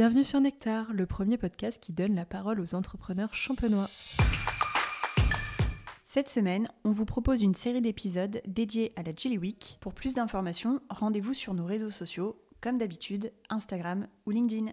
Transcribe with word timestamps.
Bienvenue 0.00 0.24
sur 0.24 0.40
Nectar, 0.40 0.94
le 0.94 1.04
premier 1.04 1.36
podcast 1.36 1.78
qui 1.78 1.92
donne 1.92 2.14
la 2.14 2.24
parole 2.24 2.58
aux 2.58 2.74
entrepreneurs 2.74 3.34
champenois. 3.34 3.86
Cette 6.04 6.30
semaine, 6.30 6.68
on 6.84 6.90
vous 6.90 7.04
propose 7.04 7.42
une 7.42 7.54
série 7.54 7.82
d'épisodes 7.82 8.40
dédiés 8.46 8.94
à 8.96 9.02
la 9.02 9.12
Jelly 9.14 9.36
Week. 9.36 9.76
Pour 9.78 9.92
plus 9.92 10.14
d'informations, 10.14 10.80
rendez-vous 10.88 11.34
sur 11.34 11.52
nos 11.52 11.66
réseaux 11.66 11.90
sociaux, 11.90 12.40
comme 12.62 12.78
d'habitude, 12.78 13.30
Instagram 13.50 14.06
ou 14.24 14.30
LinkedIn. 14.30 14.72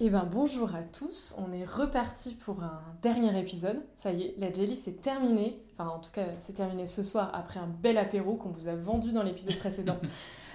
Eh 0.00 0.10
ben 0.10 0.28
bonjour 0.30 0.74
à 0.74 0.82
tous, 0.82 1.34
on 1.38 1.50
est 1.52 1.64
reparti 1.64 2.34
pour 2.34 2.62
un 2.62 2.82
dernier 3.00 3.40
épisode. 3.40 3.82
Ça 3.96 4.12
y 4.12 4.24
est, 4.24 4.34
la 4.36 4.52
Jelly 4.52 4.76
c'est 4.76 5.00
terminé. 5.00 5.62
Enfin 5.78 5.88
en 5.88 6.00
tout 6.00 6.10
cas 6.10 6.26
c'est 6.36 6.52
terminé 6.52 6.86
ce 6.86 7.02
soir 7.02 7.30
après 7.32 7.60
un 7.60 7.68
bel 7.68 7.96
apéro 7.96 8.36
qu'on 8.36 8.50
vous 8.50 8.68
a 8.68 8.74
vendu 8.74 9.12
dans 9.12 9.22
l'épisode 9.22 9.56
précédent. 9.56 9.96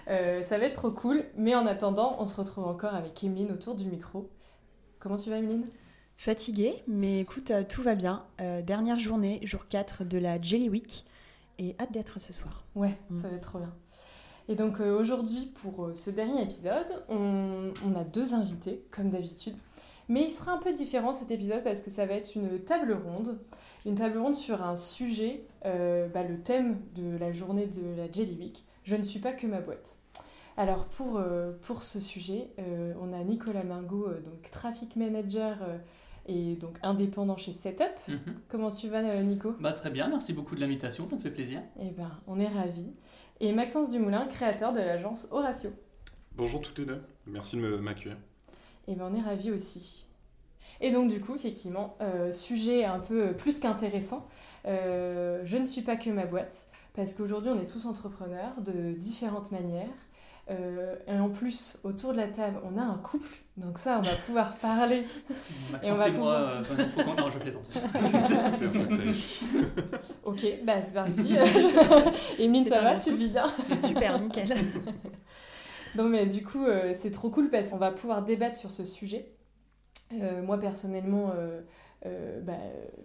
Euh, 0.10 0.42
ça 0.42 0.58
va 0.58 0.66
être 0.66 0.74
trop 0.74 0.92
cool, 0.92 1.24
mais 1.38 1.54
en 1.56 1.68
attendant 1.68 2.16
on 2.20 2.26
se 2.26 2.36
retrouve 2.36 2.66
encore 2.66 2.96
avec 2.96 3.24
Emeline 3.24 3.52
autour 3.52 3.76
du 3.76 3.86
micro. 3.86 4.28
Comment 5.00 5.18
tu 5.18 5.30
vas 5.30 5.38
Emeline? 5.38 5.66
Fatiguée, 6.18 6.74
mais 6.88 7.20
écoute, 7.20 7.52
euh, 7.52 7.64
tout 7.68 7.84
va 7.84 7.96
bien. 7.96 8.26
Euh, 8.42 8.62
dernière 8.62 9.00
journée, 9.00 9.40
jour 9.44 9.68
4 9.70 10.04
de 10.04 10.18
la 10.18 10.42
Jelly 10.42 10.68
Week, 10.68 11.06
et 11.60 11.76
hâte 11.80 11.92
d'être 11.92 12.20
ce 12.20 12.34
soir. 12.34 12.66
Ouais, 12.76 12.98
mm. 13.10 13.22
ça 13.22 13.28
va 13.30 13.36
être 13.36 13.48
trop 13.48 13.60
bien. 13.60 13.74
Et 14.48 14.56
donc 14.56 14.80
aujourd'hui, 14.80 15.52
pour 15.62 15.92
ce 15.94 16.10
dernier 16.10 16.42
épisode, 16.42 17.06
on, 17.08 17.72
a 17.94 18.04
deux 18.04 18.34
invités, 18.34 18.84
comme 18.90 19.12
d'habitude. 19.12 19.56
Mais 20.08 20.24
il 20.24 20.32
sera 20.32 20.54
un 20.54 20.58
peu 20.58 20.74
différent 20.74 21.14
cet 21.14 21.30
épisode 21.30 21.64
parce 21.64 21.84
que 21.84 21.92
ça 21.92 22.08
va 22.08 22.16
être 22.16 22.34
une 22.34 22.58
table 22.58 22.94
ronde. 22.94 23.38
Une 23.86 23.94
table 23.94 24.18
ronde 24.18 24.34
sur 24.34 24.64
un 24.64 24.76
sujet, 24.76 25.44
bah, 25.64 26.24
le 26.24 26.42
thème 26.42 26.80
de 26.96 27.16
la 27.16 27.32
journée 27.32 27.68
de 27.68 27.96
la 27.96 28.10
Jelly 28.12 28.36
Week. 28.40 28.66
Je 28.84 28.96
ne 28.96 29.04
suis 29.04 29.20
pas 29.20 29.34
que 29.34 29.46
ma 29.46 29.62
boîte. 29.62 29.99
Alors 30.60 30.88
pour, 30.88 31.16
euh, 31.16 31.54
pour 31.62 31.84
ce 31.84 32.02
sujet, 32.02 32.50
euh, 32.60 32.94
on 33.00 33.14
a 33.14 33.24
Nicolas 33.24 33.64
Mingo, 33.64 34.08
euh, 34.08 34.20
donc 34.20 34.42
traffic 34.52 34.98
manager 34.98 35.56
et 36.28 36.58
donc 36.58 36.78
indépendant 36.84 37.38
chez 37.38 37.54
Setup. 37.54 37.88
Mhm. 38.10 38.20
Comment 38.50 38.70
tu 38.70 38.90
vas 38.90 39.02
Nico? 39.24 39.56
Bah, 39.62 39.72
Très 39.72 39.90
bien, 39.90 40.10
merci 40.10 40.34
beaucoup 40.34 40.56
de 40.56 40.60
l'invitation, 40.60 41.06
ça 41.06 41.16
me 41.16 41.22
fait 41.22 41.32
plaisir. 41.32 41.62
Eh 41.82 41.92
ben, 41.92 42.12
on 42.28 42.42
est 42.42 42.48
ravis. 42.48 42.92
Et 43.40 43.54
Maxence 43.54 43.90
Dumoulin, 43.90 44.26
créateur 44.26 44.74
de 44.74 44.80
l'agence 44.80 45.30
Horatio. 45.32 45.70
Bonjour 46.36 46.60
toutes 46.60 46.80
les 46.80 46.86
deux, 46.86 47.02
merci 47.26 47.56
de 47.56 47.78
m'accueillir. 47.78 48.18
Eh 48.90 48.96
ben, 48.96 49.10
on 49.10 49.16
est 49.16 49.22
ravis 49.22 49.52
aussi. 49.52 50.08
Et 50.82 50.92
donc 50.92 51.10
du 51.10 51.22
coup, 51.22 51.36
effectivement, 51.36 51.98
sujet 52.34 52.84
un 52.84 53.00
peu 53.00 53.32
plus 53.32 53.60
qu'intéressant, 53.62 54.28
je 54.66 55.58
ne 55.58 55.66
suis 55.66 55.84
pas 55.84 55.96
que 55.96 56.10
ma 56.10 56.26
boîte, 56.26 56.66
parce 56.94 57.14
qu'aujourd'hui 57.14 57.50
on 57.50 57.62
est 57.62 57.66
tous 57.66 57.86
entrepreneurs 57.86 58.60
de 58.62 58.92
différentes 58.92 59.52
manières. 59.52 59.88
Euh, 60.50 60.96
et 61.08 61.20
en 61.20 61.30
plus, 61.30 61.78
autour 61.84 62.12
de 62.12 62.18
la 62.18 62.28
table, 62.28 62.60
on 62.64 62.78
a 62.78 62.82
un 62.82 62.98
couple. 62.98 63.30
Donc 63.58 63.78
ça, 63.78 64.00
on 64.00 64.04
va 64.04 64.14
pouvoir 64.14 64.56
parler. 64.56 65.04
et 65.84 65.92
on 65.92 65.96
va 65.96 66.10
pouvoir... 66.10 66.40
moi, 66.40 66.50
euh, 66.50 66.64
faut 66.64 67.04
qu'on... 67.04 67.14
non, 67.14 67.30
je 67.30 67.38
plaisante. 67.38 67.66
ok, 70.24 70.48
bah 70.64 70.82
c'est 70.82 70.94
parti. 70.94 71.36
Émile, 72.40 72.68
ça 72.68 72.82
va 72.82 72.96
Tu 72.96 73.12
le 73.12 73.18
vis 73.18 73.30
bien 73.30 73.46
Super, 73.86 74.20
nickel. 74.20 74.50
Donc, 75.96 76.10
mais 76.10 76.26
du 76.26 76.44
coup, 76.44 76.66
euh, 76.66 76.94
c'est 76.96 77.12
trop 77.12 77.30
cool 77.30 77.50
parce 77.50 77.70
qu'on 77.70 77.78
va 77.78 77.92
pouvoir 77.92 78.24
débattre 78.24 78.56
sur 78.56 78.72
ce 78.72 78.86
sujet. 78.86 79.32
moi, 80.44 80.58
personnellement, 80.58 81.32
bah, 82.04 82.54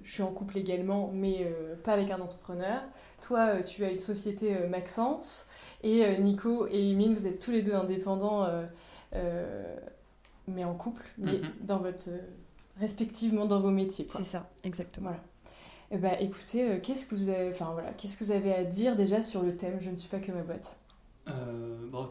je 0.02 0.12
suis 0.12 0.22
en 0.22 0.32
couple 0.32 0.58
également, 0.58 1.10
mais 1.12 1.46
pas 1.82 1.92
avec 1.92 2.10
un 2.10 2.20
entrepreneur. 2.20 2.82
Toi, 3.20 3.62
tu 3.62 3.84
as 3.84 3.90
une 3.90 4.00
société 4.00 4.54
Maxence. 4.68 5.48
Et 5.84 6.02
euh, 6.02 6.16
Nico 6.16 6.66
et 6.70 6.90
Emile, 6.90 7.14
vous 7.14 7.26
êtes 7.26 7.38
tous 7.38 7.50
les 7.50 7.62
deux 7.62 7.74
indépendants, 7.74 8.44
euh, 8.44 8.64
euh, 9.14 9.76
mais 10.48 10.64
en 10.64 10.74
couple, 10.74 11.04
mais 11.18 11.38
mhm. 11.38 11.50
dans 11.60 11.76
votre, 11.76 12.08
respectivement 12.78 13.44
dans 13.44 13.60
vos 13.60 13.70
métiers. 13.70 14.06
C'est 14.08 14.24
ça, 14.24 14.48
exactement. 14.64 15.10
Voilà. 15.10 15.22
Eh 15.90 15.98
ben, 15.98 16.16
écoutez, 16.20 16.80
qu'est-ce 16.82 17.04
que 17.04 17.14
vous 17.14 17.28
avez, 17.28 17.48
enfin 17.48 17.70
voilà, 17.74 17.92
qu'est-ce 17.92 18.16
que 18.16 18.24
vous 18.24 18.30
avez 18.30 18.54
à 18.54 18.64
dire 18.64 18.96
déjà 18.96 19.20
sur 19.20 19.42
le 19.42 19.54
thème? 19.54 19.76
Je 19.78 19.90
ne 19.90 19.96
suis 19.96 20.08
pas 20.08 20.18
que 20.18 20.32
ma 20.32 20.40
boîte. 20.40 20.78
bon, 21.26 22.08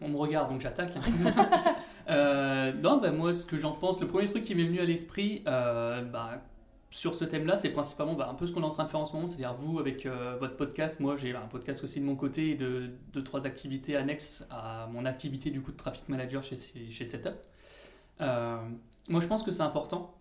on 0.00 0.08
me 0.08 0.16
regarde 0.16 0.48
donc 0.48 0.60
j'attaque. 0.60 0.92
non, 2.08 2.98
bah, 2.98 3.12
moi 3.12 3.34
ce 3.34 3.46
que 3.46 3.58
j'en 3.58 3.72
pense, 3.72 4.00
le 4.00 4.06
premier 4.06 4.26
truc 4.26 4.42
qui 4.44 4.54
m'est 4.54 4.64
venu 4.64 4.80
à 4.80 4.84
l'esprit, 4.84 5.42
bah, 5.44 6.42
sur 6.96 7.14
ce 7.14 7.24
thème-là, 7.24 7.56
c'est 7.56 7.70
principalement 7.70 8.14
bah, 8.14 8.28
un 8.30 8.34
peu 8.34 8.46
ce 8.46 8.52
qu'on 8.52 8.62
est 8.62 8.66
en 8.66 8.70
train 8.70 8.84
de 8.84 8.88
faire 8.88 9.00
en 9.00 9.04
ce 9.06 9.12
moment, 9.12 9.26
c'est-à-dire 9.26 9.54
vous 9.54 9.78
avec 9.78 10.06
euh, 10.06 10.36
votre 10.38 10.56
podcast. 10.56 11.00
Moi, 11.00 11.16
j'ai 11.16 11.34
un 11.34 11.46
podcast 11.46 11.84
aussi 11.84 12.00
de 12.00 12.06
mon 12.06 12.16
côté 12.16 12.50
et 12.50 12.54
de 12.54 12.90
deux, 13.12 13.22
trois 13.22 13.44
activités 13.44 13.96
annexes 13.96 14.46
à 14.50 14.88
mon 14.90 15.04
activité 15.04 15.50
du 15.50 15.60
coup 15.60 15.72
de 15.72 15.76
traffic 15.76 16.08
manager 16.08 16.42
chez, 16.42 16.56
chez 16.90 17.04
Setup. 17.04 17.34
Euh, 18.20 18.56
moi, 19.08 19.20
je 19.20 19.26
pense 19.26 19.42
que 19.42 19.52
c'est 19.52 19.62
important. 19.62 20.14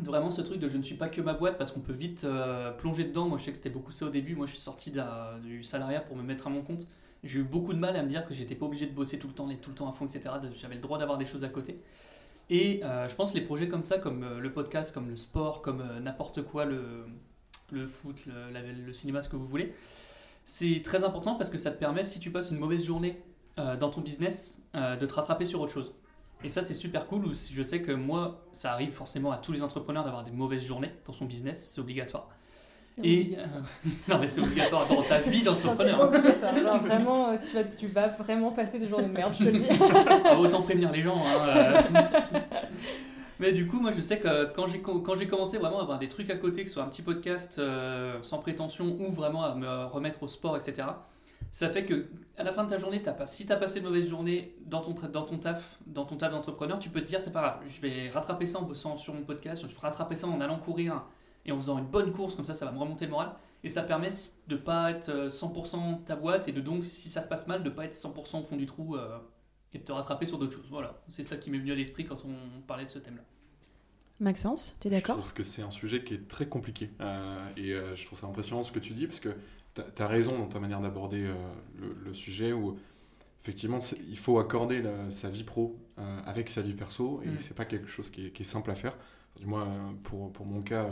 Vraiment 0.00 0.30
ce 0.30 0.42
truc 0.42 0.60
de 0.60 0.68
je 0.68 0.76
ne 0.76 0.82
suis 0.82 0.94
pas 0.94 1.08
que 1.08 1.20
ma 1.20 1.34
boîte 1.34 1.58
parce 1.58 1.72
qu'on 1.72 1.80
peut 1.80 1.92
vite 1.92 2.22
euh, 2.24 2.70
plonger 2.70 3.04
dedans. 3.04 3.28
Moi, 3.28 3.38
je 3.38 3.44
sais 3.44 3.50
que 3.50 3.56
c'était 3.56 3.70
beaucoup 3.70 3.92
ça 3.92 4.06
au 4.06 4.10
début. 4.10 4.36
Moi, 4.36 4.46
je 4.46 4.52
suis 4.52 4.60
sorti 4.60 4.92
du 5.42 5.64
salariat 5.64 6.00
pour 6.00 6.16
me 6.16 6.22
mettre 6.22 6.46
à 6.46 6.50
mon 6.50 6.62
compte. 6.62 6.86
J'ai 7.22 7.40
eu 7.40 7.44
beaucoup 7.44 7.72
de 7.74 7.78
mal 7.78 7.96
à 7.96 8.02
me 8.02 8.08
dire 8.08 8.26
que 8.26 8.32
j'étais 8.32 8.54
pas 8.54 8.66
obligé 8.66 8.86
de 8.86 8.92
bosser 8.92 9.18
tout 9.18 9.28
le 9.28 9.34
temps, 9.34 9.48
tout 9.60 9.70
le 9.70 9.76
temps 9.76 9.88
à 9.88 9.92
fond, 9.92 10.06
etc. 10.06 10.34
J'avais 10.54 10.76
le 10.76 10.80
droit 10.80 10.98
d'avoir 10.98 11.18
des 11.18 11.26
choses 11.26 11.44
à 11.44 11.48
côté. 11.48 11.82
Et 12.50 12.80
euh, 12.82 13.08
je 13.08 13.14
pense 13.14 13.32
les 13.32 13.42
projets 13.42 13.68
comme 13.68 13.84
ça, 13.84 13.98
comme 13.98 14.24
euh, 14.24 14.40
le 14.40 14.52
podcast, 14.52 14.92
comme 14.92 15.08
le 15.08 15.16
sport, 15.16 15.62
comme 15.62 15.80
euh, 15.80 16.00
n'importe 16.00 16.42
quoi, 16.42 16.64
le, 16.64 17.06
le 17.70 17.86
foot, 17.86 18.26
le, 18.26 18.86
le, 18.86 18.92
cinéma, 18.92 19.22
ce 19.22 19.28
que 19.28 19.36
vous 19.36 19.46
voulez, 19.46 19.72
c'est 20.44 20.82
très 20.84 21.04
important 21.04 21.36
parce 21.36 21.48
que 21.48 21.58
ça 21.58 21.70
te 21.70 21.78
permet, 21.78 22.02
si 22.02 22.18
tu 22.18 22.30
passes 22.30 22.50
une 22.50 22.58
mauvaise 22.58 22.84
journée 22.84 23.22
dans 23.78 23.90
ton 23.90 24.00
business, 24.00 24.62
de 24.72 25.04
te 25.04 25.12
rattraper 25.12 25.44
sur 25.44 25.60
autre 25.60 25.72
chose. 25.72 25.92
Et 26.42 26.48
ça, 26.48 26.62
c'est 26.62 26.72
super 26.72 27.06
cool. 27.06 27.24
Je 27.52 27.62
sais 27.62 27.82
que 27.82 27.92
moi, 27.92 28.42
ça 28.54 28.72
arrive 28.72 28.92
forcément 28.92 29.32
à 29.32 29.36
tous 29.36 29.52
les 29.52 29.62
entrepreneurs 29.62 30.02
d'avoir 30.02 30.24
des 30.24 30.30
mauvaises 30.30 30.62
journées 30.62 30.90
dans 31.06 31.12
son 31.12 31.26
business, 31.26 31.72
c'est 31.74 31.80
obligatoire. 31.80 32.30
Et 33.02 33.36
non 34.08 34.18
mais 34.18 34.28
c'est 34.28 34.40
obligatoire 34.40 34.86
dans 34.88 35.02
ta 35.02 35.18
vie 35.18 35.42
d'entrepreneur. 35.42 36.10
Vraiment, 36.80 37.36
tu 37.38 37.48
vas, 37.48 37.64
tu 37.64 37.86
vas 37.86 38.08
vraiment 38.08 38.50
passer 38.52 38.78
des 38.78 38.86
journées 38.86 39.08
de 39.08 39.12
merde, 39.12 39.34
je 39.34 39.44
te 39.44 39.48
le 39.48 39.58
dis. 39.58 39.68
Ah, 40.24 40.38
autant 40.38 40.62
prévenir 40.62 40.92
les 40.92 41.02
gens. 41.02 41.16
Hein, 41.16 41.48
euh. 41.48 41.80
mais 43.40 43.52
du 43.52 43.66
coup, 43.66 43.80
moi, 43.80 43.90
je 43.96 44.00
sais 44.00 44.18
que 44.18 44.52
quand 44.54 44.66
j'ai 44.66 44.80
quand 44.80 45.16
j'ai 45.16 45.26
commencé 45.26 45.58
vraiment 45.58 45.80
à 45.80 45.82
avoir 45.82 45.98
des 45.98 46.08
trucs 46.08 46.30
à 46.30 46.36
côté, 46.36 46.62
que 46.62 46.68
ce 46.68 46.74
soit 46.74 46.82
un 46.82 46.88
petit 46.88 47.02
podcast 47.02 47.58
euh, 47.58 48.18
sans 48.22 48.38
prétention 48.38 48.96
ou 49.00 49.12
vraiment 49.12 49.44
à 49.44 49.54
me 49.54 49.86
remettre 49.86 50.22
au 50.22 50.28
sport, 50.28 50.56
etc. 50.56 50.88
Ça 51.50 51.68
fait 51.68 51.84
que 51.84 52.06
à 52.36 52.44
la 52.44 52.52
fin 52.52 52.64
de 52.64 52.70
ta 52.70 52.78
journée, 52.78 53.02
as 53.06 53.12
pas, 53.12 53.26
si 53.26 53.46
tu 53.46 53.52
as 53.52 53.56
passé 53.56 53.78
une 53.78 53.86
mauvaise 53.86 54.08
journée 54.08 54.54
dans 54.66 54.80
ton, 54.80 54.94
dans 55.08 55.24
ton 55.24 55.36
taf, 55.36 55.78
dans 55.86 56.04
ton 56.04 56.16
taf 56.16 56.30
d'entrepreneur, 56.30 56.78
tu 56.78 56.90
peux 56.90 57.00
te 57.00 57.06
dire 57.06 57.20
c'est 57.20 57.32
pas 57.32 57.40
grave, 57.40 57.58
je 57.66 57.80
vais 57.80 58.08
rattraper 58.10 58.46
ça 58.46 58.60
en 58.60 58.62
bossant 58.62 58.96
sur 58.96 59.14
mon 59.14 59.22
podcast, 59.22 59.62
je 59.62 59.66
vais 59.66 59.80
rattraper 59.80 60.16
ça 60.16 60.28
en 60.28 60.40
allant 60.40 60.58
courir 60.58 61.02
et 61.46 61.52
en 61.52 61.56
faisant 61.56 61.78
une 61.78 61.86
bonne 61.86 62.12
course, 62.12 62.34
comme 62.34 62.44
ça, 62.44 62.54
ça 62.54 62.66
va 62.66 62.72
me 62.72 62.78
remonter 62.78 63.06
le 63.06 63.12
moral. 63.12 63.34
Et 63.62 63.68
ça 63.68 63.82
permet 63.82 64.08
de 64.48 64.56
pas 64.56 64.90
être 64.90 65.28
100% 65.28 65.76
euh, 65.76 65.96
ta 66.06 66.16
boîte 66.16 66.48
et 66.48 66.52
de 66.52 66.60
donc, 66.60 66.84
si 66.84 67.10
ça 67.10 67.20
se 67.20 67.28
passe 67.28 67.46
mal, 67.46 67.62
de 67.62 67.70
pas 67.70 67.84
être 67.84 67.94
100% 67.94 68.40
au 68.40 68.44
fond 68.44 68.56
du 68.56 68.66
trou 68.66 68.96
euh, 68.96 69.18
et 69.74 69.78
de 69.78 69.84
te 69.84 69.92
rattraper 69.92 70.26
sur 70.26 70.38
d'autres 70.38 70.54
choses. 70.54 70.68
Voilà, 70.70 71.02
c'est 71.08 71.24
ça 71.24 71.36
qui 71.36 71.50
m'est 71.50 71.58
venu 71.58 71.72
à 71.72 71.74
l'esprit 71.74 72.06
quand 72.06 72.24
on 72.24 72.62
parlait 72.62 72.86
de 72.86 72.90
ce 72.90 72.98
thème-là. 72.98 73.22
Maxence, 74.18 74.76
tu 74.80 74.88
es 74.88 74.90
d'accord? 74.90 75.16
Je 75.16 75.20
trouve 75.20 75.34
que 75.34 75.42
c'est 75.42 75.62
un 75.62 75.70
sujet 75.70 76.04
qui 76.04 76.14
est 76.14 76.28
très 76.28 76.46
compliqué. 76.46 76.90
Euh, 77.00 77.48
et 77.56 77.74
je 77.96 78.06
trouve 78.06 78.18
ça 78.18 78.26
impressionnant 78.26 78.64
ce 78.64 78.72
que 78.72 78.78
tu 78.78 78.92
dis, 78.92 79.06
parce 79.06 79.20
que 79.20 79.34
tu 79.74 80.02
as, 80.02 80.06
raison 80.06 80.38
dans 80.38 80.48
ta 80.48 80.60
manière 80.60 80.80
d'aborder 80.80 81.32
le, 81.78 82.12
sujet 82.12 82.52
où 82.52 82.78
effectivement 83.40 83.78
il 84.08 84.18
faut 84.18 84.38
accorder 84.38 84.82
sa 85.10 85.30
vie 85.30 85.44
pro 85.44 85.78
avec 86.26 86.50
sa 86.50 86.60
vie 86.60 86.74
perso 86.74 87.22
et 87.24 87.28
mm. 87.28 87.38
c'est 87.38 87.56
pas 87.56 87.64
quelque 87.64 87.88
chose 87.88 88.10
qui 88.10 88.26
est, 88.26 88.30
qui 88.30 88.42
est, 88.42 88.44
simple 88.44 88.70
à 88.70 88.74
faire. 88.74 88.96
Du 89.38 89.46
moins, 89.46 89.94
pour, 90.02 90.32
pour 90.32 90.44
mon 90.44 90.60
cas 90.60 90.86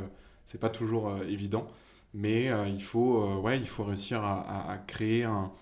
c'est 0.48 0.59
pas 0.59 0.70
toujours 0.70 1.10
euh, 1.10 1.25
évident, 1.25 1.66
mais 2.14 2.48
euh, 2.48 2.66
il, 2.66 2.82
faut, 2.82 3.22
euh, 3.22 3.36
ouais, 3.36 3.59
il 3.59 3.69
faut 3.69 3.84
réussir 3.84 4.25
à, 4.25 4.78
créer 4.86 5.25
un, 5.25 5.53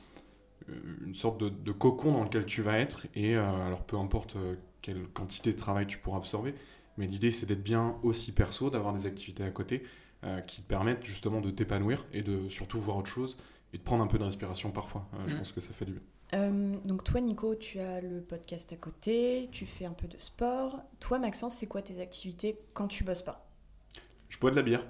une 1.05 1.15
sorte 1.15 1.39
de, 1.39 1.73
cocon 1.73 2.13
dans 2.13 2.23
lequel 2.23 2.47
tu 2.47 2.63
vas 2.63 2.79
être, 2.79 3.09
et 3.17 3.35
alors 3.35 3.83
peu 3.83 3.99
importe 3.99 4.37
quelle 4.83 5.09
quantité 5.09 5.53
de 5.53 5.57
travail 5.57 5.89
tu 5.89 5.99
pourras 5.99 6.19
absorber, 6.19 6.55
mais 6.99 7.09
l'idée 7.09 7.33
c'est 7.33 7.47
d'être 7.47 7.65
bien 7.65 7.97
aussi 8.05 8.31
perso, 8.31 8.71
d'avoir 8.71 8.95
des 8.95 9.07
activités 9.07 9.43
à 9.43 9.51
côté 9.51 9.83
qui 10.47 10.63
te 10.63 10.67
permettent 10.67 11.05
justement 11.05 11.41
de 11.41 11.51
t'épanouir 11.51 12.05
et 12.13 12.23
de 12.23 12.49
surtout 12.49 12.81
voir 12.81 12.97
autre 12.97 13.11
chose 13.11 13.37
et 13.73 13.79
de 13.79 13.83
prendre 13.83 14.03
un 14.03 14.09
peu 14.09 14.19
d'inspiration 14.19 14.71
parfois. 14.71 15.09
Je 15.27 15.35
mmh. 15.35 15.39
pense 15.39 15.53
que 15.53 15.61
ça 15.61 15.73
fait 15.73 15.85
du 15.85 15.93
bien. 15.93 16.51
donc 16.85 17.05
toi 17.05 17.21
Nico, 17.21 17.55
tu 17.57 17.81
as 17.81 18.01
le 18.01 18.21
podcast 18.21 18.73
à 18.73 18.77
côté, 18.77 19.49
tu 19.51 19.67
fais 19.67 19.85
un 19.85 19.93
peu 19.93 20.07
de 20.07 20.19
sport. 20.19 20.81
Toi 21.01 21.19
Maxence, 21.19 21.57
c'est 21.57 21.67
quoi 21.67 21.83
tes 21.83 22.01
activités 22.01 22.59
quand 22.73 22.89
tu 22.89 23.05
bosses 23.05 23.23
pas? 23.23 23.46
Je 24.37 24.41
bois 24.41 24.51
de 24.51 24.57
la 24.57 24.63
bière. 24.63 24.85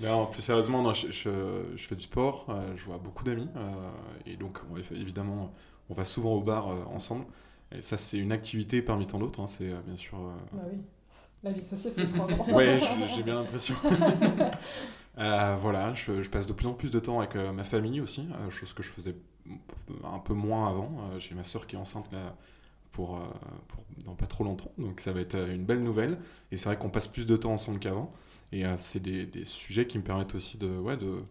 non, 0.00 0.26
plus 0.26 0.42
sérieusement, 0.42 0.92
je, 0.92 1.76
fais 1.76 1.94
du 1.94 2.02
sport, 2.02 2.46
euh, 2.48 2.72
je 2.74 2.84
vois 2.84 2.98
beaucoup 2.98 3.22
d'amis. 3.22 3.48
Euh, 3.54 3.70
et 4.26 4.36
donc, 4.36 4.58
évidemment, 4.90 5.54
on 5.88 5.94
va 5.94 6.04
souvent 6.04 6.32
au 6.32 6.40
bar 6.40 6.68
euh, 6.68 6.82
ensemble. 6.92 7.26
Et 7.70 7.80
ça, 7.80 7.96
c'est 7.96 8.18
une 8.18 8.32
activité 8.32 8.82
parmi 8.82 9.06
tant 9.06 9.20
d'autres. 9.20 9.40
Hein, 9.40 9.46
c'est 9.46 9.72
bien 9.86 9.94
sûr. 9.94 10.18
Bah 10.52 10.62
oui. 10.68 10.78
La 11.44 11.52
vie 11.52 11.62
sociale, 11.62 11.92
c'est 11.94 12.08
trop 12.08 12.22
important. 12.28 12.56
oui, 12.56 12.64
j'ai 13.14 13.22
bien 13.22 13.36
l'impression. 13.36 13.76
voilà, 15.16 15.94
je, 15.94 16.28
passe 16.28 16.46
de 16.48 16.52
plus 16.52 16.66
en 16.66 16.74
plus 16.74 16.90
de 16.90 16.98
temps 16.98 17.20
avec 17.20 17.36
ma 17.36 17.62
famille 17.62 18.00
aussi, 18.00 18.26
chose 18.50 18.72
que 18.72 18.82
je 18.82 18.90
faisais 18.90 19.14
un 20.02 20.18
peu 20.18 20.34
moins 20.34 20.70
avant. 20.70 20.90
J'ai 21.20 21.36
ma 21.36 21.44
soeur 21.44 21.68
qui 21.68 21.76
est 21.76 21.78
enceinte 21.78 22.10
là 22.10 22.34
euh, 23.02 23.18
pour 23.68 23.84
dans 24.04 24.14
pas 24.14 24.26
trop 24.26 24.44
longtemps, 24.44 24.70
donc 24.78 25.00
ça 25.00 25.12
va 25.12 25.20
être 25.20 25.34
euh, 25.34 25.54
une 25.54 25.64
belle 25.64 25.82
nouvelle. 25.82 26.18
Et 26.52 26.56
c'est 26.56 26.68
vrai 26.68 26.78
qu'on 26.78 26.90
passe 26.90 27.08
plus 27.08 27.26
de 27.26 27.36
temps 27.36 27.52
ensemble 27.52 27.78
qu'avant. 27.78 28.12
Et 28.52 28.64
euh, 28.64 28.74
c'est 28.76 29.00
des, 29.00 29.26
des 29.26 29.44
sujets 29.44 29.86
qui 29.86 29.98
me 29.98 30.04
permettent 30.04 30.34
aussi 30.34 30.58
de, 30.58 30.68
ouais, 30.68 30.96
de, 30.96 31.22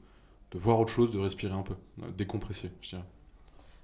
de 0.51 0.57
voir 0.57 0.79
autre 0.79 0.91
chose, 0.91 1.11
de 1.11 1.19
respirer 1.19 1.53
un 1.53 1.63
peu, 1.63 1.75
décompresser, 2.17 2.69
je 2.81 2.89
dirais. 2.89 3.05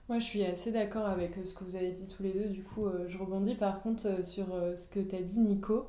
Moi, 0.09 0.19
je 0.19 0.25
suis 0.25 0.43
assez 0.43 0.71
d'accord 0.71 1.05
avec 1.05 1.31
ce 1.45 1.53
que 1.53 1.63
vous 1.63 1.75
avez 1.75 1.91
dit 1.91 2.07
tous 2.07 2.23
les 2.23 2.33
deux. 2.33 2.49
Du 2.49 2.63
coup, 2.63 2.87
je 3.07 3.17
rebondis 3.17 3.53
par 3.55 3.81
contre 3.81 4.25
sur 4.25 4.47
ce 4.75 4.87
que 4.87 4.99
tu 4.99 5.15
as 5.15 5.21
dit, 5.21 5.39
Nico. 5.39 5.85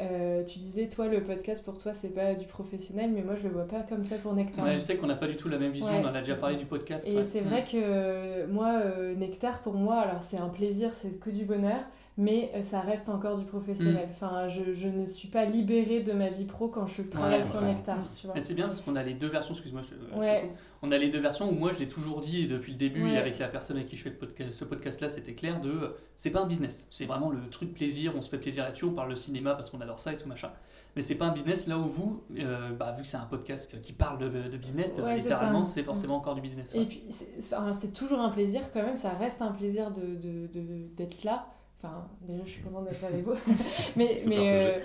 Euh, 0.00 0.42
tu 0.44 0.58
disais, 0.58 0.88
toi, 0.88 1.06
le 1.08 1.22
podcast 1.22 1.64
pour 1.64 1.76
toi, 1.78 1.92
c'est 1.94 2.14
pas 2.14 2.34
du 2.34 2.46
professionnel, 2.46 3.10
mais 3.14 3.22
moi, 3.22 3.34
je 3.36 3.42
le 3.46 3.50
vois 3.52 3.66
pas 3.66 3.82
comme 3.82 4.02
ça 4.02 4.16
pour 4.16 4.32
Nectar. 4.34 4.64
Ouais, 4.64 4.74
je 4.74 4.78
sais 4.80 4.96
qu'on 4.96 5.06
n'a 5.06 5.16
pas 5.16 5.26
du 5.26 5.36
tout 5.36 5.48
la 5.48 5.58
même 5.58 5.72
vision, 5.72 5.88
Ouais. 5.88 6.00
on 6.02 6.08
en 6.08 6.14
a 6.14 6.20
déjà 6.20 6.36
parlé 6.36 6.56
du 6.56 6.64
podcast. 6.66 7.06
Et 7.08 7.16
ouais. 7.16 7.24
c'est 7.24 7.40
vrai 7.40 7.64
que 7.64 7.76
euh, 7.76 8.46
moi, 8.48 8.80
euh, 8.84 9.14
Nectar, 9.14 9.60
pour 9.60 9.74
moi, 9.74 9.96
alors 10.00 10.22
c'est 10.22 10.38
un 10.38 10.48
plaisir, 10.48 10.94
c'est 10.94 11.18
que 11.20 11.30
du 11.30 11.44
bonheur, 11.44 11.80
mais 12.18 12.50
euh, 12.54 12.62
ça 12.62 12.80
reste 12.80 13.08
encore 13.08 13.38
du 13.38 13.44
professionnel. 13.44 14.08
Enfin, 14.10 14.48
je, 14.48 14.72
je 14.74 14.88
ne 14.88 15.06
suis 15.06 15.28
pas 15.28 15.44
libérée 15.44 16.00
de 16.00 16.12
ma 16.12 16.28
vie 16.28 16.44
pro 16.44 16.68
quand 16.68 16.86
je 16.86 17.02
travaille 17.02 17.42
sur. 17.44 17.62
Nectar, 17.62 17.98
tu 18.20 18.26
vois. 18.26 18.40
C'est 18.40 18.54
bien 18.54 18.66
parce 18.66 18.80
qu'on 18.80 18.96
a 18.96 19.02
les 19.02 19.14
deux 19.14 19.28
versions, 19.28 19.54
excuse-moi, 19.54 19.82
Ouais. 20.16 20.50
on 20.82 20.92
a 20.92 20.98
les 20.98 21.08
deux 21.08 21.20
versions 21.20 21.48
où 21.48 21.52
moi 21.52 21.72
je 21.72 21.78
l'ai 21.78 21.88
toujours 21.88 22.20
dit 22.20 22.46
depuis 22.46 22.72
le 22.72 22.78
début 22.78 23.04
Ouais. 23.04 23.12
et 23.14 23.16
avec 23.18 23.38
la 23.38 23.48
personne 23.48 23.76
avec 23.76 23.88
qui 23.88 23.96
je 23.96 24.02
fais 24.02 24.10
le 24.10 24.16
podcast, 24.16 24.52
ce 24.52 24.64
podcast 24.64 25.00
là 25.00 25.08
c'était 25.08 25.34
clair 25.34 25.60
de 25.60 25.70
euh, 25.70 25.96
c'est 26.16 26.30
pas 26.30 26.40
un 26.42 26.46
business, 26.46 26.86
c'est 26.90 27.06
vraiment 27.06 27.30
le 27.30 27.48
truc 27.50 27.72
plaisir, 27.74 28.12
on 28.16 28.20
se 28.22 28.28
fait 28.28 28.38
plaisir 28.38 28.64
là-dessus, 28.64 28.84
on 28.86 28.92
parle 28.92 29.10
de 29.10 29.14
cinéma 29.14 29.54
parce 29.54 29.70
qu'on 29.70 29.80
adore 29.80 30.00
ça 30.00 30.12
et 30.12 30.16
tout 30.16 30.28
machin. 30.28 30.50
Mais 30.96 31.02
c'est 31.02 31.14
pas 31.14 31.26
un 31.26 31.32
business 31.32 31.68
là 31.68 31.78
où 31.78 31.84
vous, 31.88 32.20
euh, 32.40 32.72
bah, 32.72 32.92
vu 32.96 33.02
que 33.02 33.08
c'est 33.08 33.16
un 33.16 33.20
podcast 33.26 33.80
qui 33.80 33.92
parle 33.92 34.18
de, 34.18 34.28
de 34.48 34.56
business, 34.56 34.92
littéralement 34.96 35.62
c'est 35.62 35.84
forcément 35.84 36.16
encore 36.16 36.34
du 36.34 36.40
business. 36.40 36.74
Et 36.74 36.84
puis, 36.84 37.02
c'est 37.38 37.92
toujours 37.92 38.18
un 38.20 38.30
plaisir 38.30 38.62
quand 38.72 38.82
même, 38.82 38.96
ça 38.96 39.10
reste 39.10 39.40
un 39.40 39.52
plaisir 39.52 39.92
de, 39.92 40.00
de, 40.16 40.48
de- 40.52 40.88
d'être 40.96 41.22
là. 41.22 41.46
Enfin, 41.82 42.06
déjà, 42.22 42.42
je 42.44 42.50
suis 42.50 42.62
contente 42.62 42.84
d'être 42.88 43.02
avec 43.04 43.24
vous. 43.24 43.32
mais, 43.96 44.18
mais, 44.26 44.36
euh, 44.52 44.78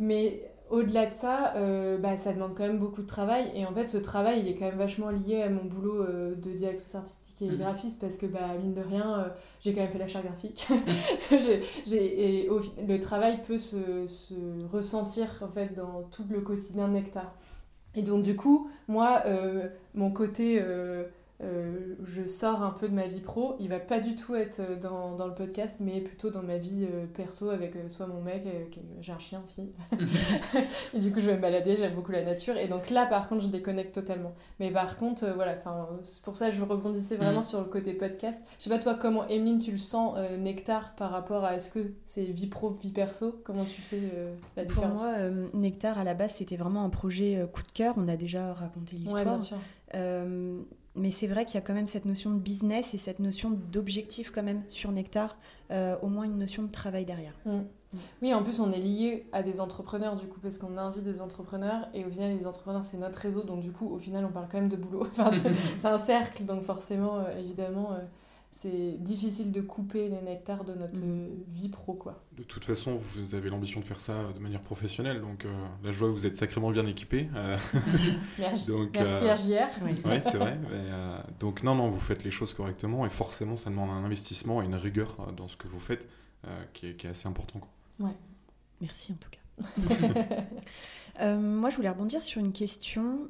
mais 0.00 0.50
au-delà 0.70 1.06
de 1.06 1.12
ça, 1.12 1.54
euh, 1.56 1.98
bah, 1.98 2.16
ça 2.16 2.32
demande 2.32 2.54
quand 2.56 2.66
même 2.66 2.78
beaucoup 2.78 3.02
de 3.02 3.06
travail. 3.06 3.52
Et 3.54 3.64
en 3.66 3.72
fait, 3.74 3.86
ce 3.88 3.98
travail, 3.98 4.40
il 4.40 4.48
est 4.48 4.54
quand 4.54 4.64
même 4.64 4.78
vachement 4.78 5.10
lié 5.10 5.42
à 5.42 5.48
mon 5.50 5.64
boulot 5.64 6.02
euh, 6.02 6.34
de 6.34 6.50
directrice 6.50 6.94
artistique 6.94 7.42
et 7.42 7.50
Mhm. 7.50 7.58
graphiste 7.58 8.00
parce 8.00 8.16
que, 8.16 8.26
bah, 8.26 8.40
mine 8.60 8.74
de 8.74 8.80
rien, 8.80 9.20
euh, 9.20 9.28
j'ai 9.60 9.72
quand 9.72 9.82
même 9.82 9.90
fait 9.90 9.98
la 9.98 10.08
charte 10.08 10.24
graphique. 10.24 10.66
J'ai- 11.30 11.60
j'ai- 11.86 12.44
et 12.44 12.48
au 12.48 12.60
le 12.88 12.98
travail 12.98 13.40
peut 13.46 13.58
se, 13.58 14.06
se 14.06 14.34
ressentir 14.72 15.26
en 15.42 15.48
fait 15.48 15.74
dans 15.74 16.02
tout 16.10 16.24
le 16.28 16.40
quotidien 16.40 16.88
de 16.88 16.94
Nectar. 16.94 17.34
Et 17.94 18.02
donc, 18.02 18.22
du 18.22 18.34
coup, 18.34 18.68
moi, 18.88 19.22
mon 19.94 20.10
côté. 20.10 20.60
Euh, 21.42 21.96
je 22.04 22.26
sors 22.26 22.62
un 22.62 22.70
peu 22.70 22.88
de 22.88 22.94
ma 22.94 23.06
vie 23.06 23.20
pro, 23.20 23.56
il 23.58 23.68
va 23.68 23.80
pas 23.80 23.98
du 24.00 24.14
tout 24.14 24.34
être 24.36 24.60
euh, 24.60 24.76
dans, 24.76 25.16
dans 25.16 25.26
le 25.26 25.34
podcast, 25.34 25.78
mais 25.80 26.00
plutôt 26.00 26.30
dans 26.30 26.42
ma 26.42 26.56
vie 26.56 26.86
euh, 26.90 27.06
perso 27.06 27.50
avec 27.50 27.74
euh, 27.76 27.88
soit 27.88 28.06
mon 28.06 28.20
mec, 28.22 28.44
euh, 28.46 28.64
j'ai 29.00 29.12
un 29.12 29.18
chien 29.18 29.42
aussi, 29.44 29.72
et 30.94 30.98
du 31.00 31.10
coup 31.12 31.20
je 31.20 31.26
vais 31.26 31.36
me 31.36 31.42
balader, 31.42 31.76
j'aime 31.76 31.94
beaucoup 31.94 32.12
la 32.12 32.22
nature, 32.24 32.56
et 32.56 32.68
donc 32.68 32.90
là 32.90 33.06
par 33.06 33.28
contre 33.28 33.42
je 33.42 33.48
déconnecte 33.48 33.94
totalement. 33.94 34.32
Mais 34.60 34.70
par 34.70 34.96
contre, 34.96 35.24
euh, 35.24 35.32
voilà, 35.34 35.54
enfin, 35.58 35.88
c'est 36.02 36.22
pour 36.22 36.36
ça 36.36 36.50
que 36.50 36.54
je 36.54 36.62
rebondissais 36.62 37.16
vraiment 37.16 37.32
Mhm. 37.40 37.42
sur 37.42 37.58
le 37.60 37.66
côté 37.66 37.92
podcast. 37.94 38.40
Je 38.58 38.64
sais 38.64 38.70
pas 38.70 38.78
toi 38.78 38.94
comment, 38.94 39.26
Emeline, 39.28 39.58
tu 39.58 39.72
le 39.72 39.78
sens, 39.78 40.14
euh, 40.18 40.36
Nectar, 40.36 40.94
par 40.94 41.10
rapport 41.10 41.44
à 41.44 41.56
est-ce 41.56 41.70
que 41.70 41.80
c'est 42.04 42.24
vie 42.24 42.46
pro, 42.46 42.70
vie 42.70 42.92
perso? 42.92 43.40
Comment 43.44 43.64
tu 43.64 43.80
fais 43.80 43.98
euh, 44.14 44.34
la 44.56 44.64
Pour 44.64 44.74
différence? 44.74 45.00
moi, 45.02 45.12
euh, 45.18 45.48
Nectar, 45.54 45.98
à 45.98 46.04
la 46.04 46.14
base, 46.14 46.32
c'était 46.32 46.56
vraiment 46.56 46.84
un 46.84 46.90
projet 46.90 47.36
euh, 47.36 47.46
coup 47.46 47.62
de 47.62 47.72
cœur. 47.72 47.94
On 47.96 48.06
a 48.08 48.16
déjà 48.16 48.52
raconté 48.52 48.96
Ouais, 48.96 49.02
l'histoire. 49.02 49.24
bien 49.24 49.38
sûr. 49.40 49.56
Mais 50.94 51.10
c'est 51.10 51.26
vrai 51.26 51.44
qu'il 51.44 51.54
y 51.54 51.58
a 51.58 51.62
quand 51.62 51.74
même 51.74 51.86
cette 51.86 52.04
notion 52.04 52.30
de 52.30 52.38
business 52.38 52.92
et 52.94 52.98
cette 52.98 53.18
notion 53.18 53.50
d'objectif 53.50 54.30
quand 54.30 54.42
même 54.42 54.62
sur 54.68 54.92
Nectar, 54.92 55.38
euh, 55.70 55.96
au 56.02 56.08
moins 56.08 56.24
une 56.24 56.38
notion 56.38 56.62
de 56.62 56.70
travail 56.70 57.04
derrière. 57.04 57.34
Oui, 58.22 58.32
en 58.32 58.42
plus, 58.42 58.60
on 58.60 58.72
est 58.72 58.80
lié 58.80 59.26
à 59.32 59.42
des 59.42 59.60
entrepreneurs, 59.60 60.16
du 60.16 60.26
coup, 60.26 60.40
parce 60.40 60.58
qu'on 60.58 60.78
invite 60.78 61.04
des 61.04 61.20
entrepreneurs, 61.20 61.88
et 61.94 62.04
au 62.04 62.10
final, 62.10 62.32
les 62.32 62.46
entrepreneurs, 62.46 62.84
c'est 62.84 62.96
notre 62.96 63.18
réseau, 63.18 63.42
donc 63.42 63.60
du 63.60 63.72
coup, 63.72 63.88
au 63.88 63.98
final, 63.98 64.24
on 64.24 64.32
parle 64.32 64.48
quand 64.50 64.58
même 64.58 64.68
de 64.68 64.76
boulot. 64.76 65.06
C'est 65.78 65.88
un 65.88 65.98
cercle, 65.98 66.44
donc 66.44 66.62
forcément, 66.62 67.18
euh, 67.18 67.38
évidemment, 67.38 67.92
euh, 67.92 67.98
c'est 68.54 68.98
difficile 69.00 69.50
de 69.50 69.62
couper 69.62 70.10
les 70.10 70.20
nectars 70.20 70.64
de 70.64 70.74
notre 70.74 71.00
Mhm. 71.00 71.24
euh, 71.24 71.28
vie 71.48 71.70
pro, 71.70 71.94
quoi. 71.94 72.22
De 72.36 72.42
toute 72.42 72.64
façon, 72.66 72.94
vous 72.96 73.34
avez 73.34 73.48
l'ambition 73.48 73.80
de 73.80 73.84
faire 73.86 73.98
ça 74.00 74.14
de 74.34 74.38
manière 74.38 74.60
professionnelle, 74.60 75.20
donc 75.22 75.46
euh, 75.46 75.52
là 75.82 75.90
je 75.90 75.98
vois 75.98 76.08
que 76.08 76.12
vous 76.12 76.26
êtes 76.26 76.36
sacrément 76.36 76.70
bien 76.70 76.86
équipé. 76.86 77.28
euh, 77.34 77.56
Merci, 78.38 78.70
Donc, 78.70 78.90
merci 78.92 79.24
euh, 79.24 79.34
RJR. 79.64 80.06
Ouais, 80.06 80.20
c'est 80.20 80.36
vrai. 80.36 80.58
mais, 80.62 80.68
euh, 80.72 81.18
donc 81.40 81.62
non, 81.62 81.74
non, 81.74 81.90
vous 81.90 81.98
faites 82.00 82.24
les 82.24 82.30
choses 82.30 82.52
correctement 82.54 83.06
et 83.06 83.10
forcément, 83.10 83.56
ça 83.56 83.70
demande 83.70 83.88
un 83.90 84.04
investissement 84.04 84.60
et 84.62 84.66
une 84.66 84.74
rigueur 84.76 85.16
euh, 85.20 85.32
dans 85.32 85.48
ce 85.48 85.56
que 85.56 85.66
vous 85.66 85.80
faites 85.80 86.06
euh, 86.46 86.64
qui, 86.74 86.88
est, 86.88 86.94
qui 86.96 87.06
est 87.06 87.10
assez 87.10 87.26
important. 87.28 87.58
quoi. 87.98 88.10
Merci 88.82 89.12
en 89.12 89.16
tout 89.16 89.30
cas. 89.30 89.38
Euh, 91.20 91.38
moi, 91.38 91.68
je 91.68 91.76
voulais 91.76 91.90
rebondir 91.90 92.24
sur 92.24 92.40
une 92.40 92.52
question. 92.54 93.28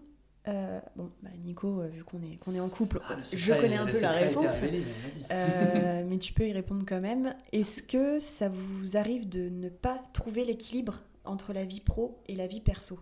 Euh, 0.49 0.81
bon, 0.97 1.09
bah, 1.23 1.31
Nico, 1.45 1.81
euh, 1.81 1.87
vu 1.89 2.03
qu'on 2.03 2.21
est, 2.23 2.37
qu'on 2.39 2.53
est 2.55 2.61
en 2.61 2.69
couple, 2.69 3.01
Ah, 3.09 3.17
je 3.33 3.53
connais 3.53 3.77
un 3.77 3.87
peu 3.87 4.01
la 4.01 4.11
réponse. 4.11 4.53
révélé, 4.61 4.79
mais 4.85 4.85
vas-y. 4.85 5.27
Euh, 5.31 6.05
mais 6.09 6.19
tu 6.19 6.33
peux 6.33 6.49
y 6.49 6.53
répondre 6.53 6.85
quand 6.87 7.01
même. 7.01 7.35
Est-ce 7.53 7.83
que 7.83 8.19
ça 8.19 8.49
vous 8.49 8.97
arrive 8.97 9.29
de 9.29 9.49
ne 9.49 9.69
pas 9.69 10.03
trouver 10.13 10.45
l'équilibre 10.45 11.03
entre 11.25 11.53
la 11.53 11.65
vie 11.65 11.81
pro 11.81 12.21
et 12.27 12.35
la 12.35 12.49
vie 12.49 12.61
perso? 12.61 12.99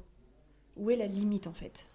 Où 0.76 0.90
est 0.90 0.96
la 0.96 1.06
limite 1.06 1.46
en 1.46 1.54
fait? 1.54 1.86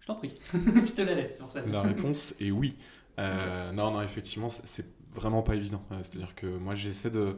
Je 0.00 0.06
t'en 0.06 0.14
prie, 0.14 0.34
je 0.54 0.92
te 0.92 1.02
la 1.02 1.14
laisse 1.14 1.36
sur 1.36 1.50
ça. 1.50 1.60
La 1.66 1.82
réponse 1.82 2.34
est 2.40 2.50
oui. 2.50 2.76
Euh, 3.18 3.72
Non, 3.72 3.90
non, 3.90 4.00
effectivement, 4.02 4.48
c'est- 4.48 4.86
vraiment 5.12 5.42
pas 5.42 5.54
évident. 5.56 5.82
C'est-à-dire 6.02 6.34
que 6.34 6.46
moi, 6.46 6.74
j'essaie 6.74 7.08
de. 7.10 7.36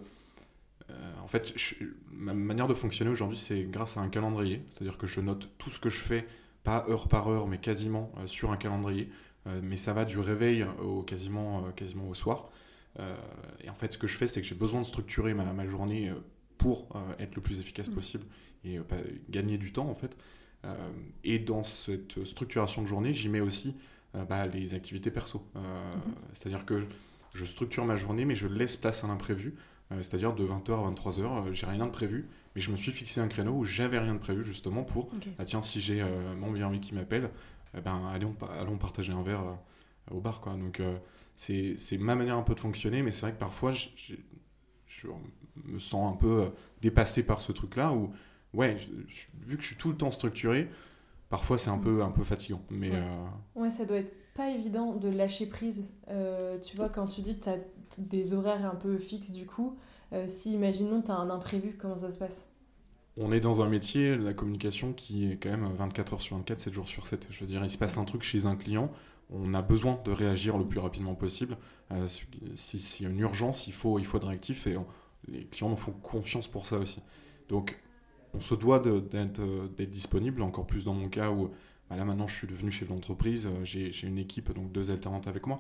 euh, 0.91 1.13
en 1.23 1.29
fait, 1.29 1.53
je- 1.57 1.75
ma 2.11 2.35
manière 2.35 2.67
de 2.67 2.75
fonctionner 2.75 3.11
aujourd'hui, 3.11 3.39
c'est 3.39 3.63
grâce 3.65 3.97
à 3.97 4.01
un 4.01 4.09
calendrier. 4.09 4.63
C'est-à-dire 4.69 4.99
que 4.99 5.07
je 5.07 5.21
note 5.21 5.49
tout 5.59 5.71
ce 5.71 5.79
que 5.79 5.89
je 5.89 5.99
fais, 6.01 6.27
pas 6.65 6.85
heure 6.89 7.09
par 7.09 7.29
heure, 7.29 7.47
mais 7.47 7.59
quasiment 7.59 8.13
euh, 8.19 8.27
sur 8.27 8.51
un 8.53 8.57
calendrier. 8.57 9.11
Euh, 9.47 9.61
mais 9.63 9.77
ça 9.77 9.93
va 9.93 10.05
du 10.05 10.19
réveil 10.19 10.67
au 10.83 11.03
quasiment, 11.03 11.67
euh, 11.67 11.71
quasiment 11.71 12.09
au 12.09 12.15
soir. 12.15 12.49
Et 13.63 13.71
en 13.71 13.75
fait, 13.75 13.93
ce 13.93 13.99
que 13.99 14.09
je 14.09 14.17
fais, 14.17 14.27
c'est 14.27 14.41
que 14.41 14.47
j'ai 14.47 14.57
besoin 14.57 14.81
de 14.81 14.87
structurer 14.87 15.33
ma, 15.33 15.45
ma 15.53 15.67
journée 15.69 16.13
pour 16.57 16.89
être 17.21 17.37
le 17.37 17.41
plus 17.41 17.61
efficace 17.61 17.89
Mm. 17.89 17.95
possible 17.95 18.25
et 18.65 18.81
pas- 18.81 18.97
gagner 19.31 19.57
du 19.57 19.73
temps, 19.73 19.89
en 19.89 19.95
fait. 19.95 20.17
Et 21.23 21.39
dans 21.39 21.63
cette 21.63 22.25
structuration 22.25 22.83
de 22.83 22.89
journée, 22.89 23.13
j'y 23.13 23.29
mets 23.29 23.39
aussi 23.39 23.77
bah, 24.29 24.49
les 24.49 24.75
activités 24.75 25.13
perso. 25.13 25.47
Mhm. 25.55 25.63
C'est-à-dire 26.33 26.67
que 26.67 26.83
je 27.35 27.45
structure 27.45 27.85
ma 27.85 27.95
journée, 27.95 28.25
mais 28.25 28.35
je 28.35 28.49
laisse 28.49 28.77
place 28.77 29.05
à 29.05 29.07
l'imprévu. 29.07 29.55
Euh, 29.93 30.03
C'est-à-dire 30.03 30.35
de 30.35 30.45
20h 30.45 30.73
à 30.73 30.83
23h, 30.91 31.21
euh, 31.49 31.53
j'ai 31.53 31.67
rien 31.67 31.87
de 31.87 31.91
prévu, 31.93 32.29
mais 32.59 32.63
je 32.63 32.73
me 32.73 32.77
suis 32.77 32.91
fixé 32.91 33.21
un 33.21 33.29
créneau 33.29 33.53
où 33.53 33.65
j'avais 33.65 34.01
rien 34.01 34.15
de 34.15 34.19
prévu 34.19 34.45
justement 34.45 34.83
pour, 34.83 35.07
ah, 35.39 35.45
tiens, 35.45 35.63
si 35.63 35.81
j'ai 35.81 36.03
euh, 36.03 36.35
mon 36.35 36.51
meilleur 36.51 36.71
ami 36.71 36.81
qui 36.81 36.93
m'appelle, 36.93 37.31
eh 37.77 37.81
ben, 37.81 38.11
allons, 38.13 38.35
allons 38.61 38.77
partager 38.77 39.13
un 39.13 39.23
verre 39.23 39.43
euh, 39.43 40.17
au 40.17 40.21
bar. 40.21 40.41
Quoi. 40.41 40.55
Donc 40.55 40.81
euh, 40.81 40.99
c'est 41.37 41.77
c'est 41.79 41.99
ma 41.99 42.17
manière 42.17 42.35
un 42.37 42.43
peu 42.43 42.55
de 42.57 42.61
fonctionner, 42.61 43.05
mais 43.05 43.13
c'est 43.13 43.23
vrai 43.23 43.33
que 43.33 43.39
parfois 43.39 43.71
je, 43.71 43.87
je- 43.95 44.15
je 44.89 45.07
me 45.67 45.79
sens 45.79 46.13
un 46.13 46.17
peu 46.17 46.43
euh, 46.43 46.49
dépassé 46.83 47.23
par 47.23 47.41
ce 47.41 47.53
truc-là, 47.53 47.93
où, 47.93 48.11
ouais, 48.55 48.77
je- 48.77 49.47
vu 49.47 49.57
que 49.57 49.63
je 49.63 49.69
suis 49.69 49.77
tout 49.77 49.91
le 49.91 49.97
temps 49.97 50.11
structuré, 50.11 50.69
parfois 51.29 51.59
c'est 51.59 51.71
un 51.71 51.79
peu, 51.79 52.03
un 52.03 52.11
peu 52.11 52.25
fatigant. 52.25 52.63
Mais 52.71 52.91
Ouais. 52.91 52.97
euh, 52.97 53.27
Ouais, 53.63 53.71
ça 53.71 53.85
doit 53.85 53.99
être 53.99 54.13
pas 54.35 54.51
évident 54.51 54.97
de 54.97 55.09
lâcher 55.09 55.47
prise. 55.47 55.85
Euh, 56.09 56.59
tu 56.59 56.77
vois, 56.77 56.89
quand 56.89 57.07
tu 57.07 57.21
dis 57.23 57.39
que 57.39 57.45
tu 57.45 57.51
as 57.51 57.59
des 57.99 58.33
horaires 58.35 58.67
un 58.67 58.75
peu 58.75 58.99
fixes, 58.99 59.31
du 59.31 59.47
coup, 59.47 59.77
euh, 60.13 60.27
si, 60.29 60.55
imaginons, 60.55 61.03
tu 61.03 61.11
as 61.13 61.17
un 61.17 61.31
imprévu, 61.31 61.77
comment 61.79 61.99
ça 61.99 62.11
se 62.11 62.19
passe? 62.19 62.48
On 63.19 63.33
est 63.33 63.41
dans 63.41 63.63
un 63.63 63.69
métier, 63.69 64.17
la 64.17 64.33
communication, 64.35 64.93
qui 64.93 65.31
est 65.31 65.37
quand 65.37 65.51
même 65.51 65.69
24 65.75 66.15
heures 66.15 66.21
sur 66.23 66.37
24, 66.37 66.61
7 66.61 66.73
jours 66.73 66.89
sur 66.89 67.07
7. 67.07 67.27
Je 67.31 67.41
veux 67.41 67.47
dire, 67.47 67.63
il 67.65 67.71
se 67.71 67.79
passe 67.79 67.99
un 67.99 68.05
truc 68.05 68.23
chez 68.23 68.47
un 68.47 68.57
client, 68.57 68.91
on 69.31 69.55
a 69.55 69.63
besoin 69.63 70.01
de 70.05 70.11
réagir 70.11 70.57
le 70.59 70.65
plus 70.67 70.79
rapidement 70.81 71.15
possible. 71.15 71.57
Euh, 71.93 72.07
si 72.55 72.79
s'il 72.79 73.07
y 73.07 73.09
a 73.09 73.13
une 73.13 73.19
urgence, 73.21 73.67
il 73.67 73.73
faut, 73.73 73.99
il 73.99 74.05
faut 74.07 74.19
être 74.19 74.27
réactif 74.29 74.67
et 74.67 74.77
on- 74.77 74.87
les 75.29 75.45
clients 75.47 75.69
nous 75.71 75.77
font 75.77 75.93
confiance 75.93 76.49
pour 76.49 76.67
ça 76.67 76.79
aussi. 76.79 77.01
Donc, 77.49 77.79
on 78.35 78.41
se 78.41 78.55
doit 78.55 78.79
d'être 78.79 79.41
disponible, 79.87 80.43
encore 80.43 80.67
plus 80.67 80.85
dans 80.85 80.95
mon 80.95 81.09
cas 81.09 81.31
où 81.31 81.51
bah 81.91 81.97
là 81.97 82.05
maintenant 82.05 82.27
je 82.27 82.35
suis 82.35 82.47
devenu 82.47 82.71
chef 82.71 82.89
d'entreprise, 82.89 83.47
euh, 83.47 83.65
j'ai 83.65 84.07
une 84.07 84.19
équipe, 84.19 84.53
donc 84.53 84.71
deux 84.73 84.91
alternantes 84.91 85.27
avec 85.27 85.47
moi, 85.47 85.59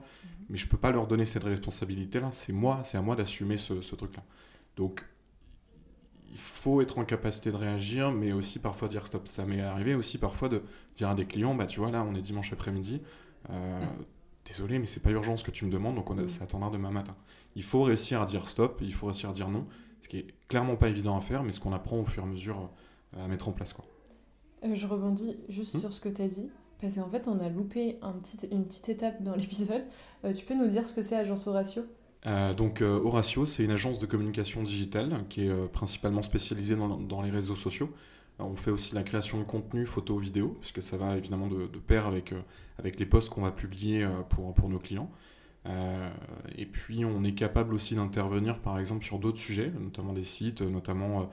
mais 0.51 0.59
je 0.59 0.67
peux 0.69 0.77
pas 0.77 0.91
leur 0.91 1.07
donner 1.07 1.25
cette 1.25 1.45
responsabilité-là, 1.45 2.31
c'est 2.35 2.53
moi, 2.53 2.83
c'est 2.85 2.99
à 2.99 3.03
moi 3.03 3.17
d'assumer 3.17 3.57
ce, 3.57 3.81
ce 3.81 3.95
truc-là. 3.97 4.23
Donc, 4.77 5.03
il 6.31 6.39
faut 6.39 6.81
être 6.81 6.99
en 6.99 7.05
capacité 7.05 7.51
de 7.51 7.57
réagir, 7.57 8.11
mais 8.13 8.33
aussi 8.33 8.59
parfois 8.59 8.89
dire 8.89 9.07
stop. 9.07 9.27
Ça 9.29 9.45
m'est 9.47 9.61
arrivé 9.61 9.95
aussi 9.95 10.19
parfois 10.19 10.49
de 10.49 10.63
dire 10.97 11.09
à 11.11 11.15
des 11.15 11.25
clients, 11.27 11.55
bah 11.55 11.67
tu 11.67 11.81
vois 11.81 11.91
là, 11.91 12.05
on 12.09 12.15
est 12.15 12.21
dimanche 12.23 12.53
après-midi, 12.53 13.01
euh, 13.51 13.85
désolé, 14.45 14.79
mais 14.79 14.87
c'est 14.87 15.03
pas 15.03 15.11
urgent 15.11 15.37
ce 15.37 15.45
que 15.45 15.51
tu 15.51 15.65
me 15.65 15.71
demandes, 15.71 15.95
donc 15.97 16.11
on 16.11 16.19
a, 16.19 16.23
Mm. 16.23 16.29
ça 16.29 16.45
attendra 16.45 16.71
demain 16.71 16.91
matin. 16.91 17.17
Il 17.57 17.63
faut 17.63 17.83
réussir 17.83 18.21
à 18.23 18.27
dire 18.27 18.49
stop, 18.49 18.81
il 18.83 18.93
faut 18.95 19.07
réussir 19.07 19.31
à 19.31 19.33
dire 19.33 19.49
non, 19.49 19.67
ce 20.01 20.09
qui 20.09 20.19
est 20.19 20.27
clairement 20.49 20.77
pas 20.77 20.89
évident 20.89 21.17
à 21.17 21.21
faire, 21.21 21.43
mais 21.43 21.53
ce 21.53 21.61
qu'on 21.61 21.73
apprend 21.73 21.99
au 21.99 22.05
fur 22.05 22.23
et 22.23 22.27
à 22.27 22.29
mesure 22.29 22.71
euh, 23.17 23.25
à 23.25 23.29
mettre 23.29 23.49
en 23.49 23.53
place. 23.53 23.73
Quoi. 23.73 23.85
Euh, 24.65 24.75
Je 24.75 24.87
rebondis 24.87 25.37
juste 25.49 25.75
Hmm. 25.75 25.81
sur 25.81 25.93
ce 25.93 26.01
que 26.01 26.09
tu 26.09 26.23
as 26.23 26.29
dit. 26.29 26.51
Parce 26.81 26.95
qu'en 26.95 27.09
fait, 27.09 27.27
on 27.27 27.41
a 27.41 27.49
loupé 27.49 27.99
un 28.03 28.13
petit, 28.13 28.39
une 28.53 28.65
petite 28.65 28.89
étape 28.89 29.23
dans 29.23 29.35
l'épisode. 29.37 29.83
Euh, 30.25 30.33
tu 30.33 30.45
peux 30.45 30.55
nous 30.55 30.69
dire 30.69 30.87
ce 30.87 30.95
que 30.95 31.03
c'est 31.03 31.17
Agence 31.17 31.47
Horatio? 31.49 31.83
Euh, 32.27 32.53
donc 32.53 32.83
euh, 32.83 33.01
Horatio, 33.03 33.47
c'est 33.47 33.65
une 33.65 33.71
agence 33.71 33.99
de 33.99 34.07
communication 34.07 34.63
digitale 34.63 35.25
qui 35.29 35.47
est 35.47 35.51
euh, 35.51 35.67
principalement 35.67 36.23
spécialisée 36.23 36.77
dans, 36.77 37.23
les 37.23 37.31
réseaux 37.31 37.57
sociaux. 37.57 37.93
On 38.41 38.57
fait 38.57 38.71
aussi 38.71 38.95
la 38.95 39.03
création 39.03 39.39
de 39.39 39.45
contenu 39.45 39.87
photo, 39.87 40.19
vidéo, 40.19 40.57
puisque 40.61 40.83
ça 40.83 40.97
va 40.97 41.17
évidemment 41.17 41.49
de, 41.49 41.67
pair 41.79 42.07
avec, 42.07 42.33
avec 42.79 43.01
les 43.01 43.07
posts 43.07 43.31
qu'on 43.31 43.43
va 43.43 43.51
publier 43.51 44.07
pour, 44.29 44.55
pour 44.55 44.69
nos 44.69 44.79
clients. 44.79 45.11
Et 46.57 46.65
puis 46.65 47.05
on 47.05 47.25
est 47.25 47.35
capable 47.35 47.75
aussi 47.75 47.97
d'intervenir 47.97 48.61
par 48.61 48.79
exemple 48.79 49.05
sur 49.05 49.19
d'autres 49.19 49.41
sujets, 49.41 49.73
notamment 49.81 50.13
des 50.13 50.23
sites, 50.23 50.63
notamment 50.63 51.29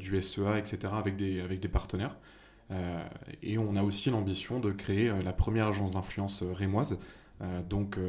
du 0.00 0.20
SEA, 0.20 0.58
etc., 0.58 0.92
avec 0.96 1.14
des, 1.14 1.40
avec 1.40 1.60
des 1.60 1.68
partenaires. 1.68 2.16
Et 3.44 3.56
on 3.56 3.76
a 3.76 3.84
aussi 3.84 4.10
l'ambition 4.10 4.58
de 4.58 4.72
créer 4.72 5.12
la 5.22 5.32
première 5.32 5.68
agence 5.68 5.92
d'influence 5.92 6.42
rémoise, 6.42 6.98
donc 7.70 8.00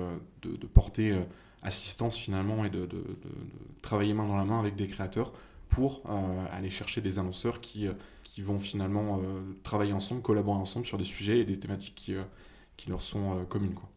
de, 0.41 0.65
porter 0.65 1.15
assistance 1.63 2.17
finalement 2.17 2.65
et 2.65 2.69
de, 2.69 2.81
de- 2.85 2.85
de- 2.85 2.97
de 3.01 3.81
travailler 3.81 4.13
main 4.13 4.27
dans 4.27 4.37
la 4.37 4.45
main 4.45 4.59
avec 4.59 4.75
des 4.75 4.87
créateurs 4.87 5.33
pour 5.69 6.01
euh, 6.09 6.45
aller 6.51 6.69
chercher 6.69 7.01
des 7.01 7.17
annonceurs 7.19 7.61
qui, 7.61 7.87
euh, 7.87 7.93
qui 8.23 8.41
vont 8.41 8.59
finalement 8.59 9.19
euh, 9.23 9.41
travailler 9.63 9.93
ensemble, 9.93 10.21
collaborer 10.21 10.57
ensemble 10.59 10.85
sur 10.85 10.97
des 10.97 11.03
sujets 11.03 11.39
et 11.39 11.45
des 11.45 11.57
thématiques 11.59 11.95
qui, 11.95 12.13
euh, 12.15 12.23
qui 12.77 12.89
leur 12.89 13.01
sont 13.01 13.39
euh, 13.39 13.43
communes. 13.43 13.73
Quoi. 13.73 13.89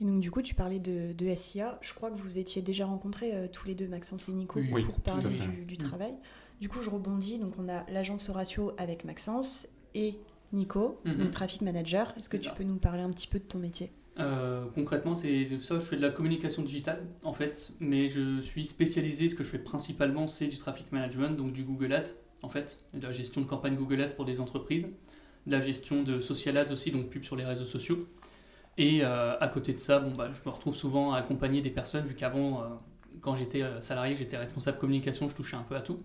Et 0.00 0.04
donc, 0.04 0.20
du 0.20 0.30
coup, 0.32 0.42
tu 0.42 0.54
parlais 0.54 0.80
de, 0.80 1.12
de 1.12 1.34
SIA. 1.36 1.78
Je 1.80 1.94
crois 1.94 2.10
que 2.10 2.16
vous 2.16 2.36
étiez 2.38 2.60
déjà 2.60 2.86
rencontrés 2.86 3.34
euh, 3.34 3.46
tous 3.46 3.68
les 3.68 3.74
deux, 3.76 3.86
Maxence 3.86 4.28
et 4.28 4.32
Nico, 4.32 4.58
Oui, 4.58 4.82
pour 4.84 5.00
parler 5.00 5.28
du, 5.38 5.64
du 5.64 5.76
travail. 5.76 6.12
Du 6.60 6.68
coup, 6.68 6.80
je 6.82 6.90
rebondis. 6.90 7.38
Donc, 7.38 7.54
on 7.58 7.68
a 7.68 7.84
l'agence 7.88 8.28
Horatio 8.28 8.72
avec 8.78 9.04
Maxence 9.04 9.68
et 9.94 10.18
Nico, 10.52 11.00
Mhm. 11.04 11.16
donc 11.18 11.30
traffic 11.30 11.62
manager. 11.62 12.12
Est-ce 12.16 12.28
que 12.28 12.36
tu 12.36 12.46
ça. 12.48 12.50
peux 12.50 12.64
nous 12.64 12.76
parler 12.78 13.02
un 13.02 13.10
petit 13.10 13.28
peu 13.28 13.38
de 13.38 13.44
ton 13.44 13.58
métier? 13.58 13.92
Euh, 14.18 14.66
concrètement, 14.74 15.14
c'est 15.14 15.48
ça, 15.60 15.78
je 15.78 15.86
fais 15.86 15.96
de 15.96 16.02
la 16.02 16.10
communication 16.10 16.62
digitale 16.62 17.06
en 17.24 17.32
fait, 17.32 17.72
mais 17.80 18.10
je 18.10 18.40
suis 18.40 18.66
spécialisé, 18.66 19.28
ce 19.28 19.34
que 19.34 19.42
je 19.42 19.48
fais 19.48 19.58
principalement, 19.58 20.28
c'est 20.28 20.48
du 20.48 20.58
traffic 20.58 20.92
management, 20.92 21.30
donc 21.30 21.52
du 21.52 21.64
Google 21.64 21.94
Ads 21.94 22.14
en 22.42 22.48
fait, 22.50 22.84
de 22.92 23.06
la 23.06 23.12
gestion 23.12 23.40
de 23.40 23.46
campagne 23.46 23.74
Google 23.74 24.02
Ads 24.02 24.14
pour 24.14 24.24
des 24.26 24.40
entreprises, 24.40 24.84
de 25.46 25.52
la 25.52 25.60
gestion 25.60 26.02
de 26.02 26.20
social 26.20 26.56
ads 26.56 26.72
aussi, 26.72 26.90
donc 26.90 27.08
pub 27.08 27.24
sur 27.24 27.36
les 27.36 27.44
réseaux 27.44 27.64
sociaux. 27.64 27.96
Et 28.78 29.02
euh, 29.02 29.38
à 29.38 29.48
côté 29.48 29.72
de 29.72 29.78
ça, 29.78 29.98
bon, 29.98 30.10
bah, 30.14 30.28
je 30.32 30.48
me 30.48 30.54
retrouve 30.54 30.74
souvent 30.74 31.12
à 31.12 31.18
accompagner 31.18 31.60
des 31.62 31.70
personnes, 31.70 32.06
vu 32.06 32.14
qu'avant, 32.14 32.62
euh, 32.62 32.66
quand 33.20 33.34
j'étais 33.36 33.62
salarié, 33.80 34.16
j'étais 34.16 34.36
responsable 34.36 34.78
communication, 34.78 35.28
je 35.28 35.34
touchais 35.34 35.56
un 35.56 35.62
peu 35.62 35.76
à 35.76 35.80
tout. 35.82 36.02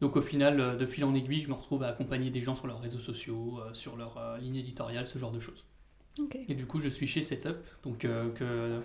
Donc 0.00 0.16
au 0.16 0.22
final, 0.22 0.76
de 0.76 0.86
fil 0.86 1.04
en 1.04 1.14
aiguille, 1.14 1.40
je 1.40 1.48
me 1.48 1.54
retrouve 1.54 1.82
à 1.82 1.88
accompagner 1.88 2.30
des 2.30 2.42
gens 2.42 2.54
sur 2.54 2.66
leurs 2.66 2.80
réseaux 2.80 2.98
sociaux, 2.98 3.60
sur 3.72 3.96
leur 3.96 4.38
ligne 4.40 4.56
éditoriale, 4.56 5.06
ce 5.06 5.18
genre 5.18 5.32
de 5.32 5.40
choses. 5.40 5.64
Et 6.48 6.54
du 6.54 6.66
coup, 6.66 6.80
je 6.80 6.88
suis 6.88 7.06
chez 7.06 7.22
Setup, 7.22 7.56
donc 7.84 8.04
euh, 8.04 8.30
que 8.32 8.78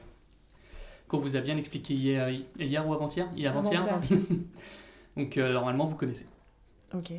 qu'on 1.08 1.20
vous 1.20 1.36
a 1.36 1.42
bien 1.42 1.58
expliqué 1.58 1.94
hier, 1.94 2.30
hier 2.60 2.88
ou 2.88 2.94
avant-hier? 2.94 3.28
Hier 3.36 3.56
avant-hier. 3.56 3.86
Donc 5.18 5.38
euh, 5.38 5.52
normalement, 5.54 5.86
vous 5.86 5.96
connaissez. 5.98 6.26
Ok. 6.94 7.12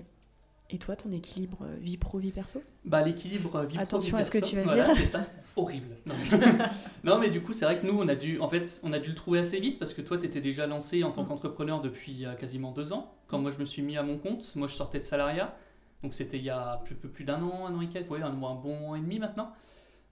Et 0.71 0.79
toi, 0.79 0.97
ton 0.97 1.11
équilibre 1.13 1.59
euh, 1.63 1.77
vie 1.79 1.99
pro, 1.99 2.19
vie 2.19 2.31
perso? 2.31 2.63
Bah 2.87 3.03
l'équilibre 3.03 3.61
vie 3.67 3.75
pro, 3.75 3.83
Attention 3.83 4.17
à 4.17 4.25
ce 4.25 4.31
que 4.31 4.39
tu 4.39 4.57
vas 4.57 4.63
voilà, 4.63 4.87
dire. 4.87 4.97
c'est 4.97 5.05
ça. 5.07 5.27
Horrible. 5.57 5.97
Non. 6.07 6.15
Non, 7.05 7.19
mais 7.19 7.29
du 7.29 7.43
coup, 7.43 7.53
c'est 7.53 7.65
vrai 7.67 7.79
que 7.79 7.87
nous, 7.87 7.99
on 8.01 8.09
a 8.09 8.15
dû, 8.15 8.39
en 8.41 8.49
fait, 8.49 8.81
on 8.85 8.93
a 8.95 8.99
dû 8.99 9.11
le 9.11 9.15
trouver 9.15 9.41
assez 9.41 9.61
vite 9.61 9.79
parce 9.79 9.93
que 9.93 10.01
toi, 10.01 10.17
tu 10.17 10.25
étais 10.25 10.41
déjà 10.41 10.67
lancé 10.67 11.05
en 11.05 11.11
tant 11.11 11.25
Mm. 11.25 11.29
qu'entrepreneur 11.29 11.81
depuis 11.83 12.25
quasiment 12.41 12.73
deux 12.73 12.93
ans. 12.95 13.13
Quand 13.29 13.39
moi, 13.39 13.51
je 13.51 13.59
me 13.59 13.67
suis 13.67 13.83
mis 13.83 13.99
à 13.99 14.03
mon 14.03 14.17
compte, 14.17 14.55
moi, 14.57 14.69
je 14.69 14.75
sortais 14.75 15.01
de 15.01 15.05
salariat. 15.05 15.55
Donc, 16.03 16.15
c'était 16.15 16.39
il 16.39 16.45
y 16.45 16.51
a 16.51 16.75
un 16.75 16.77
peu 16.79 17.09
plus 17.09 17.25
d'un 17.25 17.43
an, 17.43 17.67
un 17.67 17.75
an 17.77 17.81
et 17.83 17.89
quelques, 17.89 18.11
ouais, 18.11 18.23
un, 18.23 18.29
un 18.29 18.55
bon 18.55 18.89
an 18.91 18.95
et 18.95 19.01
demi 19.01 19.19
maintenant. 19.19 19.53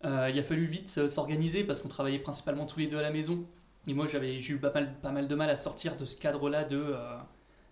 Euh, 0.04 0.30
il 0.32 0.38
a 0.38 0.42
fallu 0.42 0.64
vite 0.66 0.94
euh, 0.98 1.08
s'organiser 1.08 1.64
parce 1.64 1.80
qu'on 1.80 1.88
travaillait 1.88 2.18
principalement 2.20 2.66
tous 2.66 2.78
les 2.80 2.86
deux 2.86 2.96
à 2.96 3.02
la 3.02 3.10
maison. 3.10 3.44
Et 3.86 3.94
moi, 3.94 4.06
j'avais 4.06 4.40
j'ai 4.40 4.54
eu 4.54 4.58
pas 4.58 4.72
mal, 4.72 4.94
pas 5.00 5.10
mal 5.12 5.28
de 5.28 5.34
mal 5.34 5.50
à 5.50 5.56
sortir 5.56 5.96
de 5.96 6.04
ce 6.06 6.16
cadre-là 6.18 6.64
de 6.64 6.76
euh, 6.76 7.16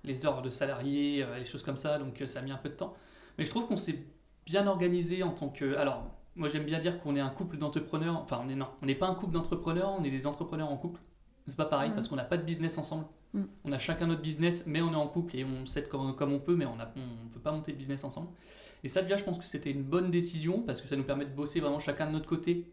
les 0.05 0.27
heures 0.27 0.43
de 0.43 0.51
salarié, 0.51 1.23
euh, 1.23 1.39
les 1.39 1.45
choses 1.45 1.63
comme 1.63 1.77
ça. 1.77 1.99
Donc, 1.99 2.23
ça 2.27 2.41
a 2.41 2.43
mis 2.43 2.51
un 2.53 2.57
peu 2.59 2.69
de 2.69 2.75
temps. 2.75 2.95
Mais 3.39 3.45
je 3.45 3.51
trouve 3.51 3.67
qu'on 3.67 3.77
s'est 3.77 4.05
bien 4.47 4.67
organisé 4.67 5.23
en 5.23 5.31
tant 5.33 5.49
que. 5.49 5.77
Alors, 5.77 6.05
moi, 6.37 6.49
j'aime 6.49 6.65
bien 6.65 6.79
dire 6.79 7.01
qu'on 7.01 7.17
est 7.17 7.21
un 7.21 7.31
couple 7.31 7.57
d'entrepreneurs. 7.59 8.17
Enfin, 8.23 8.41
on 8.45 8.49
est 8.49 8.55
non, 8.55 8.69
on 8.83 8.87
n'est 8.87 8.95
pas 8.95 9.09
un 9.09 9.15
couple 9.15 9.33
d'entrepreneurs, 9.35 9.95
on 9.99 10.05
est 10.05 10.11
des 10.11 10.27
entrepreneurs 10.27 10.71
en 10.71 10.77
couple. 10.77 11.01
C'est 11.47 11.57
pas 11.57 11.65
pareil 11.65 11.89
Mhm. 11.91 11.95
parce 11.95 12.09
qu'on 12.09 12.17
n'a 12.17 12.25
pas 12.25 12.37
de 12.37 12.43
business 12.43 12.77
ensemble. 12.79 13.07
Mm. 13.33 13.43
On 13.65 13.73
a 13.73 13.79
chacun 13.79 14.07
notre 14.07 14.23
business, 14.23 14.65
mais 14.67 14.81
on 14.83 14.93
est 14.93 14.97
en 14.97 15.09
couple 15.09 15.37
et 15.37 15.45
on 15.45 15.67
s'aide 15.67 15.89
comme, 15.89 16.15
comme 16.17 16.33
on 16.33 16.39
peut, 16.41 16.55
mais 16.57 16.67
on 16.67 16.77
ne 16.77 16.83
on 16.83 17.33
veut 17.33 17.41
pas 17.41 17.53
monter 17.53 17.73
de 17.73 17.77
business 17.79 18.05
ensemble. 18.05 18.29
Et 18.85 18.89
ça, 18.89 19.03
déjà, 19.03 19.17
je 19.17 19.25
pense 19.25 19.39
que 19.39 19.45
c'était 19.45 19.71
une 19.71 19.83
bonne 19.83 20.11
décision 20.11 20.61
parce 20.63 20.81
que 20.81 20.89
ça 20.89 20.97
nous 20.97 21.03
permet 21.05 21.25
de 21.25 21.35
bosser 21.35 21.61
vraiment 21.61 21.81
chacun 21.81 22.07
de 22.07 22.13
notre 22.13 22.27
côté. 22.29 22.65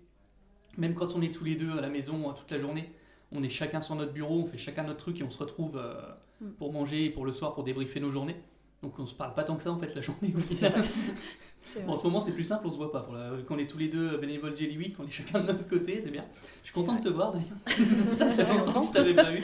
Même 0.77 0.93
quand 0.93 1.15
on 1.15 1.21
est 1.21 1.33
tous 1.33 1.43
les 1.45 1.55
deux 1.55 1.71
à 1.77 1.81
la 1.81 1.89
maison 1.89 2.29
euh, 2.29 2.33
toute 2.33 2.51
la 2.51 2.57
journée, 2.59 2.91
on 3.31 3.41
est 3.43 3.49
chacun 3.49 3.81
sur 3.81 3.95
notre 3.95 4.11
bureau, 4.13 4.41
on 4.41 4.45
fait 4.45 4.57
chacun 4.57 4.83
notre 4.83 4.99
truc 4.99 5.19
et 5.19 5.23
on 5.23 5.31
se 5.31 5.39
retrouve 5.39 5.77
euh, 5.77 5.93
Mm. 6.41 6.49
pour 6.57 6.73
manger 6.73 7.05
et 7.05 7.09
pour 7.09 7.25
le 7.25 7.31
soir 7.31 7.53
pour 7.55 7.63
débriefer 7.63 8.01
nos 8.01 8.11
journées. 8.11 8.35
Donc 8.83 8.99
on 8.99 9.05
se 9.05 9.13
parle 9.15 9.33
pas 9.33 9.45
tant 9.45 9.55
que 9.55 9.63
ça 9.63 9.71
en 9.71 9.79
fait 9.79 9.95
la 9.95 10.01
journée 10.01 10.33
Bon, 11.87 11.93
en 11.93 11.95
ce 11.95 12.03
moment, 12.03 12.19
c'est 12.19 12.33
plus 12.33 12.43
simple, 12.43 12.67
on 12.67 12.71
se 12.71 12.75
voit 12.75 12.91
pas. 12.91 12.99
Pour 13.03 13.13
la- 13.13 13.31
Quand 13.47 13.55
on 13.55 13.57
est 13.57 13.67
tous 13.67 13.77
les 13.77 13.87
deux 13.87 14.17
bénévoles 14.17 14.55
Jelly 14.55 14.77
Week, 14.77 14.95
on 14.99 15.07
est 15.07 15.11
chacun 15.11 15.39
de 15.39 15.47
notre 15.47 15.65
côté, 15.67 16.01
c'est 16.03 16.11
bien. 16.11 16.23
Je 16.61 16.65
suis 16.71 16.73
content 16.73 16.95
de 16.95 17.01
te 17.01 17.07
voir 17.07 17.31
d'ailleurs. 17.31 17.57
Ça 18.35 18.43
fait 18.43 18.53
longtemps 18.57 18.81
que 18.81 18.87
je 18.87 18.93
t'avais 18.93 19.13
pas 19.15 19.31
vu. 19.31 19.41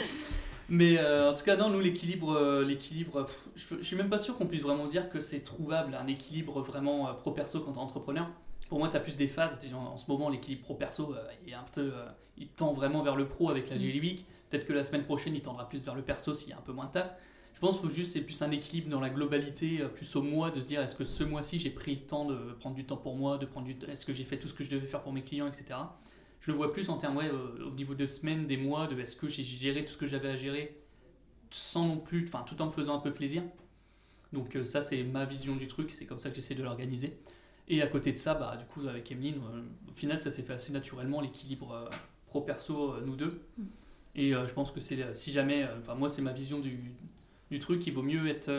Mais 0.73 0.97
euh, 0.97 1.29
en 1.29 1.33
tout 1.33 1.43
cas, 1.43 1.57
non, 1.57 1.69
nous, 1.69 1.81
l'équilibre, 1.81 2.31
euh, 2.31 2.63
l'équilibre 2.63 3.23
pff, 3.23 3.49
je, 3.57 3.75
je 3.79 3.83
suis 3.83 3.97
même 3.97 4.09
pas 4.09 4.17
sûr 4.17 4.37
qu'on 4.37 4.47
puisse 4.47 4.61
vraiment 4.61 4.87
dire 4.87 5.09
que 5.09 5.19
c'est 5.19 5.41
trouvable, 5.41 5.93
un 5.95 6.07
équilibre 6.07 6.61
vraiment 6.61 7.09
euh, 7.09 7.13
pro-perso 7.13 7.59
quand 7.59 7.73
t'es 7.73 7.77
entrepreneur. 7.77 8.29
Pour 8.69 8.79
moi, 8.79 8.87
tu 8.87 8.95
as 8.95 9.01
plus 9.01 9.17
des 9.17 9.27
phases. 9.27 9.59
En, 9.73 9.91
en 9.91 9.97
ce 9.97 10.09
moment, 10.09 10.29
l'équilibre 10.29 10.61
pro-perso, 10.61 11.13
il, 11.45 11.51
est 11.51 11.55
un 11.55 11.65
peu, 11.73 11.91
il 12.37 12.47
tend 12.47 12.71
vraiment 12.71 13.03
vers 13.03 13.17
le 13.17 13.27
pro 13.27 13.49
avec 13.49 13.69
la 13.69 13.77
Jelly 13.77 13.99
Week. 13.99 14.25
Peut-être 14.49 14.65
que 14.65 14.71
la 14.71 14.85
semaine 14.85 15.03
prochaine, 15.03 15.35
il 15.35 15.41
tendra 15.41 15.67
plus 15.67 15.83
vers 15.83 15.93
le 15.93 16.03
perso 16.03 16.33
s'il 16.33 16.51
y 16.51 16.53
a 16.53 16.57
un 16.57 16.61
peu 16.61 16.71
moins 16.71 16.85
de 16.85 16.93
taf. 16.93 17.11
Je 17.53 17.59
pense 17.59 17.77
que 17.77 17.89
juste 17.89 18.13
c'est 18.13 18.21
plus 18.21 18.41
un 18.41 18.51
équilibre 18.51 18.89
dans 18.89 19.01
la 19.01 19.09
globalité, 19.09 19.79
plus 19.93 20.15
au 20.15 20.21
mois, 20.21 20.51
de 20.51 20.61
se 20.61 20.69
dire 20.69 20.79
est-ce 20.79 20.95
que 20.95 21.03
ce 21.03 21.25
mois-ci 21.25 21.59
j'ai 21.59 21.69
pris 21.69 21.95
le 21.95 22.01
temps 22.01 22.23
de 22.23 22.53
prendre 22.61 22.77
du 22.77 22.85
temps 22.85 22.95
pour 22.95 23.17
moi, 23.17 23.37
de 23.37 23.45
prendre 23.45 23.67
du 23.67 23.75
est-ce 23.89 24.05
que 24.05 24.13
j'ai 24.13 24.23
fait 24.23 24.39
tout 24.39 24.47
ce 24.47 24.53
que 24.53 24.63
je 24.63 24.71
devais 24.71 24.87
faire 24.87 25.01
pour 25.01 25.11
mes 25.11 25.21
clients, 25.21 25.47
etc. 25.47 25.65
Je 26.41 26.51
le 26.51 26.57
vois 26.57 26.73
plus 26.73 26.89
en 26.89 26.97
termes 26.97 27.19
euh, 27.19 27.65
au 27.65 27.71
niveau 27.71 27.93
de 27.93 28.05
semaines, 28.07 28.47
des 28.47 28.57
mois, 28.57 28.87
de 28.87 28.99
est-ce 28.99 29.15
que 29.15 29.27
j'ai 29.27 29.43
géré 29.43 29.85
tout 29.85 29.93
ce 29.93 29.97
que 29.97 30.07
j'avais 30.07 30.29
à 30.29 30.35
gérer 30.35 30.77
sans 31.51 31.85
non 31.85 31.97
plus, 31.97 32.23
enfin 32.27 32.43
tout 32.47 32.59
en 32.61 32.67
me 32.67 32.71
faisant 32.71 32.95
un 32.95 32.99
peu 32.99 33.13
plaisir. 33.13 33.43
Donc 34.33 34.55
euh, 34.55 34.65
ça 34.65 34.81
c'est 34.81 35.03
ma 35.03 35.25
vision 35.25 35.55
du 35.55 35.67
truc, 35.67 35.91
c'est 35.91 36.05
comme 36.05 36.19
ça 36.19 36.29
que 36.29 36.35
j'essaie 36.35 36.55
de 36.55 36.63
l'organiser. 36.63 37.17
Et 37.67 37.81
à 37.81 37.87
côté 37.87 38.11
de 38.11 38.17
ça, 38.17 38.33
bah, 38.33 38.57
du 38.57 38.65
coup 38.65 38.87
avec 38.87 39.11
Emeline, 39.11 39.41
euh, 39.53 39.61
au 39.87 39.91
final 39.91 40.19
ça 40.19 40.31
s'est 40.31 40.41
fait 40.41 40.53
assez 40.53 40.73
naturellement 40.73 41.21
l'équilibre 41.21 41.89
pro-perso 42.25 43.01
nous 43.05 43.15
deux. 43.15 43.41
Et 44.15 44.31
je 44.31 44.53
pense 44.53 44.71
que 44.71 44.81
c'est 44.81 45.13
si 45.13 45.31
jamais, 45.31 45.65
enfin 45.79 45.95
moi 45.95 46.09
c'est 46.09 46.21
ma 46.21 46.33
vision 46.33 46.59
du, 46.59 46.91
du 47.49 47.59
truc, 47.59 47.85
il 47.87 47.93
vaut 47.93 48.01
mieux 48.01 48.27
être 48.27 48.51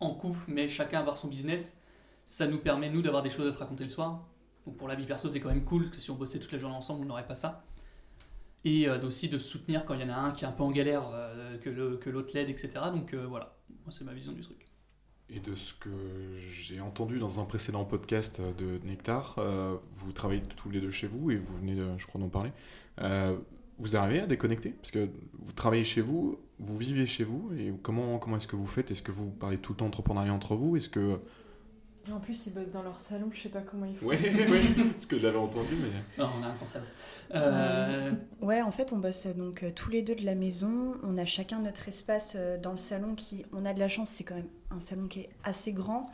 en 0.00 0.14
couple, 0.14 0.40
mais 0.48 0.68
chacun 0.68 1.00
avoir 1.00 1.16
son 1.16 1.28
business. 1.28 1.80
Ça 2.24 2.46
nous 2.46 2.58
permet, 2.58 2.90
nous, 2.90 3.02
d'avoir 3.02 3.22
des 3.22 3.30
choses 3.30 3.46
à 3.46 3.52
se 3.52 3.58
raconter 3.58 3.84
le 3.84 3.90
soir. 3.90 4.26
Donc 4.66 4.76
pour 4.76 4.88
la 4.88 4.96
vie 4.96 5.06
perso, 5.06 5.30
c'est 5.30 5.40
quand 5.40 5.48
même 5.48 5.64
cool, 5.64 5.84
parce 5.84 5.96
que 5.96 6.02
si 6.02 6.10
on 6.10 6.16
bossait 6.16 6.40
toute 6.40 6.52
la 6.52 6.58
journée 6.58 6.76
ensemble, 6.76 7.04
on 7.04 7.06
n'aurait 7.06 7.26
pas 7.26 7.36
ça. 7.36 7.64
Et 8.64 8.88
euh, 8.88 9.00
aussi 9.02 9.28
de 9.28 9.38
soutenir 9.38 9.84
quand 9.84 9.94
il 9.94 10.00
y 10.00 10.04
en 10.04 10.08
a 10.08 10.16
un 10.16 10.32
qui 10.32 10.44
est 10.44 10.48
un 10.48 10.52
peu 10.52 10.64
en 10.64 10.72
galère, 10.72 11.08
euh, 11.14 11.56
que 11.58 12.10
l'autre 12.10 12.30
l'aide, 12.34 12.50
etc. 12.50 12.70
Donc 12.92 13.14
euh, 13.14 13.24
voilà, 13.24 13.56
moi 13.84 13.94
c'est 13.96 14.04
ma 14.04 14.12
vision 14.12 14.32
du 14.32 14.40
truc. 14.40 14.66
Et 15.30 15.38
de 15.38 15.54
ce 15.54 15.72
que 15.74 15.88
j'ai 16.38 16.80
entendu 16.80 17.18
dans 17.20 17.38
un 17.38 17.44
précédent 17.44 17.84
podcast 17.84 18.40
de 18.40 18.78
Nectar, 18.84 19.36
vous 19.92 20.12
travaillez 20.12 20.42
tous 20.42 20.70
les 20.70 20.80
deux 20.80 20.92
chez 20.92 21.08
vous 21.08 21.32
et 21.32 21.36
vous 21.36 21.56
venez, 21.58 21.76
je 21.98 22.06
crois, 22.06 22.20
d'en 22.20 22.28
parler. 22.28 22.52
Vous 23.78 23.96
arrivez 23.96 24.20
à 24.20 24.26
déconnecter? 24.26 24.70
Parce 24.70 24.92
que 24.92 25.08
vous 25.40 25.52
travaillez 25.52 25.82
chez 25.82 26.00
vous, 26.00 26.38
vous 26.60 26.78
vivez 26.78 27.06
chez 27.06 27.24
vous, 27.24 27.52
et 27.58 27.72
comment, 27.82 28.18
comment 28.20 28.36
est-ce 28.36 28.46
que 28.46 28.54
vous 28.54 28.68
faites? 28.68 28.92
Est-ce 28.92 29.02
que 29.02 29.10
vous 29.10 29.30
parlez 29.30 29.58
tout 29.58 29.72
le 29.72 29.78
temps 29.78 29.86
entrepreneuriat 29.86 30.32
entre 30.32 30.54
vous? 30.54 30.76
Est-ce 30.76 30.88
que... 30.88 31.20
Et 32.08 32.12
en 32.12 32.20
plus, 32.20 32.46
ils 32.46 32.52
bossent 32.52 32.70
dans 32.70 32.82
leur 32.82 32.98
salon, 33.00 33.28
je 33.32 33.40
sais 33.40 33.48
pas 33.48 33.62
comment 33.62 33.86
ils 33.86 33.96
font. 33.96 34.06
Oui, 34.06 34.16
oui, 34.48 34.92
ce 34.98 35.06
que 35.06 35.18
j'avais 35.18 35.38
entendu, 35.38 35.74
mais... 35.80 36.22
Non, 36.22 36.30
on 36.38 36.44
a 36.44 36.48
un 36.48 36.54
concept. 36.54 36.84
Euh, 37.34 38.12
Ouais, 38.40 38.62
en 38.62 38.70
fait, 38.70 38.92
on 38.92 38.98
bosse 38.98 39.26
donc 39.26 39.62
euh, 39.64 39.70
tous 39.74 39.90
les 39.90 40.02
deux 40.02 40.14
de 40.14 40.24
la 40.24 40.36
maison. 40.36 40.94
On 41.02 41.18
a 41.18 41.24
chacun 41.24 41.60
notre 41.60 41.88
espace 41.88 42.34
euh, 42.36 42.58
dans 42.58 42.70
le 42.70 42.76
salon 42.76 43.14
qui, 43.16 43.44
on 43.52 43.64
a 43.64 43.72
de 43.72 43.80
la 43.80 43.88
chance, 43.88 44.10
c'est 44.10 44.22
quand 44.24 44.36
même 44.36 44.48
un 44.70 44.80
salon 44.80 45.08
qui 45.08 45.20
est 45.20 45.30
assez 45.42 45.72
grand. 45.72 46.06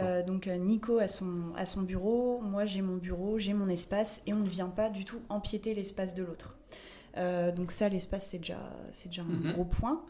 Euh, 0.00 0.22
donc 0.22 0.46
Nico 0.46 0.98
a 0.98 1.08
son, 1.08 1.52
a 1.56 1.66
son 1.66 1.82
bureau, 1.82 2.40
moi 2.42 2.66
j'ai 2.66 2.82
mon 2.82 2.96
bureau, 2.96 3.38
j'ai 3.38 3.52
mon 3.54 3.68
espace 3.68 4.20
et 4.26 4.32
on 4.34 4.40
ne 4.40 4.48
vient 4.48 4.68
pas 4.68 4.90
du 4.90 5.04
tout 5.04 5.20
empiéter 5.28 5.74
l'espace 5.74 6.14
de 6.14 6.22
l'autre. 6.22 6.56
Euh, 7.16 7.52
donc 7.52 7.70
ça, 7.72 7.88
l'espace, 7.88 8.28
c'est 8.30 8.38
déjà, 8.38 8.58
c'est 8.92 9.08
déjà 9.08 9.22
un 9.22 9.26
Mhm. 9.26 9.52
gros 9.52 9.64
point. 9.64 10.04